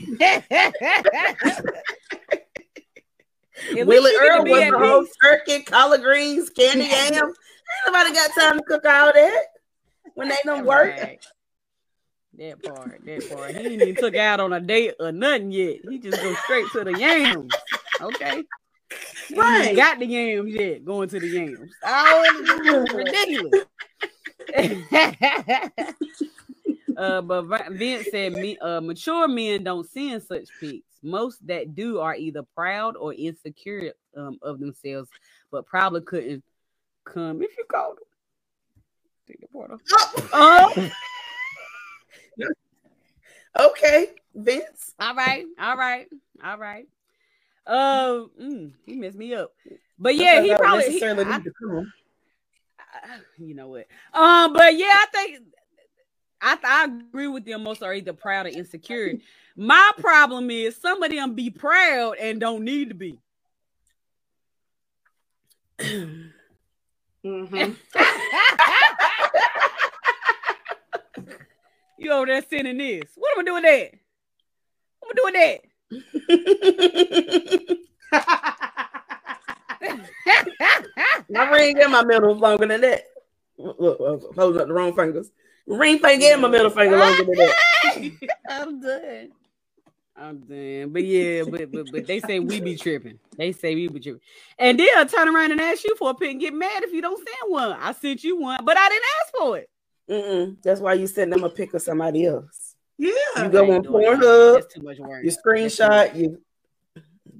Willie 3.86 4.12
Earl 4.20 4.44
was 4.44 4.70
the 4.70 4.78
whole 4.78 5.06
turkey, 5.22 5.62
collard 5.64 6.02
greens, 6.02 6.48
candy 6.50 6.84
yams. 6.90 7.36
Nobody 7.86 8.12
got 8.14 8.30
time 8.38 8.58
to 8.58 8.64
cook 8.64 8.84
all 8.86 9.12
that 9.12 9.44
when 10.14 10.28
they 10.28 10.38
don't 10.44 10.64
work. 10.64 10.96
Right. 10.96 11.24
That 12.38 12.62
part, 12.62 13.04
that 13.04 13.30
part. 13.30 13.56
He 13.56 13.58
ain't 13.58 13.82
even 13.82 13.96
took 13.96 14.14
out 14.14 14.40
on 14.40 14.52
a 14.52 14.60
date 14.60 14.94
or 15.00 15.10
nothing 15.10 15.52
yet. 15.52 15.78
He 15.88 15.98
just 15.98 16.22
go 16.22 16.34
straight 16.44 16.66
to 16.72 16.84
the 16.84 16.98
yams. 16.98 17.50
Okay. 18.00 18.44
Right. 19.34 19.74
got 19.74 19.98
the 19.98 20.06
yams 20.06 20.52
yet. 20.52 20.84
Going 20.84 21.08
to 21.08 21.18
the 21.18 21.28
yams. 21.28 21.72
Oh, 21.82 22.86
ridiculous. 22.94 23.64
uh, 26.96 27.20
but 27.22 27.68
Vince 27.70 28.08
said, 28.10 28.32
"Me, 28.34 28.56
uh, 28.58 28.80
mature 28.80 29.28
men 29.28 29.64
don't 29.64 29.88
send 29.88 30.22
such 30.22 30.48
pics. 30.60 30.84
Most 31.02 31.44
that 31.46 31.74
do 31.74 32.00
are 32.00 32.14
either 32.14 32.42
proud 32.54 32.96
or 32.96 33.14
insecure 33.14 33.92
um, 34.16 34.38
of 34.42 34.60
themselves, 34.60 35.08
but 35.50 35.66
probably 35.66 36.02
couldn't 36.02 36.44
come 37.04 37.42
if 37.42 37.56
you 37.56 37.64
called 37.64 37.98
him. 37.98 38.04
Take 39.26 39.40
the 39.40 39.48
portal. 39.48 39.80
Oh. 40.32 40.90
Okay, 43.60 44.08
Vince. 44.34 44.94
All 44.98 45.14
right, 45.14 45.44
all 45.60 45.76
right, 45.76 46.06
all 46.44 46.58
right. 46.58 46.86
Um, 47.66 48.30
mm, 48.40 48.72
he 48.84 48.94
messed 48.96 49.16
me 49.16 49.34
up, 49.34 49.52
but 49.98 50.14
yeah, 50.14 50.40
he 50.42 50.54
probably 50.54 50.86
necessarily 50.86 51.24
he, 51.24 51.30
I, 51.30 51.38
to 51.38 51.52
come. 51.60 51.92
I, 52.78 53.18
you 53.38 53.54
know 53.54 53.68
what? 53.68 53.86
Um, 54.14 54.52
but 54.52 54.76
yeah, 54.76 54.86
I 54.92 55.06
think 55.12 55.40
I, 56.40 56.58
I 56.62 56.84
agree 56.84 57.26
with 57.26 57.44
them. 57.44 57.62
Most 57.62 57.82
are 57.82 57.94
either 57.94 58.12
proud 58.12 58.46
or 58.46 58.50
insecure. 58.50 59.14
My 59.56 59.92
problem 59.98 60.50
is 60.50 60.76
some 60.76 61.02
of 61.02 61.10
them 61.10 61.34
be 61.34 61.50
proud 61.50 62.16
and 62.20 62.40
don't 62.40 62.64
need 62.64 62.90
to 62.90 62.94
be. 62.94 63.18
Mm-hmm. 65.78 67.72
you 71.98 72.12
over 72.12 72.26
there 72.26 72.42
sending 72.48 72.78
this. 72.78 73.10
What 73.16 73.36
am 73.36 73.40
I 73.40 73.44
doing 73.44 73.62
that? 73.62 73.90
What 75.00 75.18
am 75.18 75.26
I 75.26 75.30
doing 75.30 75.34
that? 75.34 75.60
my 81.30 81.50
ring 81.50 81.78
and 81.80 81.92
my 81.92 82.04
middle 82.04 82.34
is 82.34 82.40
longer 82.40 82.66
than 82.66 82.80
that. 82.80 83.04
Look, 83.58 83.78
look, 83.80 84.34
holding 84.34 84.60
up 84.60 84.68
the 84.68 84.74
wrong 84.74 84.94
fingers. 84.94 85.30
Ring 85.66 85.98
finger 85.98 86.26
and 86.26 86.42
my 86.42 86.48
middle 86.48 86.70
finger 86.70 86.96
longer 86.96 87.24
than 87.24 87.34
that. 87.34 87.52
I'm 88.50 88.80
done. 88.80 89.30
I'm 90.16 90.38
done. 90.40 90.90
But 90.92 91.04
yeah, 91.04 91.42
but, 91.42 91.72
but 91.72 91.86
but 91.90 92.06
they 92.06 92.20
say 92.20 92.38
we 92.38 92.60
be 92.60 92.76
tripping. 92.76 93.18
They 93.36 93.52
say 93.52 93.74
we 93.74 93.88
be 93.88 94.00
tripping. 94.00 94.20
And 94.58 94.78
they'll 94.78 95.06
turn 95.06 95.34
around 95.34 95.52
and 95.52 95.60
ask 95.60 95.84
you 95.84 95.94
for 95.96 96.10
a 96.10 96.14
pic 96.14 96.30
and 96.30 96.40
get 96.40 96.54
mad 96.54 96.84
if 96.84 96.92
you 96.92 97.02
don't 97.02 97.16
send 97.16 97.52
one. 97.52 97.72
I 97.72 97.92
sent 97.92 98.22
you 98.22 98.40
one, 98.40 98.64
but 98.64 98.76
I 98.76 98.88
didn't 98.88 99.04
ask 99.22 99.34
for 99.34 99.58
it. 99.58 99.70
Mm-mm. 100.10 100.56
That's 100.62 100.80
why 100.80 100.94
you 100.94 101.06
send 101.06 101.32
them 101.32 101.44
a 101.44 101.50
pic 101.50 101.74
of 101.74 101.82
somebody 101.82 102.26
else. 102.26 102.74
Yeah. 102.98 103.12
You 103.36 103.48
go 103.48 103.72
on 103.72 103.82
Pornhub. 103.82 104.54
That's 104.54 104.74
too 104.74 104.82
much 104.82 104.98
work. 104.98 105.24
You 105.24 105.30
screenshot, 105.30 106.14
you 106.14 106.40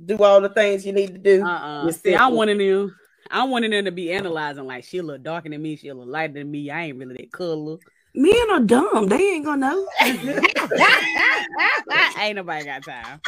do 0.05 0.19
all 0.19 0.41
the 0.41 0.49
things 0.49 0.85
you 0.85 0.93
need 0.93 1.13
to 1.13 1.19
do. 1.19 1.45
Uh-uh. 1.45 1.91
See, 1.93 2.15
I 2.15 2.27
wanted 2.29 2.61
them. 2.61 2.95
I 3.31 3.45
wanted 3.45 3.73
them 3.73 3.87
to 3.87 3.93
be 3.93 4.13
analyzing 4.13 4.67
like 4.67 4.85
she 4.85 5.01
look 5.01 5.23
darker 5.23 5.49
than 5.49 5.61
me, 5.61 5.77
she 5.77 5.93
look 5.93 6.09
lighter 6.09 6.35
than 6.35 6.51
me. 6.51 6.71
I 6.71 6.85
ain't 6.85 6.99
really 6.99 7.17
that 7.17 7.33
color. 7.33 7.79
Men 8.15 8.51
are 8.51 8.61
dumb. 8.61 9.09
They 9.09 9.17
ain't 9.17 9.45
gonna 9.45 9.69
know. 9.69 9.89
ain't 12.19 12.37
nobody 12.37 12.65
got 12.65 12.85
time. 12.85 13.21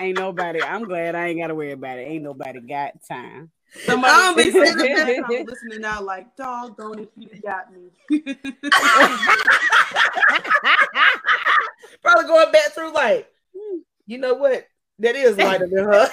Ain't 0.00 0.18
nobody. 0.18 0.62
I'm 0.62 0.84
glad 0.84 1.14
I 1.14 1.28
ain't 1.28 1.40
gotta 1.40 1.54
worry 1.54 1.72
about 1.72 1.98
it. 1.98 2.08
Ain't 2.08 2.24
nobody 2.24 2.60
got 2.60 2.94
time. 3.06 3.50
Somebody 3.74 4.12
I'm 4.14 4.36
be 4.36 4.50
sitting 4.50 5.46
listening 5.46 5.80
now, 5.80 6.02
like, 6.02 6.36
doggone 6.36 6.98
if 6.98 7.08
you 7.16 7.30
got 7.40 7.72
me. 7.72 7.88
Probably 12.02 12.24
going 12.24 12.52
back 12.52 12.72
through 12.72 12.92
like, 12.92 13.32
hmm, 13.56 13.78
you 14.06 14.18
know 14.18 14.34
what? 14.34 14.66
That 14.98 15.16
is 15.16 15.38
lighter 15.38 15.66
than 15.66 15.84
her. 15.84 16.10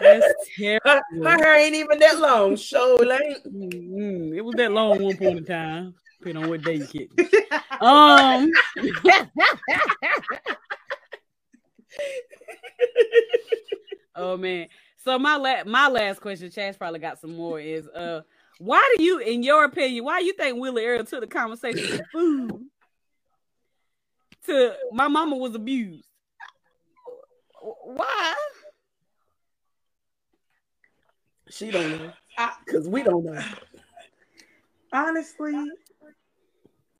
That's 0.00 0.26
terrible. 0.56 0.80
Her, 0.84 1.02
her, 1.22 1.36
hair 1.36 1.56
ain't 1.56 1.74
even 1.74 1.98
that 1.98 2.20
long. 2.20 2.54
Show 2.56 2.96
so 2.98 3.12
ain't. 3.12 3.44
Mm-hmm. 3.44 4.34
It 4.34 4.44
was 4.44 4.54
that 4.56 4.72
long 4.72 5.02
one 5.02 5.16
point 5.16 5.38
in 5.38 5.44
time. 5.44 5.94
Depending 6.20 6.44
on 6.44 6.50
what 6.50 6.62
day 6.62 6.76
you 6.76 6.86
get. 6.86 7.10
um. 7.82 8.50
oh 14.16 14.36
man. 14.36 14.68
So 15.04 15.18
my 15.18 15.36
la- 15.36 15.64
my 15.64 15.88
last 15.88 16.20
question, 16.20 16.48
Chaz 16.48 16.76
probably 16.76 16.98
got 16.98 17.20
some 17.20 17.36
more. 17.36 17.60
Is 17.60 17.86
uh, 17.88 18.22
why 18.58 18.94
do 18.96 19.02
you, 19.02 19.18
in 19.18 19.42
your 19.42 19.64
opinion, 19.64 20.04
why 20.04 20.20
you 20.20 20.32
think 20.32 20.58
Willie 20.58 20.84
Earl 20.84 21.04
took 21.04 21.20
the 21.20 21.26
conversation 21.26 21.98
to 21.98 22.04
food? 22.12 22.66
To 24.46 24.74
my 24.92 25.08
mama 25.08 25.36
was 25.36 25.54
abused. 25.54 26.08
Why? 27.84 28.34
She 31.50 31.70
don't 31.70 31.90
know. 31.90 32.12
Because 32.64 32.88
we 32.88 33.02
don't 33.02 33.24
know. 33.24 33.40
Honestly, 34.92 35.54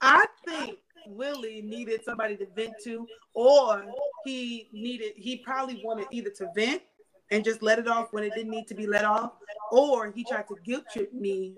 I 0.01 0.27
think 0.45 0.79
Willie 1.09 1.63
needed 1.63 2.05
somebody 2.05 2.37
to 2.37 2.47
vent 2.55 2.75
to, 2.85 3.07
or 3.35 3.85
he 4.25 4.69
needed, 4.73 5.13
he 5.17 5.37
probably 5.37 5.81
wanted 5.85 6.07
either 6.11 6.31
to 6.31 6.49
vent 6.55 6.83
and 7.31 7.45
just 7.45 7.63
let 7.63 7.79
it 7.79 7.89
off 7.89 8.13
when 8.13 8.25
it 8.25 8.33
didn't 8.35 8.51
need 8.51 8.69
to 8.69 8.75
be 8.75 8.87
let 8.87 9.05
off, 9.05 9.33
or 9.71 10.11
he 10.11 10.25
tried 10.25 10.47
to 10.49 10.57
guilt 10.65 10.85
trip 10.93 11.13
me. 11.13 11.55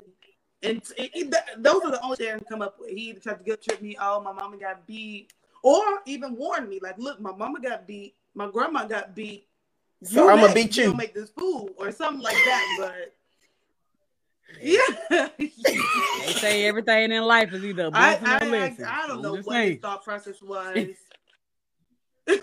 And 0.63 0.83
it, 0.97 1.11
it, 1.15 1.35
those 1.59 1.83
are 1.85 1.91
the 1.91 2.03
only 2.03 2.17
things 2.17 2.43
come 2.49 2.63
up 2.63 2.81
with. 2.81 2.91
He 2.91 3.11
either 3.11 3.21
tried 3.21 3.39
to 3.39 3.45
guilt 3.45 3.63
trip 3.63 3.81
me, 3.83 3.97
oh, 4.01 4.21
my 4.21 4.33
mama 4.33 4.57
got 4.57 4.87
beat, 4.87 5.33
or 5.63 5.83
even 6.07 6.37
warn 6.37 6.69
me, 6.69 6.81
like, 6.83 6.99
look, 6.99 7.21
my 7.21 7.33
mama 7.33 7.61
got 7.61 7.87
beat, 7.87 8.15
my 8.35 8.51
grandma 8.51 8.85
got 8.85 9.15
beat. 9.15 9.47
So 10.03 10.29
I'm 10.29 10.41
gonna 10.41 10.55
beat 10.55 10.77
you. 10.77 10.95
Make 10.95 11.15
this 11.15 11.31
food 11.31 11.75
or 11.77 11.91
something 11.91 12.23
like 12.23 12.37
that, 12.37 12.77
but 12.79 13.15
yeah. 14.63 15.29
they 16.29 16.41
say 16.41 16.67
everything 16.67 17.13
in 17.13 17.23
life 17.25 17.53
is 17.53 17.65
either 17.65 17.91
I, 17.93 18.15
I, 18.15 18.15
or 18.15 18.55
I, 18.55 18.77
I, 18.87 19.07
don't 19.07 19.23
know 19.23 19.35
what 19.35 19.45
saying. 19.45 19.73
his 19.73 19.81
thought 19.81 20.05
process 20.05 20.43
was. 20.43 20.89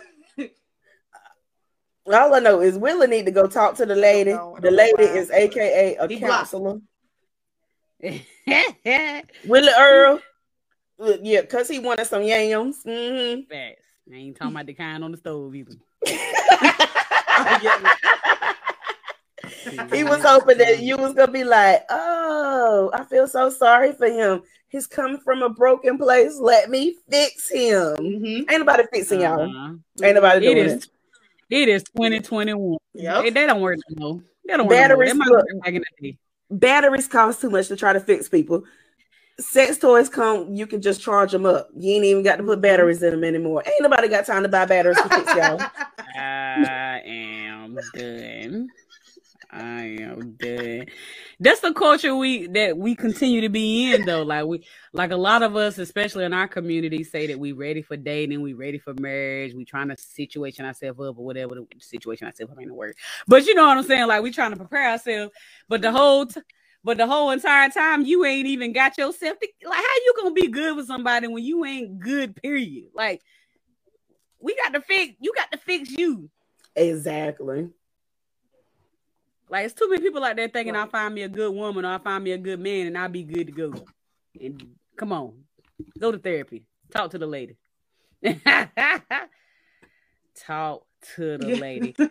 All 2.13 2.35
I 2.35 2.39
know 2.39 2.61
is 2.61 2.77
Willie 2.77 3.07
need 3.07 3.25
to 3.25 3.31
go 3.31 3.47
talk 3.47 3.75
to 3.75 3.85
the 3.85 3.95
lady. 3.95 4.31
The 4.31 4.71
lady 4.71 5.03
is 5.03 5.31
AKA 5.31 5.95
a 5.95 6.07
he 6.07 6.19
counselor. 6.19 6.79
Willie 9.45 9.71
Earl. 9.77 10.21
Yeah, 11.21 11.41
because 11.41 11.67
he 11.67 11.79
wanted 11.79 12.05
some 12.05 12.23
yams. 12.23 12.83
Mm-hmm. 12.83 13.41
Fast. 13.49 13.79
I 14.11 14.15
ain't 14.15 14.37
talking 14.37 14.53
about 14.53 14.67
the 14.67 14.73
kind 14.73 15.03
on 15.03 15.11
the 15.11 15.17
stove 15.17 15.55
either. 15.55 15.73
he 19.93 20.03
was 20.03 20.23
hoping 20.23 20.57
that 20.57 20.81
you 20.81 20.97
was 20.97 21.13
gonna 21.13 21.31
be 21.31 21.43
like, 21.43 21.83
"Oh, 21.89 22.91
I 22.93 23.03
feel 23.03 23.27
so 23.27 23.49
sorry 23.49 23.93
for 23.93 24.07
him. 24.07 24.41
He's 24.69 24.87
coming 24.87 25.19
from 25.19 25.41
a 25.41 25.49
broken 25.49 25.97
place. 25.97 26.37
Let 26.37 26.69
me 26.69 26.95
fix 27.09 27.49
him." 27.49 27.95
Mm-hmm. 27.97 28.49
Ain't 28.49 28.59
nobody 28.59 28.83
fixing 28.91 29.21
y'all. 29.21 29.41
Uh-huh. 29.41 29.73
Ain't 30.03 30.15
nobody 30.15 30.45
doing 30.45 30.57
it. 30.57 30.65
Is, 30.67 30.73
it. 30.83 30.89
it 31.49 31.69
is 31.69 31.83
2021. 31.83 32.77
Yep. 32.93 33.23
They, 33.23 33.29
they 33.29 33.47
don't 33.47 33.61
work 33.61 33.77
no. 33.89 34.21
They 34.47 34.57
don't 34.57 34.69
batteries, 34.69 35.15
work 35.15 35.45
no 35.65 36.11
Batteries 36.51 37.07
cost 37.07 37.41
too 37.41 37.49
much 37.49 37.67
to 37.69 37.75
try 37.75 37.93
to 37.93 37.99
fix 37.99 38.29
people. 38.29 38.63
Sex 39.39 39.77
toys 39.77 40.07
come, 40.07 40.53
you 40.53 40.65
can 40.65 40.81
just 40.81 41.01
charge 41.01 41.31
them 41.31 41.45
up. 41.45 41.69
You 41.75 41.95
ain't 41.95 42.05
even 42.05 42.23
got 42.23 42.37
to 42.37 42.43
put 42.43 42.61
batteries 42.61 43.03
in 43.03 43.11
them 43.11 43.23
anymore. 43.23 43.63
Ain't 43.65 43.81
nobody 43.81 44.07
got 44.07 44.25
time 44.25 44.43
to 44.43 44.49
buy 44.49 44.65
batteries 44.65 44.95
to 45.01 45.09
fix 45.09 45.35
y'all. 45.35 45.59
I 46.17 47.01
am 47.05 47.77
done. 47.93 48.69
I 49.55 49.83
am 50.01 50.33
dead. 50.33 50.89
That's 51.39 51.61
the 51.61 51.73
culture 51.73 52.13
we 52.13 52.47
that 52.47 52.77
we 52.77 52.93
continue 52.93 53.39
to 53.41 53.49
be 53.49 53.93
in 53.93 54.05
though. 54.05 54.23
Like 54.23 54.45
we 54.45 54.65
like 54.91 55.11
a 55.11 55.15
lot 55.15 55.43
of 55.43 55.55
us, 55.55 55.77
especially 55.77 56.25
in 56.25 56.33
our 56.33 56.47
community, 56.47 57.05
say 57.05 57.27
that 57.27 57.39
we 57.39 57.53
ready 57.53 57.81
for 57.81 57.95
dating, 57.95 58.41
we 58.41 58.51
ready 58.51 58.79
for 58.79 58.93
marriage, 58.99 59.53
we 59.53 59.63
trying 59.63 59.87
to 59.87 59.97
situation 59.97 60.65
ourselves 60.65 60.99
up 60.99 61.17
or 61.17 61.25
whatever 61.25 61.55
the 61.55 61.65
situation 61.79 62.27
ourselves 62.27 62.51
up 62.51 62.59
ain't 62.59 62.69
a 62.69 62.73
word. 62.73 62.95
But 63.27 63.45
you 63.45 63.55
know 63.55 63.65
what 63.65 63.77
I'm 63.77 63.85
saying? 63.85 64.07
Like 64.07 64.23
we 64.23 64.31
trying 64.31 64.51
to 64.51 64.57
prepare 64.57 64.89
ourselves. 64.89 65.31
But 65.69 65.81
the 65.81 65.91
whole 65.91 66.25
t- 66.25 66.41
but 66.83 66.97
the 66.97 67.07
whole 67.07 67.31
entire 67.31 67.69
time 67.69 68.05
you 68.05 68.25
ain't 68.25 68.47
even 68.47 68.73
got 68.73 68.97
yourself 68.97 69.39
to, 69.39 69.47
like 69.67 69.77
how 69.77 69.95
you 70.05 70.13
gonna 70.17 70.33
be 70.33 70.47
good 70.49 70.75
with 70.75 70.87
somebody 70.87 71.27
when 71.27 71.45
you 71.45 71.63
ain't 71.63 71.99
good, 71.99 72.35
period. 72.35 72.89
Like 72.93 73.21
we 74.41 74.53
got 74.57 74.73
to 74.73 74.81
fix 74.81 75.13
you 75.21 75.31
got 75.33 75.49
to 75.53 75.57
fix 75.57 75.91
you. 75.91 76.29
Exactly. 76.75 77.69
Like 79.49 79.65
it's 79.65 79.73
too 79.73 79.89
many 79.89 80.01
people 80.01 80.23
out 80.23 80.35
there 80.35 80.47
thinking 80.47 80.73
right. 80.73 80.81
I'll 80.81 80.89
find 80.89 81.13
me 81.13 81.21
a 81.23 81.29
good 81.29 81.53
woman 81.53 81.85
or 81.85 81.89
I'll 81.89 81.99
find 81.99 82.23
me 82.23 82.31
a 82.31 82.37
good 82.37 82.59
man 82.59 82.87
and 82.87 82.97
I'll 82.97 83.09
be 83.09 83.23
good 83.23 83.47
to 83.47 83.53
go. 83.53 83.73
And 84.39 84.75
come 84.97 85.11
on, 85.13 85.33
go 85.99 86.11
to 86.11 86.17
therapy. 86.17 86.63
Talk 86.91 87.11
to 87.11 87.17
the 87.17 87.27
lady. 87.27 87.57
Talk 90.35 90.85
to 91.15 91.37
the 91.37 91.55
lady. 91.55 91.95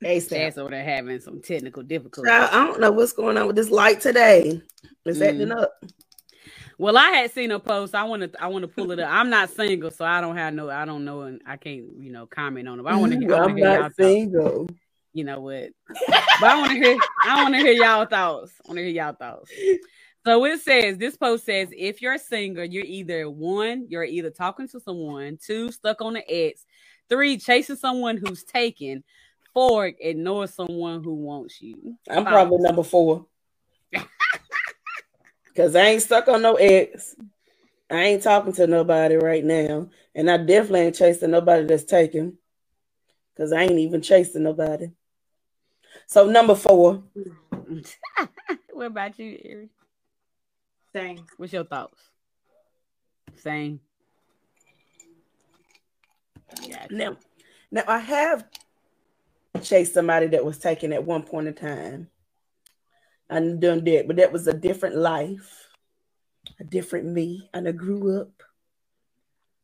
That's 0.00 0.58
over 0.58 0.70
there 0.70 0.84
having 0.84 1.20
some 1.20 1.40
technical 1.40 1.82
difficulties. 1.82 2.30
I 2.30 2.50
don't 2.50 2.80
know 2.80 2.92
what's 2.92 3.12
going 3.12 3.36
on 3.36 3.46
with 3.46 3.56
this 3.56 3.70
light 3.70 4.00
today. 4.00 4.60
It's 5.04 5.18
mm. 5.18 5.28
acting 5.28 5.52
up. 5.52 5.72
Well, 6.78 6.98
I 6.98 7.08
had 7.08 7.32
seen 7.32 7.50
a 7.50 7.58
post. 7.58 7.94
I 7.94 8.04
want 8.04 8.22
to. 8.22 8.42
I 8.42 8.48
want 8.48 8.62
to 8.62 8.68
pull 8.68 8.90
it 8.90 9.00
up. 9.00 9.10
I'm 9.10 9.30
not 9.30 9.48
single, 9.48 9.90
so 9.90 10.04
I 10.04 10.20
don't 10.20 10.36
have 10.36 10.52
no. 10.52 10.68
I 10.68 10.84
don't 10.84 11.06
know, 11.06 11.22
and 11.22 11.40
I 11.46 11.56
can't, 11.56 11.86
you 11.98 12.12
know, 12.12 12.26
comment 12.26 12.68
on 12.68 12.78
it. 12.78 12.82
But 12.82 12.92
I 12.92 12.96
want 12.96 13.12
to. 13.12 13.36
I'm 13.36 13.56
not 13.56 13.94
single. 13.94 14.66
Talk 14.66 14.76
you 15.16 15.24
know 15.24 15.40
what? 15.40 15.70
but 16.08 16.44
I 16.44 16.60
want 16.60 16.72
to 16.72 16.76
hear 16.76 16.98
I 17.24 17.42
want 17.42 17.54
to 17.54 17.60
hear 17.60 17.72
y'all 17.72 18.04
thoughts. 18.04 18.52
I 18.62 18.68
want 18.68 18.76
to 18.76 18.82
hear 18.84 18.92
y'all 18.92 19.14
thoughts. 19.14 19.50
So 20.26 20.44
it 20.44 20.60
says 20.60 20.98
this 20.98 21.16
post 21.16 21.46
says 21.46 21.68
if 21.72 22.02
you're 22.02 22.14
a 22.14 22.18
singer, 22.18 22.64
you're 22.64 22.84
either 22.84 23.30
one, 23.30 23.86
you're 23.88 24.04
either 24.04 24.28
talking 24.28 24.68
to 24.68 24.80
someone, 24.80 25.38
two, 25.42 25.72
stuck 25.72 26.02
on 26.02 26.14
the 26.14 26.30
ex, 26.30 26.66
three, 27.08 27.38
chasing 27.38 27.76
someone 27.76 28.18
who's 28.18 28.44
taken, 28.44 29.04
four, 29.54 29.90
ignore 29.98 30.48
someone 30.48 31.02
who 31.02 31.14
wants 31.14 31.62
you. 31.62 31.96
I'm 32.10 32.24
Five. 32.24 32.32
probably 32.32 32.58
number 32.58 32.82
four. 32.82 33.24
Cause 35.56 35.74
I 35.74 35.86
ain't 35.86 36.02
stuck 36.02 36.28
on 36.28 36.42
no 36.42 36.56
ex. 36.56 37.16
I 37.88 38.02
ain't 38.02 38.22
talking 38.22 38.52
to 38.54 38.66
nobody 38.66 39.14
right 39.14 39.44
now. 39.44 39.88
And 40.14 40.30
I 40.30 40.36
definitely 40.36 40.80
ain't 40.80 40.96
chasing 40.96 41.30
nobody 41.30 41.64
that's 41.64 41.84
taken. 41.84 42.36
Cause 43.38 43.52
I 43.52 43.62
ain't 43.62 43.78
even 43.78 44.02
chasing 44.02 44.42
nobody. 44.42 44.90
So 46.06 46.26
number 46.26 46.54
four. 46.54 47.02
what 48.72 48.86
about 48.86 49.18
you, 49.18 49.38
Ari? 49.44 49.68
Same. 50.92 51.26
What's 51.36 51.52
your 51.52 51.64
thoughts? 51.64 52.00
Same. 53.34 53.80
Yeah. 56.62 56.86
Now, 56.90 57.16
now 57.70 57.82
I 57.88 57.98
have 57.98 58.46
chased 59.62 59.94
somebody 59.94 60.28
that 60.28 60.44
was 60.44 60.58
taken 60.58 60.92
at 60.92 61.04
one 61.04 61.22
point 61.22 61.48
in 61.48 61.54
time. 61.54 62.08
I 63.28 63.40
done 63.40 63.82
that, 63.84 64.04
but 64.06 64.16
that 64.16 64.32
was 64.32 64.46
a 64.46 64.52
different 64.52 64.96
life, 64.96 65.68
a 66.60 66.64
different 66.64 67.06
me, 67.06 67.50
and 67.52 67.66
I 67.66 67.72
grew 67.72 68.20
up. 68.20 68.30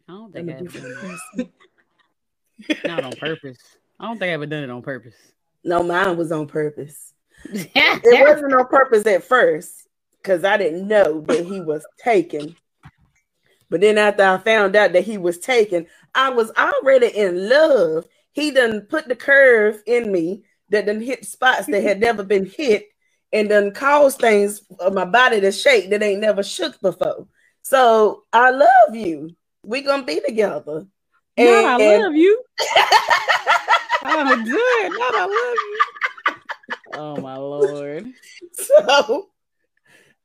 I 0.09 0.13
don't 0.13 0.33
think 0.33 0.51
I 0.51 0.55
ever 0.55 1.51
Not 2.85 3.05
on 3.05 3.13
purpose. 3.13 3.61
I 4.01 4.07
don't 4.07 4.19
think 4.19 4.31
I 4.31 4.33
ever 4.33 4.47
done 4.47 4.65
it 4.65 4.71
on 4.71 4.83
purpose. 4.83 5.15
No, 5.65 5.83
mine 5.83 6.17
was 6.17 6.33
on 6.33 6.47
purpose. 6.47 7.13
it 7.45 8.21
wasn't 8.21 8.55
on 8.55 8.67
purpose 8.69 9.07
at 9.07 9.25
first 9.25 9.89
because 10.19 10.45
I 10.45 10.57
didn't 10.57 10.87
know 10.89 11.21
that 11.23 11.45
he 11.45 11.61
was 11.61 11.85
taken. 12.03 12.57
But 13.71 13.81
then 13.81 13.97
after 13.97 14.23
I 14.23 14.39
found 14.39 14.77
out 14.77 14.93
that 14.93 15.05
he 15.05 15.19
was 15.19 15.39
taken, 15.39 15.87
I 16.15 16.31
was 16.31 16.51
already 16.59 17.07
in 17.07 17.49
love. 17.49 18.07
He 18.33 18.51
done 18.51 18.83
put 18.83 19.09
the 19.09 19.17
curve 19.17 19.83
in 19.87 20.13
me 20.13 20.45
that 20.69 20.87
done 20.87 21.01
hit 21.01 21.25
spots 21.25 21.67
that 21.67 21.83
had 21.83 22.01
never 22.01 22.23
been 22.23 22.47
hit 22.47 22.87
and 23.33 23.49
done 23.49 23.73
caused 23.73 24.21
things 24.21 24.63
of 24.79 24.93
my 24.93 25.05
body 25.05 25.41
to 25.41 25.51
shake 25.51 25.91
that 25.91 26.03
ain't 26.03 26.21
never 26.21 26.43
shook 26.43 26.79
before. 26.81 27.27
So 27.63 28.25
I 28.33 28.51
love 28.51 28.95
you. 28.95 29.31
We 29.65 29.81
gonna 29.83 30.05
be 30.05 30.21
together. 30.21 30.87
And, 31.37 31.51
Not 31.51 31.81
I 31.81 31.99
love 31.99 32.15
you. 32.15 32.45
I'm 34.05 34.45
good. 34.45 34.93
Not 34.93 35.15
I 35.15 35.21
love 35.21 35.31
you. 35.31 35.79
Oh 36.95 37.17
my 37.23 37.37
lord. 37.37 38.07
So 38.53 39.29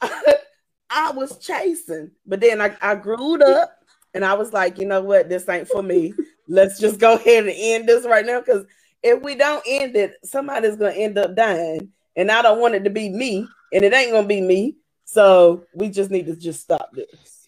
I, 0.01 0.36
I 0.89 1.11
was 1.11 1.38
chasing, 1.38 2.11
but 2.25 2.41
then 2.41 2.59
I, 2.59 2.75
I 2.82 2.95
grew 2.95 3.41
up 3.41 3.71
and 4.13 4.25
I 4.25 4.34
was 4.34 4.51
like, 4.51 4.78
you 4.78 4.86
know 4.86 5.01
what, 5.01 5.30
this 5.30 5.47
ain't 5.47 5.67
for 5.67 5.82
me. 5.82 6.13
Let's 6.47 6.80
just 6.80 6.99
go 6.99 7.15
ahead 7.15 7.45
and 7.45 7.53
end 7.55 7.88
this 7.88 8.05
right 8.05 8.25
now. 8.25 8.39
Because 8.39 8.65
if 9.03 9.21
we 9.21 9.36
don't 9.36 9.63
end 9.65 9.95
it, 9.95 10.15
somebody's 10.23 10.75
gonna 10.75 10.91
end 10.91 11.17
up 11.17 11.36
dying. 11.36 11.91
And 12.15 12.32
I 12.32 12.41
don't 12.41 12.59
want 12.59 12.75
it 12.75 12.84
to 12.84 12.89
be 12.89 13.09
me, 13.09 13.47
and 13.71 13.84
it 13.84 13.93
ain't 13.93 14.11
gonna 14.11 14.28
be 14.28 14.41
me. 14.41 14.75
So 15.05 15.65
we 15.73 15.89
just 15.89 16.09
need 16.09 16.25
to 16.25 16.36
just 16.36 16.61
stop 16.61 16.89
this. 16.93 17.47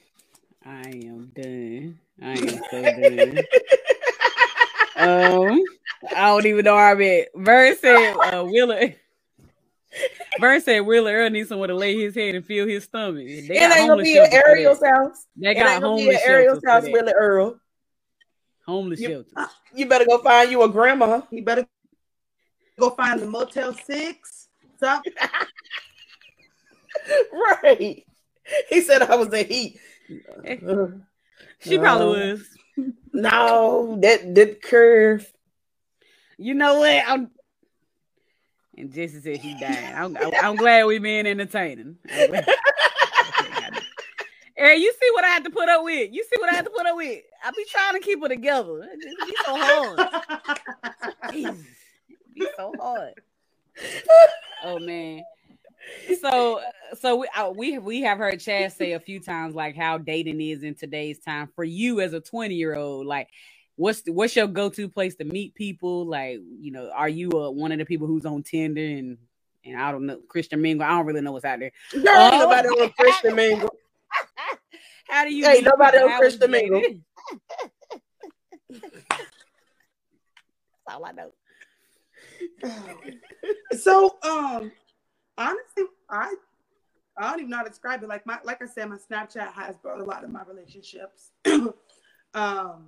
I 0.63 0.81
am 0.81 1.31
done. 1.35 1.99
I 2.21 2.33
am 2.33 2.47
so 2.69 2.81
done. 2.83 3.43
um, 4.95 5.59
I 6.15 6.27
don't 6.27 6.45
even 6.45 6.65
know 6.65 6.75
where 6.75 6.91
I'm 6.91 7.01
at. 7.01 7.27
Verse 7.35 7.79
said, 7.79 8.13
uh, 8.13 8.45
Willie. 8.45 8.95
Verse 10.39 10.65
said 10.65 10.81
Willie 10.81 11.11
Earl 11.11 11.29
needs 11.29 11.49
someone 11.49 11.69
to 11.69 11.75
lay 11.75 11.99
his 11.99 12.15
head 12.15 12.35
and 12.35 12.45
feel 12.45 12.67
his 12.67 12.83
stomach. 12.83 13.25
They 13.25 13.47
it 13.47 13.77
ain't 13.77 13.89
gonna 13.89 14.03
be 14.03 14.19
at 14.19 14.31
Ayriel's 14.31 14.83
house. 14.83 15.25
They 15.35 15.55
got 15.55 15.81
homeless 15.81 16.17
at 16.17 16.29
Ayriel's 16.29 16.63
house, 16.65 16.83
Willie 16.83 17.13
Earl. 17.13 17.59
Homeless 18.65 18.99
you, 18.99 19.09
shelters. 19.09 19.33
You 19.73 19.87
better 19.87 20.05
go 20.05 20.19
find 20.19 20.51
you 20.51 20.61
a 20.61 20.69
grandma. 20.69 21.21
You 21.31 21.43
better 21.43 21.65
go 22.79 22.91
find 22.91 23.19
the 23.19 23.25
Motel 23.25 23.73
Six. 23.73 24.49
Something. 24.79 25.13
right. 27.33 28.05
He 28.69 28.81
said 28.81 29.01
I 29.01 29.15
was 29.15 29.33
a 29.33 29.43
heat. 29.43 29.79
she 31.59 31.77
probably 31.77 32.07
was. 32.07 32.47
No, 33.11 33.97
that 34.01 34.35
that 34.35 34.61
curve. 34.61 35.31
You 36.39 36.53
know 36.53 36.79
what? 36.79 37.03
I'm 37.05 37.29
and 38.77 38.93
Jesse 38.93 39.19
said 39.19 39.41
she 39.41 39.59
died. 39.59 39.93
I'm, 39.93 40.17
I'm 40.41 40.55
glad 40.55 40.85
we 40.85 40.99
being 40.99 41.27
entertaining. 41.27 41.97
Eric, 44.57 44.79
you 44.79 44.93
see 44.93 45.09
what 45.13 45.25
I 45.25 45.27
had 45.27 45.43
to 45.43 45.49
put 45.49 45.67
up 45.67 45.83
with? 45.83 46.13
You 46.13 46.23
see 46.23 46.39
what 46.39 46.49
I 46.49 46.55
had 46.55 46.63
to 46.63 46.71
put 46.71 46.85
up 46.85 46.95
with? 46.95 47.21
I 47.43 47.51
be 47.51 47.65
trying 47.69 47.95
to 47.95 47.99
keep 47.99 48.23
it 48.23 48.29
together. 48.29 48.87
It 48.89 49.27
be 49.27 49.35
so 49.45 49.57
hard. 49.57 49.99
it 51.33 51.55
be 52.33 52.47
so 52.55 52.73
hard. 52.79 53.15
Oh 54.63 54.79
man. 54.79 55.23
So, 56.21 56.61
so 56.99 57.17
we 57.17 57.27
uh, 57.35 57.49
we 57.49 57.79
we 57.79 58.01
have 58.01 58.17
heard 58.17 58.39
Chad 58.39 58.71
say 58.71 58.93
a 58.93 58.99
few 58.99 59.19
times 59.19 59.55
like 59.55 59.75
how 59.75 59.97
dating 59.97 60.39
is 60.39 60.63
in 60.63 60.75
today's 60.75 61.19
time 61.19 61.49
for 61.53 61.65
you 61.65 61.99
as 61.99 62.13
a 62.13 62.21
twenty 62.21 62.55
year 62.55 62.75
old. 62.75 63.05
Like, 63.07 63.27
what's 63.79 64.01
the, 64.01 64.11
what's 64.11 64.35
your 64.35 64.47
go 64.47 64.69
to 64.69 64.89
place 64.89 65.15
to 65.15 65.23
meet 65.23 65.55
people? 65.55 66.05
Like, 66.05 66.39
you 66.59 66.71
know, 66.71 66.91
are 66.93 67.07
you 67.07 67.31
uh, 67.31 67.49
one 67.49 67.71
of 67.71 67.77
the 67.77 67.85
people 67.85 68.07
who's 68.07 68.25
on 68.25 68.43
Tinder 68.43 68.81
and 68.81 69.17
and 69.65 69.81
I 69.81 69.91
don't 69.91 70.05
know 70.05 70.19
Christian 70.27 70.61
Mingle? 70.61 70.85
I 70.85 70.89
don't 70.89 71.05
really 71.05 71.21
know 71.21 71.31
what's 71.31 71.45
out 71.45 71.59
there. 71.59 71.71
No, 71.93 72.29
oh. 72.31 72.39
nobody 72.39 72.67
on 72.67 72.89
Christian 72.91 73.35
Mingle. 73.35 73.73
How 75.09 75.23
do 75.23 75.33
you? 75.33 75.45
Hey, 75.45 75.61
nobody 75.61 75.97
on 75.97 76.19
Christian 76.19 76.51
Mingle. 76.51 76.81
That's 78.69 78.83
all 80.89 81.05
I 81.05 81.11
know. 81.13 81.31
so, 83.77 84.17
um, 84.23 84.71
honestly, 85.37 85.83
I 86.09 86.35
I 87.17 87.31
don't 87.31 87.39
even 87.39 87.49
know 87.49 87.57
how 87.57 87.63
to 87.63 87.69
describe 87.69 88.03
it. 88.03 88.09
Like 88.09 88.25
my 88.25 88.39
like 88.43 88.61
I 88.61 88.65
said, 88.65 88.89
my 88.89 88.97
Snapchat 88.97 89.53
has 89.53 89.77
brought 89.77 90.01
a 90.01 90.03
lot 90.03 90.23
of 90.23 90.31
my 90.31 90.41
relationships. 90.47 91.31
um, 92.33 92.87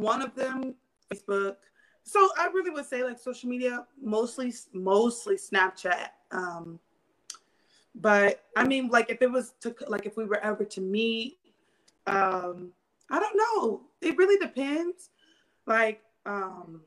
one 0.00 0.22
of 0.22 0.34
them, 0.34 0.74
Facebook. 1.12 1.56
So 2.04 2.28
I 2.38 2.46
really 2.48 2.70
would 2.70 2.86
say 2.86 3.02
like 3.02 3.18
social 3.18 3.48
media, 3.48 3.86
mostly 4.00 4.52
mostly 4.72 5.36
Snapchat. 5.36 6.08
Um, 6.30 6.78
but 7.94 8.44
I 8.56 8.64
mean, 8.64 8.88
like 8.88 9.10
if 9.10 9.22
it 9.22 9.30
was 9.30 9.54
to 9.60 9.74
like 9.88 10.06
if 10.06 10.16
we 10.16 10.24
were 10.24 10.40
ever 10.40 10.64
to 10.64 10.80
meet, 10.80 11.38
um, 12.06 12.72
I 13.10 13.18
don't 13.18 13.36
know. 13.36 13.82
It 14.00 14.16
really 14.16 14.38
depends. 14.38 15.10
Like, 15.66 16.02
um, 16.26 16.82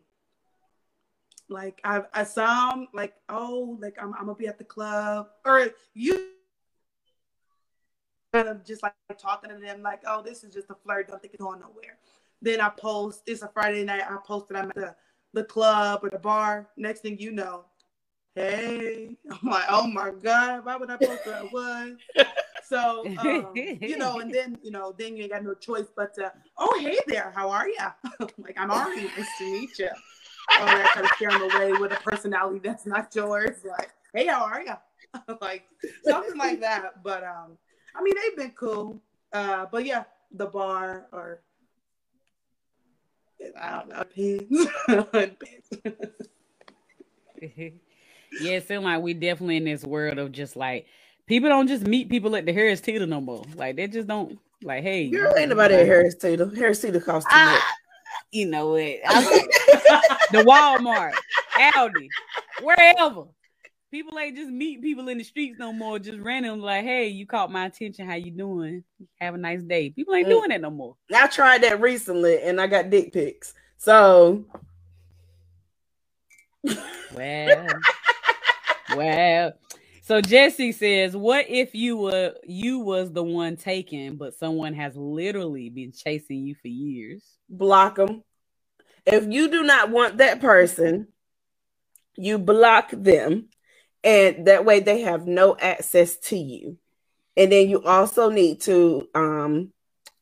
like 1.50 1.82
I 1.84 2.02
I 2.14 2.24
some 2.24 2.88
like 2.94 3.16
oh 3.28 3.78
like 3.82 3.98
I'm 4.02 4.14
I'm 4.14 4.26
gonna 4.26 4.36
be 4.36 4.48
at 4.48 4.58
the 4.58 4.64
club 4.64 5.30
or 5.46 5.70
you 5.94 6.30
kind 8.32 8.48
of 8.48 8.64
just 8.64 8.84
like 8.84 8.94
talking 9.18 9.50
to 9.50 9.58
them 9.58 9.82
like 9.82 10.02
oh 10.06 10.22
this 10.22 10.44
is 10.44 10.54
just 10.54 10.70
a 10.70 10.76
flirt 10.76 11.08
don't 11.08 11.22
think 11.22 11.34
it's 11.34 11.42
going 11.42 11.60
nowhere 11.60 11.98
then 12.42 12.62
I 12.62 12.70
post, 12.70 13.24
it's 13.26 13.42
a 13.42 13.50
Friday 13.50 13.84
night, 13.84 14.04
I 14.10 14.18
posted 14.26 14.58
I'm 14.58 14.70
at 14.70 14.76
the, 14.76 14.96
the 15.34 15.44
club 15.44 16.02
or 16.04 16.10
the 16.10 16.20
bar. 16.20 16.70
Next 16.78 17.02
thing 17.02 17.20
you 17.20 17.32
know, 17.32 17.66
hey, 18.36 19.18
I'm 19.32 19.50
like, 19.50 19.66
oh 19.70 19.88
my 19.88 20.12
God, 20.12 20.66
why 20.66 20.76
would 20.78 20.90
I 20.90 20.98
post 20.98 21.26
where 21.26 21.36
I 21.36 21.44
was? 21.44 21.92
So, 22.70 23.04
um, 23.18 23.52
you 23.56 23.98
know, 23.98 24.20
and 24.20 24.32
then, 24.32 24.60
you 24.62 24.70
know, 24.70 24.94
then 24.96 25.18
you 25.18 25.24
ain't 25.24 25.32
got 25.32 25.44
no 25.44 25.56
choice 25.56 25.88
but 25.96 26.14
to, 26.16 26.32
oh, 26.60 26.80
hey 26.80 27.00
there, 27.08 27.34
how 27.36 27.50
are 27.50 27.68
you? 27.68 27.78
like, 28.38 28.58
I'm 28.60 28.70
Ari, 28.70 29.04
nice 29.04 29.28
to 29.40 29.52
meet 29.52 29.80
you. 29.80 29.90
All 30.60 30.66
that 30.68 30.92
kind 30.94 31.06
of 31.06 31.12
scaring 31.16 31.52
away 31.52 31.72
with 31.80 31.92
a 31.92 31.96
personality 31.96 32.60
that's 32.64 32.86
not 32.86 33.14
yours. 33.16 33.58
Like, 33.68 33.92
hey, 34.14 34.28
how 34.28 34.46
are 34.46 34.62
you? 34.62 34.74
like, 35.42 35.64
something 36.04 36.38
like 36.38 36.60
that. 36.62 37.04
But, 37.04 37.24
um, 37.24 37.58
I 37.96 38.04
mean, 38.04 38.14
they've 38.22 38.38
been 38.38 38.52
cool. 38.52 39.02
Uh, 39.34 39.66
but 39.72 39.86
yeah, 39.86 40.04
the 40.32 40.46
bar 40.46 41.08
or 41.12 41.42
I 43.60 43.72
don't 43.72 43.90
know, 43.90 44.04
yeah, 48.42 48.52
it 48.52 48.68
seems 48.68 48.84
like 48.84 49.02
we 49.02 49.14
definitely 49.14 49.58
in 49.58 49.66
this 49.66 49.84
world 49.84 50.18
of 50.18 50.32
just 50.32 50.56
like 50.56 50.88
people 51.26 51.50
don't 51.50 51.68
just 51.68 51.86
meet 51.88 52.10
people 52.10 52.36
at 52.36 52.46
the 52.46 52.54
Harris 52.54 52.82
Teeter 52.82 53.06
no 53.06 53.22
more. 53.22 53.46
Like 53.56 53.76
they 53.78 53.88
just 53.88 54.08
don't 54.08 54.38
like, 54.62 54.84
hey, 54.84 55.10
girl, 55.10 55.34
ain't 55.38 55.50
nobody 55.50 55.76
at 55.76 55.86
Harris 55.86 56.16
Teeter. 56.16 56.52
Harris 56.54 56.82
Teeter 56.82 57.00
costs 57.00 57.30
too 57.30 57.36
ah, 57.38 57.52
much. 57.54 57.62
You 58.32 58.48
know 58.48 58.76
it. 58.76 59.02
the 60.32 60.44
Walmart, 60.44 61.14
Aldi, 61.54 62.08
wherever. 62.62 63.26
People 63.92 64.20
ain't 64.20 64.38
just 64.38 64.52
meet 64.52 64.84
people 64.84 65.10
in 65.10 65.18
the 65.18 65.24
streets 65.24 65.58
no 65.58 65.74
more, 65.74 65.98
just 65.98 66.20
random 66.20 66.60
like, 66.60 66.84
hey, 66.84 67.08
you 67.08 67.26
caught 67.26 67.52
my 67.52 67.66
attention. 67.66 68.08
How 68.08 68.16
you 68.16 68.30
doing? 68.30 68.84
Have 69.20 69.34
a 69.34 69.38
nice 69.38 69.64
day. 69.64 69.90
People 69.90 70.14
ain't 70.14 70.28
mm. 70.28 70.32
doing 70.32 70.50
that 70.50 70.62
no 70.62 70.70
more. 70.70 70.96
I 71.14 71.26
tried 71.28 71.64
that 71.64 71.82
recently 71.82 72.40
and 72.44 72.62
I 72.62 72.68
got 72.68 72.92
dick 72.92 73.12
pics. 73.12 73.56
So 73.78 74.46
well, 77.16 77.68
well. 78.96 79.54
So 80.04 80.22
Jesse 80.22 80.72
says, 80.72 81.16
"What 81.16 81.46
if 81.50 81.74
you 81.74 81.98
were 81.98 82.36
you 82.44 82.80
was 82.80 83.12
the 83.12 83.24
one 83.24 83.56
taken, 83.56 84.18
but 84.18 84.36
someone 84.36 84.74
has 84.74 84.96
literally 84.96 85.70
been 85.70 85.92
chasing 85.92 86.46
you 86.46 86.56
for 86.56 86.68
years? 86.68 87.24
Block 87.50 87.96
them. 87.96 88.24
If 89.06 89.32
you 89.32 89.50
do 89.50 89.64
not 89.64 89.90
want 89.90 90.18
that 90.18 90.42
person, 90.42 91.08
you 92.18 92.38
block 92.38 92.92
them 92.92 93.50
and 94.04 94.46
that 94.48 94.66
way 94.66 94.80
they 94.80 95.02
have 95.02 95.28
no 95.28 95.58
access 95.58 96.16
to 96.18 96.38
you. 96.38 96.78
And 97.38 97.52
then 97.52 97.70
you 97.70 97.84
also 97.84 98.30
need 98.30 98.62
to 98.62 99.08
um, 99.16 99.72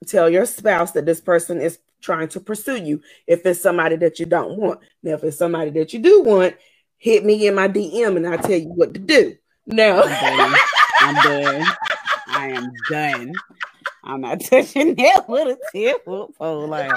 tell 0.06 0.30
your 0.30 0.46
spouse 0.46 0.92
that 0.92 1.06
this 1.06 1.22
person 1.22 1.60
is 1.62 1.80
trying 2.02 2.28
to 2.30 2.40
pursue 2.40 2.78
you. 2.78 3.02
If 3.26 3.46
it's 3.46 3.62
somebody 3.62 3.96
that 3.98 4.20
you 4.20 4.26
don't 4.26 4.58
want. 4.58 4.82
Now 5.04 5.14
if 5.14 5.24
it's 5.24 5.38
somebody 5.38 5.72
that 5.72 5.94
you 5.94 6.00
do 6.00 6.22
want 6.22 6.56
hit 7.00 7.24
me 7.24 7.48
in 7.48 7.54
my 7.54 7.68
dm 7.68 8.18
and 8.18 8.28
i'll 8.28 8.40
tell 8.40 8.58
you 8.58 8.70
what 8.70 8.94
to 8.94 9.00
do. 9.00 9.36
Now 9.66 10.02
i'm 10.04 11.16
done. 11.24 11.66
I 12.30 12.48
am 12.50 12.72
done. 12.90 13.34
I'm 14.04 14.22
not 14.22 14.42
touching 14.42 14.96
that 14.96 15.28
with 15.28 15.48
a 15.48 15.60
10 15.72 15.96
foot 16.06 16.36
pole 16.38 16.74
i 16.74 16.84
am 16.84 16.96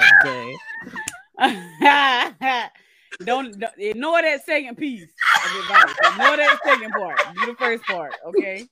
done 1.39 2.69
don't, 3.19 3.59
don't, 3.59 3.73
ignore 3.77 4.21
that 4.21 4.45
second 4.45 4.77
piece 4.77 5.03
of 5.03 5.61
advice. 5.61 5.95
Ignore 6.13 6.37
that 6.37 6.59
second 6.63 6.91
part. 6.91 7.19
Do 7.35 7.45
the 7.45 7.55
first 7.55 7.83
part, 7.83 8.13
okay? 8.27 8.67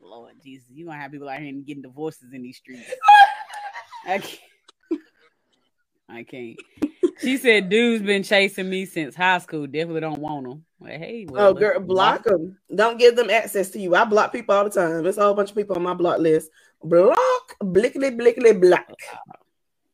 Lord 0.00 0.34
Jesus, 0.42 0.66
you 0.72 0.86
gonna 0.86 0.98
have 0.98 1.12
people 1.12 1.28
out 1.28 1.40
here 1.40 1.52
getting 1.52 1.82
divorces 1.82 2.32
in 2.32 2.42
these 2.42 2.56
streets. 2.56 2.90
I 4.06 4.18
can't. 4.18 4.40
I 6.08 6.22
can't. 6.22 6.58
She 7.20 7.36
said, 7.38 7.68
"Dude's 7.68 8.04
been 8.04 8.22
chasing 8.22 8.68
me 8.68 8.84
since 8.86 9.14
high 9.14 9.38
school. 9.38 9.66
Definitely 9.66 10.00
don't 10.00 10.18
want 10.18 10.46
him." 10.46 10.64
Like, 10.80 10.98
hey, 10.98 11.26
well, 11.28 11.48
oh 11.48 11.54
girl, 11.54 11.80
block 11.80 12.24
them. 12.24 12.58
Don't 12.74 12.98
give 12.98 13.16
them 13.16 13.30
access 13.30 13.70
to 13.70 13.78
you. 13.78 13.94
I 13.94 14.04
block 14.04 14.32
people 14.32 14.54
all 14.54 14.64
the 14.64 14.70
time. 14.70 15.02
There's 15.02 15.16
a 15.16 15.22
whole 15.22 15.34
bunch 15.34 15.50
of 15.50 15.56
people 15.56 15.76
on 15.76 15.82
my 15.82 15.94
block 15.94 16.18
list. 16.18 16.50
Block, 16.82 17.56
blickety, 17.62 18.16
blickety, 18.16 18.60
block. 18.60 18.92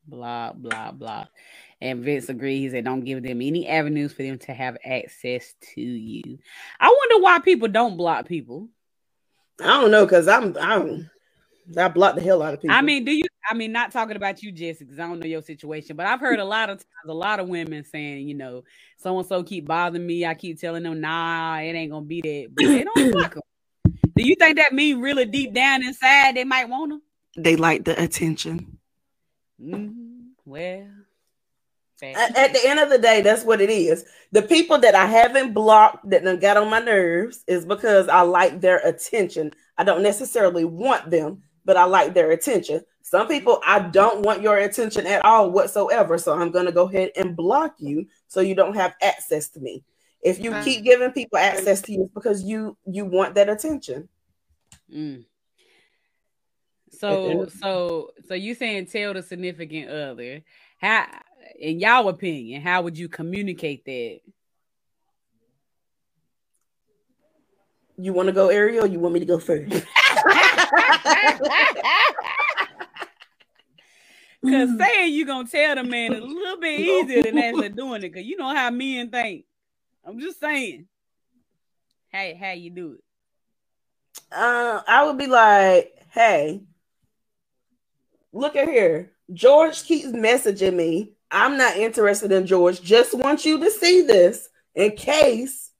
Blah 0.07 0.53
blah 0.53 0.91
blah. 0.91 1.25
And 1.81 2.03
Vince 2.03 2.29
agreed. 2.29 2.59
He 2.59 2.69
said, 2.69 2.85
"Don't 2.85 3.03
give 3.03 3.23
them 3.23 3.41
any 3.41 3.67
avenues 3.67 4.13
for 4.13 4.21
them 4.21 4.37
to 4.39 4.53
have 4.53 4.77
access 4.85 5.53
to 5.73 5.81
you." 5.81 6.37
I 6.79 6.87
wonder 6.87 7.23
why 7.23 7.39
people 7.39 7.67
don't 7.67 7.97
block 7.97 8.27
people. 8.27 8.69
I 9.59 9.81
don't 9.81 9.91
know, 9.91 10.05
cause 10.05 10.27
I'm 10.27 10.55
I'm 10.57 11.09
I 11.77 11.87
blocked 11.87 12.17
the 12.17 12.21
hell 12.21 12.41
out 12.41 12.53
of 12.53 12.61
people. 12.61 12.75
I 12.75 12.81
mean, 12.81 13.05
do 13.05 13.11
you? 13.11 13.23
I 13.49 13.53
mean, 13.53 13.71
not 13.71 13.91
talking 13.91 14.15
about 14.15 14.43
you, 14.43 14.51
Jesse, 14.51 14.83
because 14.83 14.99
I 14.99 15.07
don't 15.07 15.19
know 15.19 15.25
your 15.25 15.41
situation, 15.41 15.95
but 15.95 16.05
I've 16.05 16.19
heard 16.19 16.39
a 16.39 16.45
lot 16.45 16.69
of 16.69 16.77
times, 16.77 17.09
a 17.09 17.13
lot 17.13 17.39
of 17.39 17.47
women 17.47 17.83
saying, 17.83 18.27
you 18.27 18.35
know, 18.35 18.63
so 18.97 19.17
and 19.17 19.27
so 19.27 19.43
keep 19.43 19.65
bothering 19.65 20.05
me. 20.05 20.25
I 20.25 20.35
keep 20.35 20.59
telling 20.59 20.83
them, 20.83 21.01
nah, 21.01 21.57
it 21.57 21.73
ain't 21.73 21.91
gonna 21.91 22.05
be 22.05 22.21
that, 22.21 22.47
but 22.53 22.65
they 22.65 22.83
don't 22.83 23.11
like 23.15 23.33
them. 23.33 23.41
Do 24.15 24.27
you 24.27 24.35
think 24.35 24.57
that 24.57 24.73
mean 24.73 24.99
really 24.99 25.25
deep 25.25 25.53
down 25.53 25.83
inside 25.83 26.35
they 26.35 26.43
might 26.43 26.69
want 26.69 26.91
them? 26.91 27.01
They 27.37 27.55
like 27.55 27.85
the 27.85 28.01
attention. 28.01 28.77
Mm-hmm. 29.61 30.21
Well, 30.45 30.87
at, 32.01 32.37
at, 32.37 32.53
the 32.53 32.61
end 32.65 32.79
of 32.79 32.89
the 32.89 32.97
day, 32.97 33.21
that's 33.21 33.43
what 33.43 33.61
it 33.61 33.69
is. 33.69 34.05
The 34.31 34.41
people 34.41 34.77
that 34.79 34.95
I 34.95 35.05
haven't 35.05 35.53
blocked 35.53 36.09
that 36.09 36.23
done 36.23 36.39
got 36.39 36.57
on 36.57 36.69
my 36.69 36.79
nerves 36.79 37.43
is 37.47 37.65
because 37.65 38.07
I 38.07 38.21
like 38.21 38.61
their 38.61 38.77
attention. 38.79 39.51
I 39.77 39.83
don't 39.83 40.03
necessarily 40.03 40.65
want 40.65 41.09
them, 41.09 41.43
but 41.65 41.77
I 41.77 41.85
like 41.85 42.13
their 42.13 42.31
attention. 42.31 42.81
Some 43.03 43.27
people 43.27 43.59
I 43.65 43.79
don't 43.79 44.21
want 44.21 44.41
your 44.41 44.57
attention 44.57 45.05
at 45.05 45.25
all 45.25 45.51
whatsoever, 45.51 46.17
so 46.17 46.33
I'm 46.33 46.51
going 46.51 46.65
to 46.65 46.71
go 46.71 46.87
ahead 46.87 47.11
and 47.15 47.35
block 47.35 47.75
you 47.79 48.07
so 48.27 48.41
you 48.41 48.55
don't 48.55 48.75
have 48.75 48.95
access 49.01 49.49
to 49.49 49.59
me. 49.59 49.83
If 50.21 50.39
you 50.39 50.53
keep 50.63 50.83
giving 50.83 51.11
people 51.11 51.39
access 51.39 51.81
to 51.83 51.91
you, 51.91 52.03
it's 52.03 52.13
because 52.13 52.43
you 52.43 52.77
you 52.85 53.05
want 53.05 53.35
that 53.35 53.49
attention. 53.49 54.07
Mm. 54.93 55.25
So 56.91 57.47
so 57.59 58.11
so 58.27 58.33
you 58.35 58.53
saying 58.53 58.85
tell 58.85 59.13
the 59.13 59.23
significant 59.23 59.89
other 59.89 60.43
how 60.79 61.07
in 61.61 61.79
y'all 61.79 62.09
opinion 62.09 62.61
how 62.61 62.81
would 62.81 62.97
you 62.97 63.07
communicate 63.07 63.85
that? 63.85 64.19
You 67.97 68.13
want 68.13 68.27
to 68.27 68.33
go 68.33 68.47
Ayriel? 68.47 68.91
you 68.91 68.99
want 68.99 69.13
me 69.13 69.19
to 69.19 69.25
go 69.25 69.39
first? 69.39 69.71
Cause 74.43 74.69
saying 74.75 75.13
you 75.13 75.25
gonna 75.25 75.47
tell 75.47 75.75
the 75.75 75.83
man 75.83 76.13
is 76.13 76.23
a 76.23 76.25
little 76.25 76.57
bit 76.57 76.79
easier 76.79 77.21
than 77.21 77.37
actually 77.37 77.69
doing 77.69 78.01
it. 78.01 78.11
Cause 78.11 78.23
you 78.23 78.37
know 78.37 78.53
how 78.55 78.71
men 78.71 79.09
think. 79.09 79.45
I'm 80.03 80.19
just 80.19 80.39
saying. 80.39 80.87
Hey, 82.07 82.33
how 82.33 82.51
you 82.51 82.71
do 82.71 82.93
it? 82.93 83.03
Uh, 84.31 84.81
I 84.87 85.05
would 85.05 85.17
be 85.17 85.27
like, 85.27 85.93
hey, 86.09 86.63
look 88.33 88.55
at 88.55 88.67
here. 88.67 89.11
George 89.31 89.83
keeps 89.83 90.07
messaging 90.07 90.73
me. 90.73 91.13
I'm 91.31 91.57
not 91.57 91.77
interested 91.77 92.31
in 92.31 92.45
George. 92.45 92.81
Just 92.81 93.13
want 93.13 93.45
you 93.45 93.59
to 93.59 93.71
see 93.71 94.01
this 94.01 94.49
in 94.75 94.91
case 94.91 95.71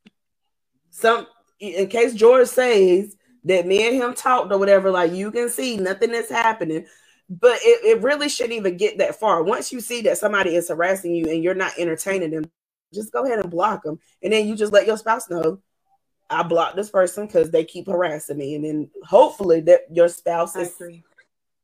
some 0.89 1.27
in 1.59 1.87
case 1.87 2.13
George 2.13 2.47
says 2.47 3.15
that 3.43 3.67
me 3.67 3.87
and 3.87 3.95
him 3.95 4.13
talked 4.13 4.51
or 4.51 4.57
whatever, 4.57 4.89
like 4.91 5.11
you 5.11 5.31
can 5.31 5.49
see 5.49 5.77
nothing 5.77 6.11
is 6.11 6.29
happening. 6.29 6.85
But 7.29 7.59
it, 7.61 7.97
it 7.97 8.01
really 8.01 8.29
shouldn't 8.29 8.53
even 8.57 8.77
get 8.77 8.97
that 8.97 9.15
far. 9.19 9.43
Once 9.43 9.71
you 9.71 9.79
see 9.79 10.01
that 10.01 10.17
somebody 10.17 10.55
is 10.55 10.69
harassing 10.69 11.15
you 11.15 11.29
and 11.29 11.43
you're 11.43 11.53
not 11.53 11.77
entertaining 11.77 12.31
them, 12.31 12.51
just 12.93 13.13
go 13.13 13.25
ahead 13.25 13.39
and 13.39 13.49
block 13.49 13.83
them. 13.83 13.99
And 14.21 14.33
then 14.33 14.47
you 14.47 14.55
just 14.55 14.73
let 14.73 14.85
your 14.85 14.97
spouse 14.97 15.29
know 15.29 15.59
I 16.29 16.43
blocked 16.43 16.75
this 16.75 16.89
person 16.89 17.27
because 17.27 17.51
they 17.51 17.63
keep 17.63 17.87
harassing 17.87 18.37
me. 18.37 18.55
And 18.55 18.65
then 18.65 18.89
hopefully 19.03 19.61
that 19.61 19.81
your 19.91 20.07
spouse 20.07 20.55
is 20.55 20.75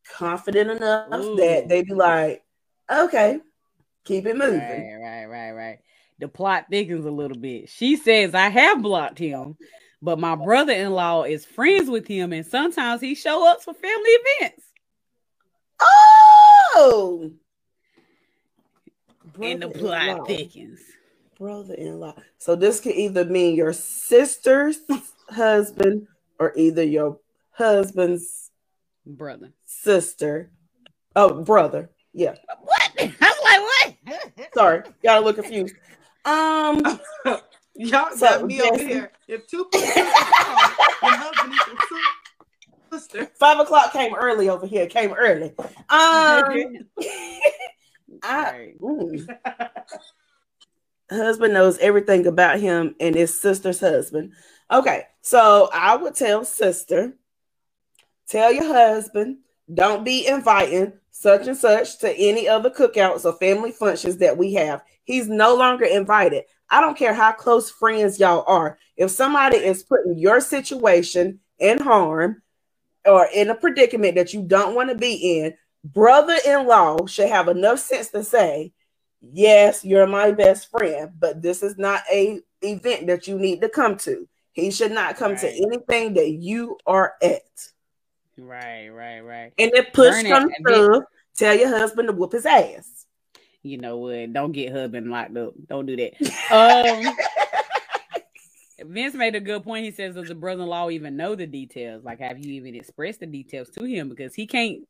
confident 0.10 0.72
enough 0.72 1.24
Ooh. 1.24 1.36
that 1.38 1.68
they 1.70 1.84
be 1.84 1.94
like, 1.94 2.44
okay, 2.92 3.40
keep 4.08 4.26
it 4.26 4.38
moving. 4.38 4.60
Right, 4.60 4.98
right, 5.02 5.26
right, 5.26 5.52
right. 5.52 5.80
The 6.20 6.28
plot 6.28 6.66
thickens 6.72 7.06
a 7.06 7.12
little 7.12 7.38
bit. 7.38 7.70
She 7.70 7.96
says, 7.96 8.34
I 8.34 8.50
have 8.50 8.82
blocked 8.82 9.20
him 9.20 9.58
but 10.02 10.20
my 10.20 10.36
brother-in-law 10.36 11.24
is 11.24 11.46
friends 11.46 11.90
with 11.90 12.08
him, 12.08 12.34
and 12.34 12.46
sometimes 12.46 13.02
he 13.02 13.16
show 13.16 13.50
up 13.50 13.64
for 13.64 13.74
family 13.74 14.10
events. 14.10 14.64
Oh, 15.80 17.32
and 19.42 19.62
the 19.62 19.70
plot 19.70 20.28
thickens. 20.28 20.80
Brother-in-law. 21.38 22.16
So 22.38 22.56
this 22.56 22.80
could 22.80 22.96
either 22.96 23.26
mean 23.26 23.56
your 23.56 23.74
sister's 23.74 24.80
husband 25.30 26.08
or 26.40 26.54
either 26.56 26.84
your 26.84 27.20
husband's 27.52 28.52
brother, 29.06 29.52
sister. 29.66 30.52
Oh, 31.16 31.44
brother. 31.44 31.90
Yeah. 32.14 32.36
What? 32.62 33.12
Was 34.38 34.46
like, 34.46 34.56
what? 34.56 34.56
Sorry, 34.56 34.84
gotta 35.04 35.26
look 35.26 35.36
confused. 35.36 35.76
Um, 36.26 36.84
Y'all 37.80 38.12
so, 38.16 38.40
got 38.40 38.46
me 38.48 38.62
over 38.62 38.78
here. 38.78 39.12
If 39.28 39.46
two 39.48 39.66
people 39.66 39.88
your 39.88 40.06
husband 41.02 41.54
your 41.54 43.00
sister. 43.00 43.28
Five 43.40 43.60
o'clock 43.60 43.94
came 43.94 44.16
early 44.16 44.50
over 44.50 44.66
here. 44.66 44.88
Came 44.88 45.14
early. 45.14 45.54
Um, 45.60 45.70
I, 48.24 48.74
husband 51.10 51.54
knows 51.54 51.78
everything 51.78 52.26
about 52.26 52.60
him 52.60 52.96
and 53.00 53.14
his 53.16 53.40
sister's 53.40 53.80
husband. 53.80 54.34
Okay, 54.72 55.04
so 55.22 55.70
I 55.72 55.96
would 55.96 56.16
tell 56.16 56.44
sister, 56.46 57.14
tell 58.28 58.52
your 58.52 58.66
husband, 58.66 59.38
don't 59.72 60.04
be 60.04 60.28
inviting 60.28 60.94
such 61.20 61.48
and 61.48 61.58
such 61.58 61.98
to 61.98 62.16
any 62.16 62.48
other 62.48 62.70
cookouts 62.70 63.26
or 63.26 63.34
family 63.34 63.72
functions 63.72 64.18
that 64.18 64.38
we 64.38 64.54
have. 64.54 64.84
He's 65.04 65.28
no 65.28 65.56
longer 65.56 65.86
invited. 65.86 66.44
I 66.70 66.80
don't 66.80 66.98
care 66.98 67.14
how 67.14 67.32
close 67.32 67.72
friends 67.72 68.20
y'all 68.20 68.44
are. 68.48 68.78
If 68.98 69.10
somebody 69.10 69.58
is 69.58 69.82
putting 69.82 70.20
your 70.20 70.40
situation 70.40 71.40
in 71.58 71.80
harm 71.80 72.44
or 73.04 73.28
in 73.34 73.50
a 73.50 73.56
predicament 73.56 74.14
that 74.14 74.32
you 74.32 74.44
don't 74.44 74.76
want 74.76 74.90
to 74.90 74.96
be 74.96 75.40
in, 75.40 75.56
brother 75.84 76.38
in 76.46 76.68
law 76.68 77.08
should 77.08 77.30
have 77.30 77.48
enough 77.48 77.80
sense 77.80 78.10
to 78.10 78.24
say, 78.24 78.74
Yes, 79.20 79.84
you're 79.84 80.06
my 80.06 80.32
best 80.32 80.70
friend, 80.70 81.10
but 81.18 81.42
this 81.42 81.64
is 81.64 81.80
not 81.80 82.02
a 82.14 82.40
event 82.62 83.08
that 83.08 83.28
you 83.28 83.40
need 83.40 83.62
to 83.62 83.70
come 83.70 83.98
to. 83.98 84.30
He 84.52 84.70
should 84.70 84.92
not 84.92 85.18
come 85.18 85.32
right. 85.32 85.42
to 85.42 85.48
anything 85.50 86.14
that 86.14 86.30
you 86.30 86.78
are 86.86 87.16
at. 87.24 87.42
Right, 88.38 88.90
right, 88.90 89.20
right. 89.22 89.54
And 89.58 89.72
then 89.74 89.86
push 89.94 90.24
comes 90.24 90.54
through, 90.66 91.04
tell 91.36 91.56
your 91.56 91.70
husband 91.70 92.08
to 92.08 92.14
whoop 92.14 92.34
his 92.34 92.46
ass 92.46 92.98
you 93.68 93.78
know 93.78 93.98
what? 93.98 94.34
Don't 94.34 94.52
get 94.52 94.72
husband 94.72 95.12
locked 95.12 95.38
up. 95.38 95.54
Don't 95.68 95.86
do 95.86 95.96
that. 95.98 96.14
Um, 96.52 97.16
Vince 98.90 99.16
made 99.16 99.36
a 99.36 99.40
good 99.40 99.64
point. 99.64 99.86
He 99.86 99.92
says, 99.92 100.16
"Does 100.16 100.28
the 100.28 100.36
brother-in-law 100.36 100.90
even 100.92 101.18
know 101.18 101.36
the 101.36 101.48
details? 101.48 102.04
Like, 102.04 102.20
have 102.20 102.44
you 102.44 102.54
even 102.54 102.76
expressed 102.76 103.20
the 103.20 103.26
details 103.26 103.70
to 103.72 103.84
him? 103.84 104.10
Because 104.10 104.34
he 104.34 104.48
can't. 104.48 104.88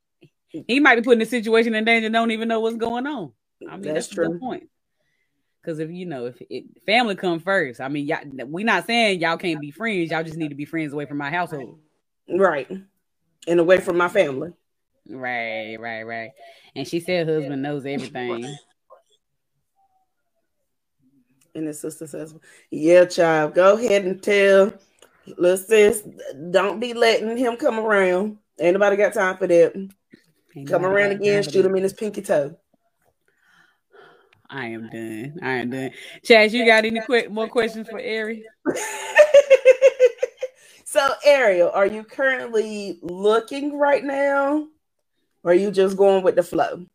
He 0.50 0.80
might 0.80 0.96
be 0.96 1.02
putting 1.02 1.20
the 1.20 1.26
situation 1.26 1.76
in 1.76 1.86
danger. 1.86 2.10
Don't 2.10 2.32
even 2.32 2.48
know 2.48 2.60
what's 2.60 2.78
going 2.78 3.06
on. 3.06 3.32
I 3.68 3.74
mean, 3.74 3.82
that's, 3.82 4.08
that's 4.08 4.10
true. 4.10 4.26
a 4.26 4.30
good 4.30 4.40
point. 4.40 4.70
Because 5.62 5.80
if 5.80 5.90
you 5.90 6.06
know, 6.06 6.28
if 6.28 6.42
it, 6.50 6.66
family 6.86 7.16
come 7.16 7.40
first, 7.40 7.82
I 7.82 7.90
mean, 7.90 8.08
y'all, 8.08 8.20
we 8.48 8.64
not 8.64 8.86
saying 8.86 9.20
y'all 9.20 9.38
can't 9.38 9.60
be 9.60 9.72
friends. 9.72 10.12
Y'all 10.12 10.24
just 10.24 10.38
need 10.38 10.50
to 10.50 10.56
be 10.56 10.66
friends 10.66 10.94
away 10.94 11.06
from 11.06 11.18
my 11.18 11.30
household, 11.30 11.80
right? 12.30 12.70
And 13.48 13.60
away 13.60 13.80
from 13.80 13.98
my 13.98 14.10
family. 14.10 14.52
Right, 15.10 15.78
right, 15.80 16.04
right. 16.04 16.32
And 16.76 16.88
she 16.88 17.00
said 17.00 17.28
husband 17.28 17.62
knows 17.62 17.86
everything. 17.86 18.58
And 21.56 21.68
his 21.68 21.80
sister 21.80 22.06
says, 22.06 22.36
Yeah, 22.70 23.06
child, 23.06 23.56
go 23.56 23.78
ahead 23.78 24.06
and 24.06 24.22
tell 24.22 24.74
little 25.38 25.58
sis, 25.58 26.04
don't 26.52 26.80
be 26.80 26.94
letting 26.94 27.38
him 27.38 27.58
come 27.58 27.80
around. 27.80 28.38
Ain't 28.60 28.74
nobody 28.74 28.96
got 28.96 29.14
time 29.14 29.38
for 29.38 29.48
that. 29.48 29.76
Ain't 30.56 30.68
come 30.68 30.86
around 30.86 31.12
again, 31.12 31.44
shoot 31.44 31.66
him 31.66 31.76
in 31.76 31.84
his 31.84 31.94
pinky 31.94 32.22
toe. 32.22 32.58
I 34.50 34.68
am 34.68 34.90
done. 34.90 35.40
I 35.42 35.52
am 35.54 35.70
done. 35.70 35.92
Chaz, 36.26 36.54
you 36.54 36.66
got 36.66 36.86
any 36.86 37.02
quick 37.02 37.30
more 37.30 37.50
questions 37.50 37.88
for 37.90 38.00
Ari? 38.00 38.46
so, 40.98 41.14
Ayriel, 41.28 41.70
are 41.76 41.86
you 41.86 42.04
currently 42.04 42.98
looking 43.04 43.78
right 43.78 44.04
now? 44.04 44.68
Or 45.44 45.52
are 45.52 45.54
you 45.54 45.70
just 45.70 45.96
going 45.96 46.24
with 46.24 46.36
the 46.36 46.42
flow? 46.42 46.88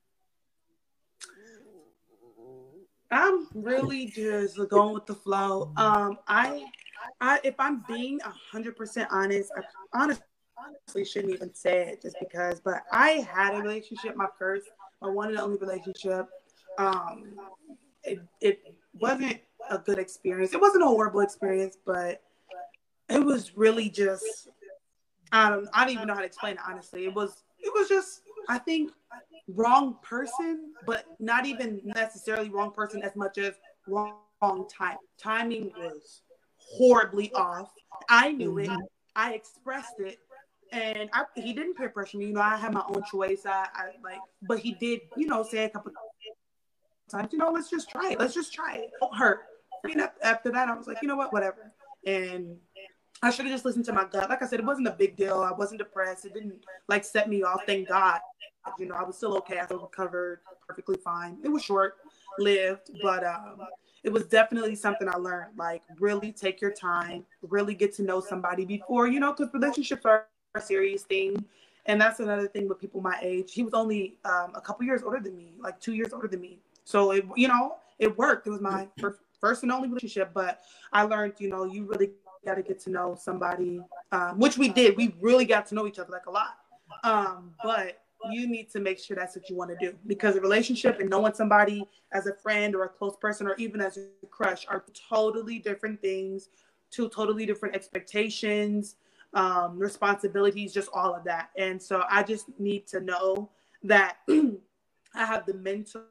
I'm 3.12 3.46
really 3.54 4.06
just 4.06 4.58
going 4.70 4.94
with 4.94 5.06
the 5.06 5.14
flow. 5.14 5.72
Um, 5.76 6.18
I, 6.26 6.64
I, 7.20 7.38
if 7.44 7.54
I'm 7.60 7.84
being 7.86 8.18
hundred 8.24 8.76
percent 8.76 9.08
honest, 9.12 9.52
I 9.56 9.62
honestly 9.94 11.04
shouldn't 11.04 11.34
even 11.34 11.54
say 11.54 11.82
it 11.82 12.02
just 12.02 12.16
because. 12.18 12.60
But 12.60 12.82
I 12.90 13.24
had 13.32 13.54
a 13.54 13.60
relationship, 13.62 14.16
my 14.16 14.28
first, 14.36 14.68
my 15.00 15.10
one 15.10 15.28
and 15.28 15.38
only 15.38 15.58
relationship. 15.58 16.26
Um, 16.76 17.36
it, 18.02 18.18
it 18.40 18.74
wasn't 18.98 19.38
a 19.70 19.78
good 19.78 19.98
experience. 20.00 20.54
It 20.54 20.60
wasn't 20.60 20.82
a 20.82 20.88
horrible 20.88 21.20
experience, 21.20 21.76
but 21.86 22.20
it 23.08 23.24
was 23.24 23.56
really 23.56 23.88
just. 23.88 24.48
I 25.32 25.50
don't. 25.50 25.68
I 25.72 25.84
don't 25.84 25.94
even 25.94 26.06
know 26.06 26.14
how 26.14 26.20
to 26.20 26.26
explain 26.26 26.54
it. 26.54 26.60
Honestly, 26.66 27.04
it 27.04 27.14
was. 27.14 27.44
It 27.58 27.72
was 27.74 27.88
just. 27.88 28.22
I 28.48 28.58
think 28.58 28.90
wrong 29.48 29.96
person, 30.02 30.72
but 30.86 31.04
not 31.20 31.46
even 31.46 31.80
necessarily 31.84 32.50
wrong 32.50 32.72
person 32.72 33.02
as 33.02 33.14
much 33.14 33.38
as 33.38 33.54
wrong, 33.86 34.14
wrong 34.42 34.68
time. 34.68 34.96
Timing 35.18 35.72
was 35.76 36.22
horribly 36.56 37.32
off. 37.34 37.70
I 38.08 38.32
knew 38.32 38.54
mm-hmm. 38.54 38.72
it. 38.72 38.88
I 39.14 39.34
expressed 39.34 40.00
it. 40.00 40.18
and 40.72 41.10
I, 41.12 41.24
he 41.36 41.52
didn't 41.52 41.74
peer 41.74 41.90
pressure 41.90 42.18
me. 42.18 42.26
You 42.26 42.32
know, 42.32 42.40
I 42.40 42.56
had 42.56 42.72
my 42.72 42.82
own 42.88 43.02
choice. 43.10 43.42
I, 43.46 43.68
I 43.74 43.84
like, 44.02 44.20
but 44.48 44.58
he 44.58 44.72
did, 44.72 45.00
you 45.16 45.26
know, 45.26 45.42
say 45.42 45.64
a 45.64 45.68
couple 45.68 45.92
times, 47.10 47.28
you 47.32 47.38
know, 47.38 47.50
let's 47.50 47.70
just 47.70 47.90
try 47.90 48.12
it. 48.12 48.18
Let's 48.18 48.34
just 48.34 48.52
try 48.54 48.76
it. 48.76 48.90
Don't 49.00 49.14
hurt. 49.14 49.40
I 49.84 49.88
mean, 49.88 50.00
after 50.22 50.50
that, 50.50 50.68
I 50.68 50.74
was 50.76 50.86
like, 50.86 50.98
you 51.02 51.08
know 51.08 51.16
what, 51.16 51.32
whatever. 51.32 51.72
And 52.06 52.56
I 53.24 53.30
should 53.30 53.44
have 53.46 53.54
just 53.54 53.64
listened 53.64 53.84
to 53.84 53.92
my 53.92 54.04
gut. 54.04 54.28
Like 54.28 54.42
I 54.42 54.46
said, 54.46 54.58
it 54.58 54.66
wasn't 54.66 54.88
a 54.88 54.92
big 54.92 55.16
deal. 55.16 55.40
I 55.40 55.52
wasn't 55.52 55.78
depressed. 55.78 56.24
It 56.24 56.34
didn't 56.34 56.64
like 56.88 57.04
set 57.04 57.28
me 57.28 57.44
off. 57.44 57.60
Thank 57.66 57.88
God. 57.88 58.20
You 58.78 58.86
know, 58.86 58.96
I 58.96 59.04
was 59.04 59.16
still 59.16 59.36
okay. 59.38 59.60
I 59.60 59.64
still 59.66 59.78
recovered 59.78 60.40
perfectly 60.66 60.96
fine. 60.96 61.38
It 61.44 61.48
was 61.48 61.62
short 61.62 61.96
lived, 62.38 62.90
but 63.00 63.24
um, 63.24 63.60
it 64.02 64.12
was 64.12 64.24
definitely 64.26 64.74
something 64.74 65.08
I 65.08 65.16
learned. 65.16 65.56
Like, 65.56 65.82
really 66.00 66.32
take 66.32 66.60
your 66.60 66.72
time, 66.72 67.24
really 67.42 67.74
get 67.74 67.94
to 67.96 68.02
know 68.02 68.20
somebody 68.20 68.64
before, 68.64 69.06
you 69.06 69.20
know, 69.20 69.32
because 69.32 69.52
relationships 69.54 70.04
are 70.04 70.26
a 70.54 70.60
serious 70.60 71.02
thing. 71.02 71.44
And 71.86 72.00
that's 72.00 72.20
another 72.20 72.46
thing 72.46 72.68
with 72.68 72.80
people 72.80 73.00
my 73.00 73.18
age. 73.22 73.52
He 73.52 73.62
was 73.62 73.74
only 73.74 74.18
um, 74.24 74.52
a 74.54 74.60
couple 74.60 74.84
years 74.84 75.02
older 75.02 75.20
than 75.20 75.36
me, 75.36 75.52
like 75.58 75.80
two 75.80 75.94
years 75.94 76.12
older 76.12 76.28
than 76.28 76.40
me. 76.40 76.58
So, 76.84 77.12
it, 77.12 77.24
you 77.36 77.48
know, 77.48 77.76
it 77.98 78.16
worked. 78.18 78.46
It 78.46 78.50
was 78.50 78.60
my 78.60 78.88
first, 78.98 79.20
first 79.40 79.62
and 79.62 79.72
only 79.72 79.88
relationship. 79.88 80.32
But 80.32 80.62
I 80.92 81.02
learned, 81.02 81.34
you 81.38 81.48
know, 81.48 81.64
you 81.64 81.84
really 81.84 82.10
got 82.44 82.54
to 82.54 82.62
get 82.62 82.80
to 82.80 82.90
know 82.90 83.16
somebody, 83.18 83.80
um, 84.10 84.38
which 84.38 84.58
we 84.58 84.68
did. 84.68 84.96
We 84.96 85.14
really 85.20 85.44
got 85.44 85.66
to 85.66 85.74
know 85.74 85.86
each 85.86 85.98
other 85.98 86.10
like 86.10 86.26
a 86.26 86.30
lot. 86.30 86.58
Um, 87.04 87.54
but 87.62 88.02
you 88.30 88.46
need 88.46 88.70
to 88.70 88.80
make 88.80 88.98
sure 88.98 89.16
that's 89.16 89.34
what 89.34 89.48
you 89.50 89.56
want 89.56 89.70
to 89.70 89.76
do 89.76 89.96
because 90.06 90.36
a 90.36 90.40
relationship 90.40 91.00
and 91.00 91.10
knowing 91.10 91.34
somebody 91.34 91.84
as 92.12 92.26
a 92.26 92.34
friend 92.34 92.74
or 92.74 92.84
a 92.84 92.88
close 92.88 93.16
person 93.16 93.46
or 93.46 93.54
even 93.56 93.80
as 93.80 93.96
a 93.96 94.26
crush 94.30 94.66
are 94.68 94.84
totally 95.08 95.58
different 95.58 96.00
things, 96.00 96.48
two 96.90 97.08
totally 97.08 97.46
different 97.46 97.74
expectations, 97.74 98.96
um, 99.34 99.78
responsibilities, 99.78 100.72
just 100.72 100.88
all 100.92 101.14
of 101.14 101.24
that. 101.24 101.50
And 101.56 101.82
so 101.82 102.04
I 102.08 102.22
just 102.22 102.46
need 102.58 102.86
to 102.88 103.00
know 103.00 103.50
that 103.82 104.18
I 104.28 105.24
have 105.24 105.46
the 105.46 105.54
mental 105.54 106.02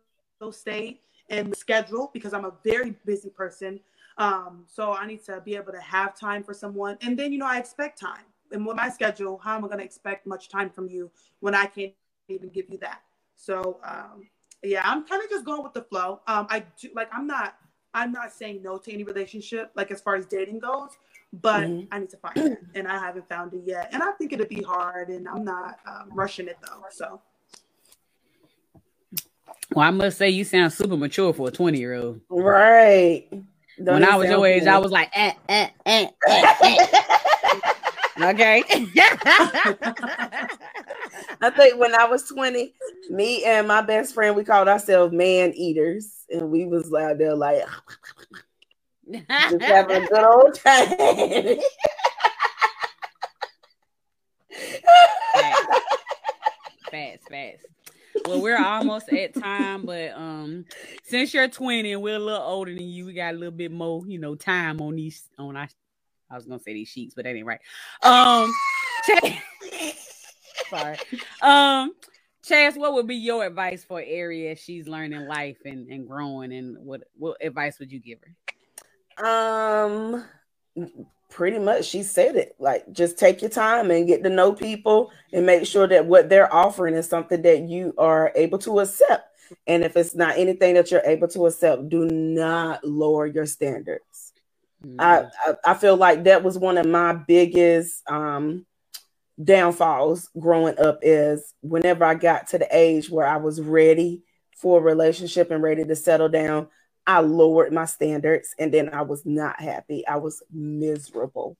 state 0.51 1.01
and 1.29 1.51
the 1.51 1.55
schedule 1.55 2.09
because 2.13 2.33
I'm 2.33 2.45
a 2.45 2.53
very 2.63 2.95
busy 3.05 3.29
person. 3.29 3.79
Um, 4.17 4.65
so 4.67 4.93
I 4.93 5.07
need 5.07 5.23
to 5.25 5.41
be 5.41 5.55
able 5.55 5.71
to 5.71 5.81
have 5.81 6.15
time 6.15 6.43
for 6.43 6.53
someone. 6.53 6.97
And 7.01 7.17
then, 7.17 7.31
you 7.31 7.39
know, 7.39 7.47
I 7.47 7.57
expect 7.57 7.99
time. 7.99 8.25
And 8.51 8.65
with 8.65 8.75
my 8.75 8.89
schedule, 8.89 9.37
how 9.37 9.55
am 9.55 9.63
I 9.63 9.67
going 9.67 9.79
to 9.79 9.85
expect 9.85 10.27
much 10.27 10.49
time 10.49 10.69
from 10.69 10.89
you 10.89 11.09
when 11.39 11.55
I 11.55 11.65
can't 11.65 11.93
even 12.33 12.49
give 12.49 12.69
you 12.69 12.77
that. 12.79 13.01
So 13.35 13.79
um, 13.83 14.27
yeah, 14.63 14.81
I'm 14.85 15.05
kind 15.05 15.23
of 15.23 15.29
just 15.29 15.45
going 15.45 15.63
with 15.63 15.73
the 15.73 15.83
flow. 15.83 16.21
Um, 16.27 16.47
I 16.49 16.63
do 16.79 16.89
like 16.95 17.09
I'm 17.11 17.27
not 17.27 17.55
I'm 17.93 18.11
not 18.11 18.31
saying 18.31 18.61
no 18.63 18.77
to 18.77 18.93
any 18.93 19.03
relationship 19.03 19.71
like 19.75 19.91
as 19.91 20.01
far 20.01 20.15
as 20.15 20.25
dating 20.25 20.59
goes, 20.59 20.91
but 21.33 21.63
mm-hmm. 21.63 21.87
I 21.91 21.99
need 21.99 22.09
to 22.11 22.17
find 22.17 22.37
it, 22.37 22.59
and 22.75 22.87
I 22.87 22.97
haven't 22.99 23.27
found 23.27 23.53
it 23.53 23.63
yet. 23.65 23.89
And 23.91 24.03
I 24.03 24.11
think 24.11 24.33
it'd 24.33 24.49
be 24.49 24.61
hard, 24.61 25.09
and 25.09 25.27
I'm 25.27 25.43
not 25.43 25.79
um, 25.85 26.09
rushing 26.13 26.47
it 26.47 26.57
though. 26.65 26.83
So. 26.91 27.21
Well, 29.73 29.87
I 29.87 29.91
must 29.91 30.17
say 30.17 30.29
you 30.29 30.43
sound 30.43 30.73
super 30.73 30.97
mature 30.97 31.33
for 31.33 31.47
a 31.47 31.51
20 31.51 31.79
year 31.79 31.95
old. 31.95 32.19
Right. 32.29 33.29
Don't 33.77 33.95
when 33.95 34.03
I 34.05 34.15
was 34.17 34.29
your 34.29 34.47
age, 34.47 34.67
I 34.67 34.77
was 34.79 34.91
like, 34.91 35.09
eh, 35.13 35.33
eh, 35.49 35.69
eh, 35.85 36.07
eh, 36.27 36.47
eh. 36.63 36.77
okay. 38.23 38.63
I 41.41 41.49
think 41.51 41.79
when 41.79 41.95
I 41.95 42.05
was 42.05 42.23
20, 42.29 42.73
me 43.09 43.43
and 43.45 43.67
my 43.67 43.81
best 43.81 44.13
friend, 44.13 44.35
we 44.35 44.43
called 44.45 44.67
ourselves 44.69 45.13
man 45.13 45.53
eaters. 45.55 46.25
And 46.31 46.51
we 46.51 46.65
was 46.65 46.93
out 46.93 47.17
there 47.19 47.35
like 47.35 47.63
just 49.49 49.63
having 49.63 50.03
a 50.03 50.07
good 50.07 50.25
old 50.25 50.55
time. 50.55 50.89
fast, 56.91 57.29
fast. 57.29 57.65
Well, 58.25 58.41
we're 58.41 58.57
almost 58.57 59.09
at 59.09 59.33
time, 59.33 59.85
but 59.85 60.11
um, 60.11 60.65
since 61.03 61.33
you're 61.33 61.47
20 61.47 61.93
and 61.93 62.01
we're 62.01 62.15
a 62.15 62.19
little 62.19 62.41
older 62.41 62.73
than 62.73 62.87
you, 62.87 63.05
we 63.05 63.13
got 63.13 63.33
a 63.33 63.37
little 63.37 63.51
bit 63.51 63.71
more, 63.71 64.05
you 64.05 64.19
know, 64.19 64.35
time 64.35 64.81
on 64.81 64.95
these 64.95 65.23
on 65.37 65.55
our 65.55 65.67
I 66.29 66.35
was 66.35 66.45
gonna 66.45 66.59
say 66.59 66.73
these 66.73 66.87
sheets, 66.87 67.13
but 67.13 67.25
that 67.25 67.35
ain't 67.35 67.45
right. 67.45 67.59
Um 68.03 68.51
Sorry. 70.69 70.97
Um, 71.41 71.93
Chance, 72.43 72.75
what 72.75 72.93
would 72.93 73.07
be 73.07 73.15
your 73.15 73.45
advice 73.45 73.83
for 73.83 73.99
Aria? 73.99 74.55
she's 74.55 74.87
learning 74.87 75.27
life 75.27 75.57
and, 75.65 75.87
and 75.89 76.07
growing 76.07 76.53
and 76.53 76.77
what 76.79 77.03
what 77.17 77.37
advice 77.41 77.77
would 77.79 77.91
you 77.91 77.99
give 77.99 78.19
her? 79.17 79.25
Um 79.27 80.23
pretty 81.31 81.57
much 81.57 81.85
she 81.85 82.03
said 82.03 82.35
it. 82.35 82.55
Like 82.59 82.91
just 82.91 83.17
take 83.17 83.41
your 83.41 83.49
time 83.49 83.89
and 83.89 84.05
get 84.07 84.23
to 84.23 84.29
know 84.29 84.53
people 84.53 85.11
and 85.33 85.45
make 85.45 85.65
sure 85.65 85.87
that 85.87 86.05
what 86.05 86.29
they're 86.29 86.53
offering 86.53 86.93
is 86.93 87.07
something 87.07 87.41
that 87.41 87.61
you 87.61 87.95
are 87.97 88.31
able 88.35 88.59
to 88.59 88.81
accept. 88.81 89.27
And 89.65 89.83
if 89.83 89.97
it's 89.97 90.13
not 90.13 90.37
anything 90.37 90.75
that 90.75 90.91
you're 90.91 91.01
able 91.03 91.27
to 91.29 91.47
accept 91.47 91.89
do 91.89 92.05
not 92.05 92.83
lower 92.83 93.25
your 93.25 93.45
standards. 93.45 94.33
Mm-hmm. 94.85 94.99
I, 94.99 95.25
I, 95.45 95.71
I 95.71 95.73
feel 95.73 95.95
like 95.95 96.25
that 96.25 96.43
was 96.43 96.57
one 96.57 96.77
of 96.77 96.85
my 96.85 97.13
biggest 97.13 98.07
um 98.09 98.65
downfalls 99.41 100.29
growing 100.39 100.77
up 100.77 100.99
is 101.01 101.53
whenever 101.61 102.03
I 102.05 102.13
got 102.13 102.47
to 102.49 102.59
the 102.59 102.67
age 102.71 103.09
where 103.09 103.25
I 103.25 103.37
was 103.37 103.59
ready 103.59 104.21
for 104.55 104.79
a 104.79 104.83
relationship 104.83 105.49
and 105.49 105.63
ready 105.63 105.83
to 105.83 105.95
settle 105.95 106.29
down, 106.29 106.67
I 107.11 107.19
lowered 107.19 107.73
my 107.73 107.83
standards 107.83 108.55
and 108.57 108.73
then 108.73 108.89
I 108.93 109.01
was 109.01 109.25
not 109.25 109.59
happy. 109.59 110.07
I 110.07 110.15
was 110.15 110.41
miserable. 110.49 111.57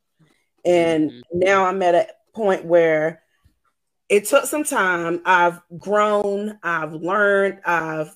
And 0.64 1.12
mm-hmm. 1.12 1.39
now 1.39 1.66
I'm 1.66 1.82
at 1.82 1.93
a 1.93 2.08
point 2.34 2.64
where 2.64 3.22
it 4.08 4.26
took 4.26 4.45
some 4.45 4.64
time. 4.64 5.22
I've 5.26 5.60
grown, 5.78 6.58
I've 6.64 6.93
learned, 6.93 7.60
I've 7.66 8.16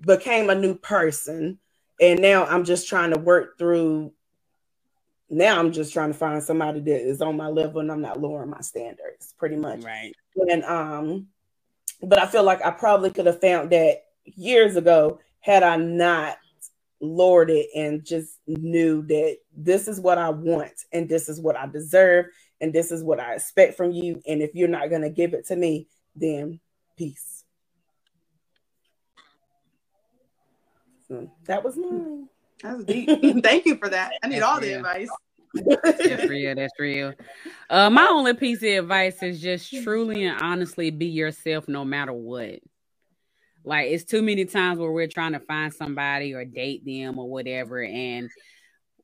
became 0.00 0.50
a 0.50 0.56
new 0.56 0.74
person. 0.74 1.60
And 2.00 2.20
now 2.20 2.44
I'm 2.44 2.64
just 2.64 2.88
trying 2.88 3.12
to 3.12 3.20
work 3.20 3.56
through 3.56 4.12
now 5.30 5.58
I'm 5.58 5.72
just 5.72 5.94
trying 5.94 6.12
to 6.12 6.18
find 6.18 6.42
somebody 6.42 6.80
that 6.80 7.08
is 7.08 7.22
on 7.22 7.38
my 7.38 7.48
level 7.48 7.80
and 7.80 7.90
I'm 7.90 8.02
not 8.02 8.20
lowering 8.20 8.50
my 8.50 8.60
standards 8.60 9.32
pretty 9.38 9.56
much. 9.56 9.82
Right. 9.82 10.12
And 10.36 10.62
um, 10.64 11.28
but 12.02 12.18
I 12.18 12.26
feel 12.26 12.42
like 12.42 12.62
I 12.62 12.70
probably 12.70 13.10
could 13.10 13.24
have 13.24 13.40
found 13.40 13.70
that 13.70 14.02
years 14.24 14.76
ago 14.76 15.20
had 15.42 15.62
I 15.62 15.76
not 15.76 16.36
lowered 17.00 17.50
it 17.50 17.66
and 17.74 18.04
just 18.04 18.38
knew 18.46 19.02
that 19.02 19.36
this 19.54 19.88
is 19.88 20.00
what 20.00 20.18
I 20.18 20.30
want 20.30 20.72
and 20.92 21.08
this 21.08 21.28
is 21.28 21.40
what 21.40 21.56
I 21.56 21.66
deserve 21.66 22.26
and 22.60 22.72
this 22.72 22.92
is 22.92 23.02
what 23.02 23.20
I 23.20 23.34
expect 23.34 23.76
from 23.76 23.90
you. 23.90 24.22
And 24.26 24.40
if 24.40 24.52
you're 24.54 24.68
not 24.68 24.88
gonna 24.88 25.10
give 25.10 25.34
it 25.34 25.46
to 25.48 25.56
me, 25.56 25.88
then 26.14 26.60
peace. 26.96 27.44
So 31.08 31.30
that 31.46 31.64
was 31.64 31.76
mine. 31.76 32.28
That's 32.62 32.84
deep. 32.84 33.08
Thank 33.42 33.66
you 33.66 33.76
for 33.76 33.88
that. 33.88 34.12
I 34.22 34.28
need 34.28 34.36
That's 34.36 34.44
all 34.44 34.60
real. 34.60 34.70
the 34.70 34.76
advice. 34.76 35.08
That's 35.82 36.30
real. 36.30 36.54
That's 36.54 36.72
real. 36.78 37.12
Uh, 37.68 37.90
my 37.90 38.06
only 38.06 38.34
piece 38.34 38.62
of 38.62 38.84
advice 38.84 39.22
is 39.22 39.40
just 39.40 39.70
truly 39.82 40.24
and 40.24 40.40
honestly 40.40 40.90
be 40.90 41.06
yourself 41.06 41.68
no 41.68 41.84
matter 41.84 42.12
what. 42.12 42.60
Like 43.64 43.90
it's 43.90 44.04
too 44.04 44.22
many 44.22 44.44
times 44.44 44.78
where 44.78 44.90
we're 44.90 45.08
trying 45.08 45.32
to 45.32 45.40
find 45.40 45.72
somebody 45.72 46.34
or 46.34 46.44
date 46.44 46.84
them 46.84 47.18
or 47.18 47.28
whatever, 47.28 47.82
and 47.82 48.28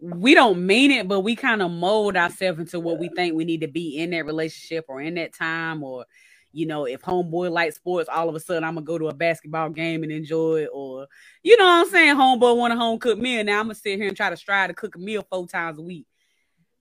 we 0.01 0.35
don't 0.35 0.65
mean 0.65 0.91
it, 0.91 1.09
but 1.09 1.21
we 1.21 1.37
kind 1.37 1.63
of 1.63 1.71
mold 1.71 2.17
ourselves 2.17 2.61
into 2.61 2.81
what 2.81 2.99
we 2.99 3.09
think 3.09 3.35
we 3.35 3.45
need 3.45 3.63
to 3.63 3.69
be 3.69 3.99
in 3.99 4.11
that 4.11 4.27
relationship 4.27 4.85
or 4.89 5.01
in 5.01 5.15
that 5.15 5.35
time 5.35 5.83
or 5.83 6.07
you 6.53 6.67
know, 6.67 6.87
if 6.87 7.03
homeboy 7.03 7.51
likes 7.51 7.77
sports, 7.77 8.09
all 8.09 8.29
of 8.29 8.35
a 8.35 8.41
sudden 8.41 8.65
I'm 8.65 8.75
gonna 8.75 8.85
go 8.85 8.99
to 8.99 9.09
a 9.09 9.15
basketball 9.15 9.71
game 9.71 10.03
and 10.03 10.11
enjoy 10.11 10.63
it, 10.63 10.71
or 10.73 11.07
you 11.43 11.57
know 11.57 11.65
what 11.65 11.87
I'm 11.87 11.91
saying, 11.91 12.17
homeboy 12.17 12.57
want 12.57 12.73
a 12.73 12.77
home 12.77 12.99
cooked 12.99 13.21
meal. 13.21 13.45
Now 13.45 13.61
I'm 13.61 13.67
gonna 13.67 13.75
sit 13.75 13.99
here 13.99 14.09
and 14.09 14.17
try 14.17 14.31
to 14.31 14.37
strive 14.37 14.69
to 14.69 14.75
cook 14.75 14.97
a 14.97 14.99
meal 14.99 15.27
four 15.31 15.47
times 15.47 15.79
a 15.79 15.83
week. 15.83 16.07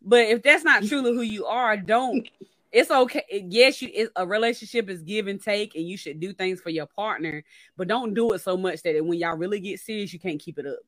But 0.01 0.28
if 0.28 0.41
that's 0.41 0.63
not 0.63 0.84
truly 0.84 1.13
who 1.13 1.21
you 1.21 1.45
are, 1.45 1.75
don't. 1.75 2.28
It's 2.72 2.91
okay. 2.91 3.45
Yes, 3.49 3.82
you 3.82 3.89
it, 3.93 4.09
a 4.15 4.28
relationship 4.28 4.89
is 4.89 5.01
give 5.01 5.28
and 5.28 5.41
take, 5.41 5.76
and 5.76 5.88
you 5.88 5.97
should 5.97 6.20
do 6.20 6.34
things 6.34 6.59
for 6.59 6.70
your 6.70 6.86
partner, 6.86 7.43
but 7.78 7.88
don't 7.88 8.13
do 8.13 8.32
it 8.32 8.41
so 8.41 8.57
much 8.57 8.82
that 8.84 9.03
when 9.05 9.18
y'all 9.18 9.38
really 9.38 9.59
get 9.59 9.80
serious, 9.80 10.11
you 10.11 10.20
can't 10.20 10.39
keep 10.39 10.59
it 10.59 10.65
up 10.65 10.80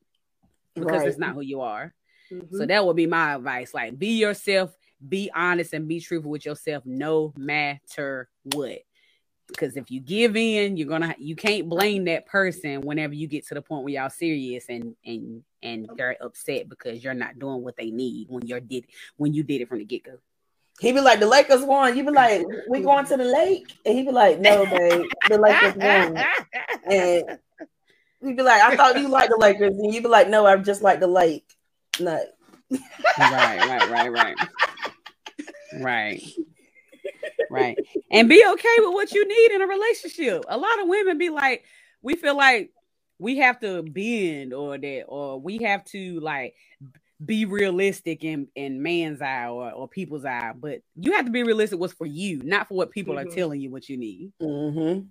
because 0.76 1.00
right. 1.00 1.08
it's 1.08 1.18
not 1.18 1.36
who 1.36 1.42
you 1.42 1.62
are. 1.62 1.94
Mm-hmm. 2.32 2.58
So 2.58 2.66
that 2.66 2.86
would 2.86 2.96
be 2.96 3.08
my 3.08 3.36
advice. 3.36 3.74
Like, 3.74 3.98
be 3.98 4.18
yourself 4.20 4.76
be 5.08 5.32
honest 5.34 5.74
and 5.74 5.88
be 5.88 6.00
truthful 6.00 6.32
with 6.32 6.46
yourself 6.46 6.86
no 6.86 7.34
matter 7.38 8.30
what 8.44 8.80
because 9.48 9.78
if 9.78 9.90
you 9.90 10.00
give 10.00 10.36
in 10.36 10.76
you're 10.76 10.88
gonna 10.88 11.16
you 11.18 11.36
can't 11.36 11.70
blame 11.70 12.06
that 12.06 12.26
person 12.26 12.82
whenever 12.82 13.14
you 13.14 13.28
get 13.28 13.48
to 13.48 13.54
the 13.54 13.62
point 13.62 13.84
where 13.84 13.94
y'all 13.94 14.10
serious 14.10 14.66
and 14.68 14.96
and 15.06 15.44
and 15.64 15.90
they're 15.96 16.18
upset 16.22 16.68
because 16.68 17.04
you're 17.04 17.14
not 17.14 17.40
doing 17.40 17.64
what 17.64 17.78
they 17.78 17.92
need 17.92 18.28
when 18.30 18.46
you're 18.46 18.60
did 18.60 18.86
when 19.16 19.34
you 19.34 19.42
did 19.42 19.62
it 19.62 19.70
from 19.70 19.80
the 19.80 19.86
get-go 19.86 20.18
he 20.80 20.92
be 20.92 21.02
like 21.02 21.20
the 21.20 21.28
lakers 21.28 21.64
won 21.64 21.96
you 21.98 22.04
be 22.04 22.12
like 22.12 22.46
we 22.70 22.80
going 22.84 23.06
to 23.06 23.18
the 23.18 23.26
lake? 23.26 23.72
And 23.86 23.98
he 23.98 24.04
be 24.04 24.12
like 24.12 24.40
no 24.40 24.66
babe. 24.66 25.06
The 25.28 25.38
lakers 25.38 25.76
won 25.76 26.18
and 26.92 27.40
he 28.22 28.34
be 28.34 28.44
like 28.44 28.62
i 28.62 28.76
thought 28.76 29.00
you 29.00 29.08
liked 29.08 29.30
the 29.30 29.38
lakers. 29.38 29.74
And 29.78 29.94
you 29.94 30.02
be 30.02 30.08
like 30.08 30.30
no 30.30 30.46
i 30.46 30.56
just 30.58 30.82
like 30.82 31.00
the 31.00 31.08
lake. 31.08 31.46
No 32.00 32.22
right 33.18 33.60
right 33.60 33.90
right 33.90 34.10
right. 34.12 34.36
Right. 35.80 36.24
right. 37.50 37.78
And 38.12 38.30
be 38.30 38.44
okay 38.54 38.76
with 38.80 38.94
what 38.94 39.12
you 39.12 39.28
need 39.28 39.52
in 39.52 39.62
a 39.62 39.68
relationship. 39.68 40.46
A 40.48 40.58
lot 40.58 40.82
of 40.82 40.88
women 40.88 41.18
be 41.18 41.30
like, 41.30 41.64
we 42.02 42.16
feel 42.16 42.36
like 42.36 42.72
we 43.18 43.38
have 43.38 43.60
to 43.60 43.84
bend 43.84 44.54
or 44.54 44.78
that, 44.78 45.04
or 45.08 45.40
we 45.40 45.60
have 45.60 45.84
to 45.86 46.20
like 46.20 46.56
be 47.24 47.46
realistic 47.46 48.24
in 48.24 48.48
in 48.56 48.82
man's 48.82 49.22
eye 49.22 49.48
or, 49.48 49.72
or 49.72 49.88
people's 49.88 50.26
eye. 50.26 50.54
But 50.58 50.82
you 50.96 51.14
have 51.14 51.26
to 51.26 51.32
be 51.32 51.44
realistic 51.44 51.80
what's 51.80 51.94
for 51.94 52.06
you, 52.06 52.42
not 52.44 52.68
for 52.68 52.76
what 52.76 52.92
people 52.92 53.16
mm-hmm. 53.16 53.30
are 53.30 53.36
telling 53.36 53.62
you 53.62 53.70
what 53.70 53.90
you 53.90 53.98
need. 53.98 54.32
Mm-hmm. 54.42 55.08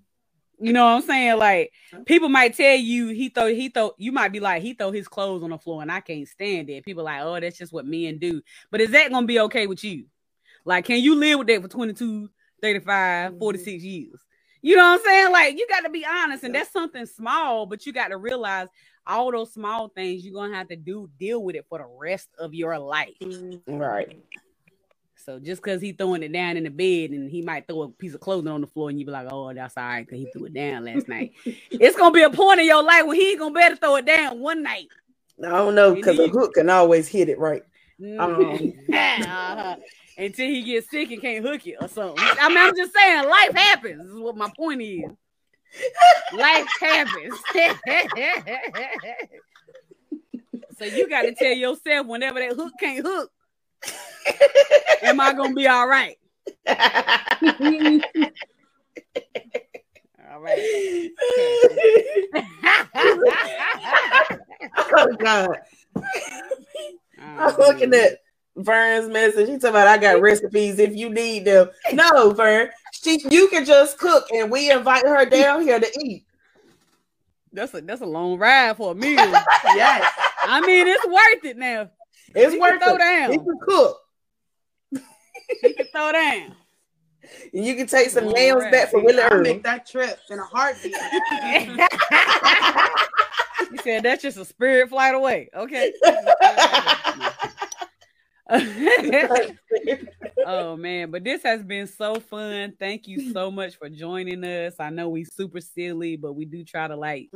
You 0.61 0.73
know 0.73 0.85
what 0.87 1.03
I'm 1.03 1.03
saying? 1.03 1.39
Like 1.39 1.73
people 2.07 2.29
might 2.29 2.57
tell 2.57 2.77
you 2.77 3.09
he 3.09 3.29
throw 3.29 3.47
he 3.47 3.69
throw 3.69 3.93
you 3.99 4.11
might 4.11 4.33
be 4.33 4.41
like 4.41 4.63
he 4.63 4.75
throw 4.75 4.91
his 4.91 5.07
clothes 5.07 5.43
on 5.43 5.51
the 5.51 5.59
floor 5.59 5.83
and 5.83 5.93
I 5.93 6.01
can't 6.01 6.27
stand 6.27 6.71
it. 6.71 6.85
People 6.85 7.05
like, 7.05 7.21
oh, 7.23 7.39
that's 7.39 7.59
just 7.59 7.73
what 7.73 7.87
men 7.87 8.19
do. 8.19 8.43
But 8.71 8.81
is 8.81 8.91
that 8.91 9.11
gonna 9.11 9.27
be 9.27 9.41
okay 9.41 9.67
with 9.67 9.85
you? 9.85 10.07
Like, 10.65 10.85
can 10.85 11.01
you 11.01 11.15
live 11.15 11.39
with 11.39 11.49
that 11.49 11.63
for 11.63 11.69
22, 11.69 12.29
35, 12.61 13.31
mm-hmm. 13.31 13.39
46 13.39 13.83
years? 13.85 14.21
You 14.61 14.77
know 14.77 14.83
what 14.83 15.01
I'm 15.01 15.07
saying? 15.07 15.33
Like, 15.33 15.57
you 15.57 15.67
got 15.69 15.83
to 15.83 15.91
be 15.91 16.05
honest, 16.05 16.43
and 16.43 16.55
that's 16.55 16.73
something 16.73 17.07
small, 17.07 17.65
but 17.67 17.87
you 17.87 17.93
got 17.93 18.09
to 18.09 18.17
realize 18.17 18.69
all 19.09 19.33
those 19.33 19.53
small 19.53 19.89
things 19.89 20.25
you're 20.25 20.35
gonna 20.35 20.55
have 20.55 20.69
to 20.69 20.77
do 20.77 21.09
deal 21.19 21.43
with 21.43 21.57
it 21.57 21.67
for 21.69 21.79
the 21.79 21.87
rest 21.99 22.29
of 22.39 22.55
your 22.55 22.79
life. 22.79 23.15
Right. 23.67 24.23
So 25.17 25.39
just 25.39 25.63
because 25.63 25.83
he 25.83 25.93
throwing 25.93 26.23
it 26.23 26.33
down 26.33 26.57
in 26.57 26.65
the 26.65 26.71
bed 26.71 27.11
and 27.11 27.31
he 27.31 27.43
might 27.43 27.67
throw 27.67 27.83
a 27.83 27.89
piece 27.89 28.15
of 28.15 28.21
clothing 28.21 28.51
on 28.51 28.61
the 28.61 28.67
floor 28.67 28.89
and 28.89 28.99
you 28.99 29.05
be 29.05 29.13
like, 29.13 29.27
oh, 29.31 29.53
that's 29.53 29.77
all 29.77 29.83
right 29.83 30.07
because 30.07 30.21
he 30.21 30.31
threw 30.31 30.47
it 30.47 30.55
down 30.55 30.85
last 30.85 31.09
night. 31.09 31.33
it's 31.45 31.97
gonna 31.97 32.13
be 32.13 32.23
a 32.23 32.31
point 32.31 32.61
in 32.61 32.67
your 32.67 32.83
life 32.83 33.07
when 33.07 33.17
he 33.17 33.31
ain't 33.31 33.41
gonna 33.41 33.55
be 33.55 33.61
able 33.61 33.77
to 33.77 33.81
throw 33.81 33.97
it 33.97 34.07
down 34.07 34.39
one 34.39 34.63
night. 34.63 34.89
I 35.45 35.49
don't 35.49 35.75
know 35.75 35.95
because 35.95 36.19
a 36.19 36.29
hook 36.29 36.55
can 36.55 36.69
always 36.71 37.09
hit 37.09 37.29
it 37.29 37.39
right. 37.39 37.63
Um. 38.19 38.73
uh-huh. 38.93 39.77
Until 40.17 40.49
he 40.49 40.63
gets 40.63 40.91
sick 40.91 41.13
and 41.13 41.23
can't 41.23 41.45
hook 41.45 41.65
it 41.65 41.77
or 41.81 41.87
something. 41.87 42.17
I 42.19 42.49
mean, 42.49 42.59
I'm 42.59 42.77
just 42.77 42.93
saying, 42.93 43.25
life 43.25 43.55
happens. 43.55 44.03
This 44.03 44.13
is 44.13 44.19
what 44.19 44.37
my 44.37 44.51
point 44.57 44.83
is. 44.83 45.05
Life 46.33 46.67
happens. 46.81 47.35
so 50.79 50.85
you 50.85 51.09
got 51.09 51.23
to 51.23 51.35
tell 51.35 51.53
yourself 51.53 52.07
whenever 52.07 52.41
that 52.41 52.55
hook 52.55 52.73
can't 52.81 53.05
hook, 53.05 53.31
Am 55.03 55.21
I 55.21 55.33
gonna 55.33 55.55
be 55.55 55.67
all 55.67 55.87
right? 55.87 56.17
all 60.31 60.41
right. 60.41 60.59
oh 64.77 65.17
God. 65.19 65.57
I'm 67.21 67.57
looking 67.59 67.95
at 67.95 68.19
Vern's 68.57 69.09
message. 69.09 69.49
He 69.49 69.55
talking 69.55 69.71
about 69.71 69.89
I 69.89 69.99
got 69.99 70.21
recipes 70.21 70.79
if 70.79 70.95
you 70.95 71.11
need 71.11 71.45
them. 71.45 71.71
No, 71.93 72.31
Vern. 72.31 72.71
She 73.03 73.21
you 73.31 73.49
can 73.49 73.65
just 73.65 73.99
cook 73.99 74.27
and 74.33 74.51
we 74.51 74.71
invite 74.71 75.07
her 75.07 75.25
down 75.25 75.63
here 75.63 75.79
to 75.79 76.01
eat. 76.01 76.25
That's 77.53 77.73
a 77.75 77.81
that's 77.81 78.01
a 78.01 78.07
long 78.07 78.39
ride 78.39 78.77
for 78.77 78.93
a 78.93 78.95
meal. 78.95 79.15
yes. 79.17 80.13
I 80.43 80.61
mean 80.61 80.87
it's 80.87 81.07
worth 81.07 81.45
it 81.45 81.57
now. 81.57 81.91
It's 82.35 82.53
he 82.53 82.61
worth 82.61 82.83
throw 82.83 82.95
it. 82.95 82.99
down. 82.99 83.33
He 83.33 83.39
can 83.39 83.59
cook. 83.63 83.97
he 85.63 85.73
can 85.75 85.87
throw 85.93 86.13
down. 86.13 86.55
And 87.53 87.65
you 87.65 87.77
can 87.77 87.87
take 87.87 88.11
some 88.11 88.31
nails 88.31 88.65
right. 88.65 88.73
back 88.73 88.91
for 88.91 89.03
Willie 89.03 89.23
I'll 89.23 89.41
make 89.41 89.63
that 89.63 89.87
trip 89.87 90.19
in 90.31 90.39
a 90.39 90.45
heartbeat. 90.45 90.93
you 93.71 93.79
said 93.83 94.03
that's 94.03 94.23
just 94.23 94.39
a 94.39 94.45
spirit 94.45 94.89
flight 94.89 95.15
away. 95.15 95.49
Okay. 95.55 95.93
oh 100.47 100.77
man, 100.77 101.11
but 101.11 101.23
this 101.23 101.43
has 101.43 101.63
been 101.63 101.87
so 101.87 102.15
fun. 102.15 102.73
Thank 102.79 103.07
you 103.07 103.31
so 103.33 103.51
much 103.51 103.77
for 103.77 103.91
joining 103.91 104.43
us. 104.43 104.75
I 104.81 104.89
know 104.89 105.11
we 105.11 105.25
super 105.25 105.61
silly, 105.61 106.17
but 106.17 106.33
we 106.33 106.47
do 106.47 106.65
try 106.65 106.89
to 106.89 106.97
like 106.97 107.29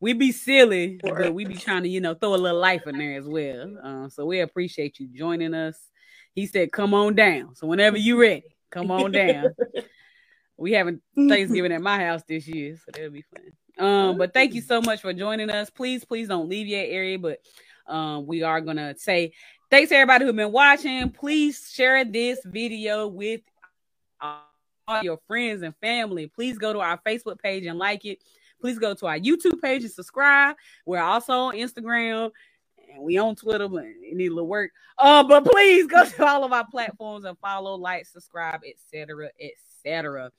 we 0.00 0.12
be 0.12 0.32
silly, 0.32 1.00
but 1.02 1.34
we 1.34 1.44
be 1.44 1.54
trying 1.54 1.82
to, 1.82 1.88
you 1.88 2.00
know, 2.00 2.14
throw 2.14 2.34
a 2.34 2.36
little 2.36 2.58
life 2.58 2.86
in 2.86 2.98
there 2.98 3.18
as 3.18 3.26
well. 3.26 3.76
Uh, 3.82 4.08
so 4.08 4.24
we 4.24 4.40
appreciate 4.40 4.98
you 4.98 5.08
joining 5.08 5.54
us. 5.54 5.76
He 6.34 6.46
said, 6.46 6.72
"Come 6.72 6.94
on 6.94 7.14
down." 7.14 7.54
So 7.56 7.66
whenever 7.66 7.98
you 7.98 8.20
ready, 8.20 8.56
come 8.70 8.90
on 8.90 9.10
down. 9.12 9.54
we 10.56 10.72
having 10.72 11.00
Thanksgiving 11.16 11.72
at 11.72 11.82
my 11.82 11.98
house 11.98 12.22
this 12.28 12.46
year, 12.46 12.76
so 12.76 12.92
that'll 12.92 13.10
be 13.10 13.22
fun. 13.22 13.86
Um, 13.86 14.18
but 14.18 14.32
thank 14.32 14.54
you 14.54 14.60
so 14.60 14.80
much 14.80 15.00
for 15.00 15.12
joining 15.12 15.50
us. 15.50 15.68
Please, 15.70 16.04
please 16.04 16.28
don't 16.28 16.48
leave 16.48 16.66
your 16.66 16.80
area, 16.80 17.18
but 17.18 17.40
um, 17.86 18.26
we 18.26 18.42
are 18.42 18.60
gonna 18.60 18.94
say 18.96 19.32
thanks 19.70 19.92
everybody 19.92 20.24
who's 20.24 20.34
been 20.34 20.52
watching. 20.52 21.10
Please 21.10 21.70
share 21.72 22.04
this 22.04 22.40
video 22.44 23.06
with 23.06 23.40
all 24.20 25.02
your 25.02 25.18
friends 25.28 25.62
and 25.62 25.74
family. 25.76 26.26
Please 26.26 26.58
go 26.58 26.72
to 26.72 26.80
our 26.80 27.00
Facebook 27.06 27.38
page 27.38 27.64
and 27.66 27.78
like 27.78 28.04
it. 28.04 28.18
Please 28.60 28.78
go 28.78 28.92
to 28.94 29.06
our 29.06 29.18
YouTube 29.18 29.60
page 29.62 29.82
and 29.82 29.90
subscribe. 29.90 30.56
We're 30.84 31.00
also 31.00 31.32
on 31.32 31.54
Instagram 31.54 32.32
and 32.92 33.02
we 33.02 33.16
on 33.18 33.36
Twitter, 33.36 33.68
but 33.68 33.84
it 33.84 34.16
need 34.16 34.32
a 34.32 34.34
little 34.34 34.48
work. 34.48 34.72
Uh, 34.98 35.22
but 35.22 35.44
please 35.44 35.86
go 35.86 36.04
to 36.16 36.26
all 36.26 36.44
of 36.44 36.52
our 36.52 36.66
platforms 36.66 37.24
and 37.24 37.38
follow, 37.38 37.76
like, 37.76 38.06
subscribe, 38.06 38.60
etc., 38.68 39.30
etc. 39.40 40.30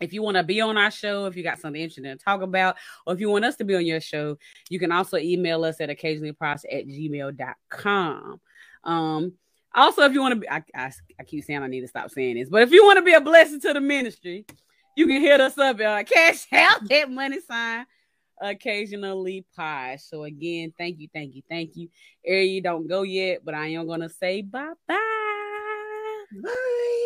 If 0.00 0.12
you 0.12 0.22
want 0.22 0.36
to 0.36 0.42
be 0.42 0.60
on 0.60 0.76
our 0.76 0.90
show, 0.90 1.26
if 1.26 1.36
you 1.36 1.44
got 1.44 1.60
something 1.60 1.80
interesting 1.80 2.04
to 2.04 2.16
talk 2.16 2.42
about, 2.42 2.76
or 3.06 3.14
if 3.14 3.20
you 3.20 3.28
want 3.28 3.44
us 3.44 3.56
to 3.56 3.64
be 3.64 3.76
on 3.76 3.86
your 3.86 4.00
show, 4.00 4.38
you 4.68 4.80
can 4.80 4.90
also 4.90 5.18
email 5.18 5.64
us 5.64 5.80
at 5.80 5.90
occasionallyposh 5.90 6.64
at 6.72 6.88
gmail.com. 6.88 8.40
Um, 8.84 9.32
also, 9.74 10.02
if 10.02 10.12
you 10.12 10.20
want 10.20 10.34
to 10.34 10.40
be, 10.40 10.50
I, 10.50 10.62
I, 10.74 10.92
I 11.18 11.24
keep 11.24 11.44
saying 11.44 11.62
I 11.62 11.66
need 11.66 11.80
to 11.80 11.88
stop 11.88 12.10
saying 12.10 12.36
this, 12.36 12.48
but 12.48 12.62
if 12.62 12.70
you 12.70 12.84
want 12.84 12.98
to 12.98 13.02
be 13.02 13.14
a 13.14 13.20
blessing 13.20 13.60
to 13.60 13.72
the 13.72 13.80
ministry, 13.80 14.44
you 14.96 15.06
can 15.06 15.20
hit 15.20 15.40
us 15.40 15.56
up 15.56 15.80
at 15.80 16.08
Cash 16.08 16.46
App 16.52 16.82
that 16.88 17.10
money 17.10 17.40
sign 17.40 17.86
occasionally 18.42 19.46
pie. 19.56 19.96
So 20.00 20.24
again, 20.24 20.72
thank 20.76 20.98
you, 20.98 21.08
thank 21.12 21.34
you, 21.34 21.42
thank 21.48 21.76
you. 21.76 21.88
Ayriel, 22.28 22.52
you 22.52 22.60
don't 22.60 22.88
go 22.88 23.02
yet, 23.02 23.44
but 23.44 23.54
I 23.54 23.68
am 23.68 23.86
gonna 23.86 24.08
say 24.08 24.42
bye 24.42 24.72
bye. 24.86 24.98
Bye. 26.42 27.01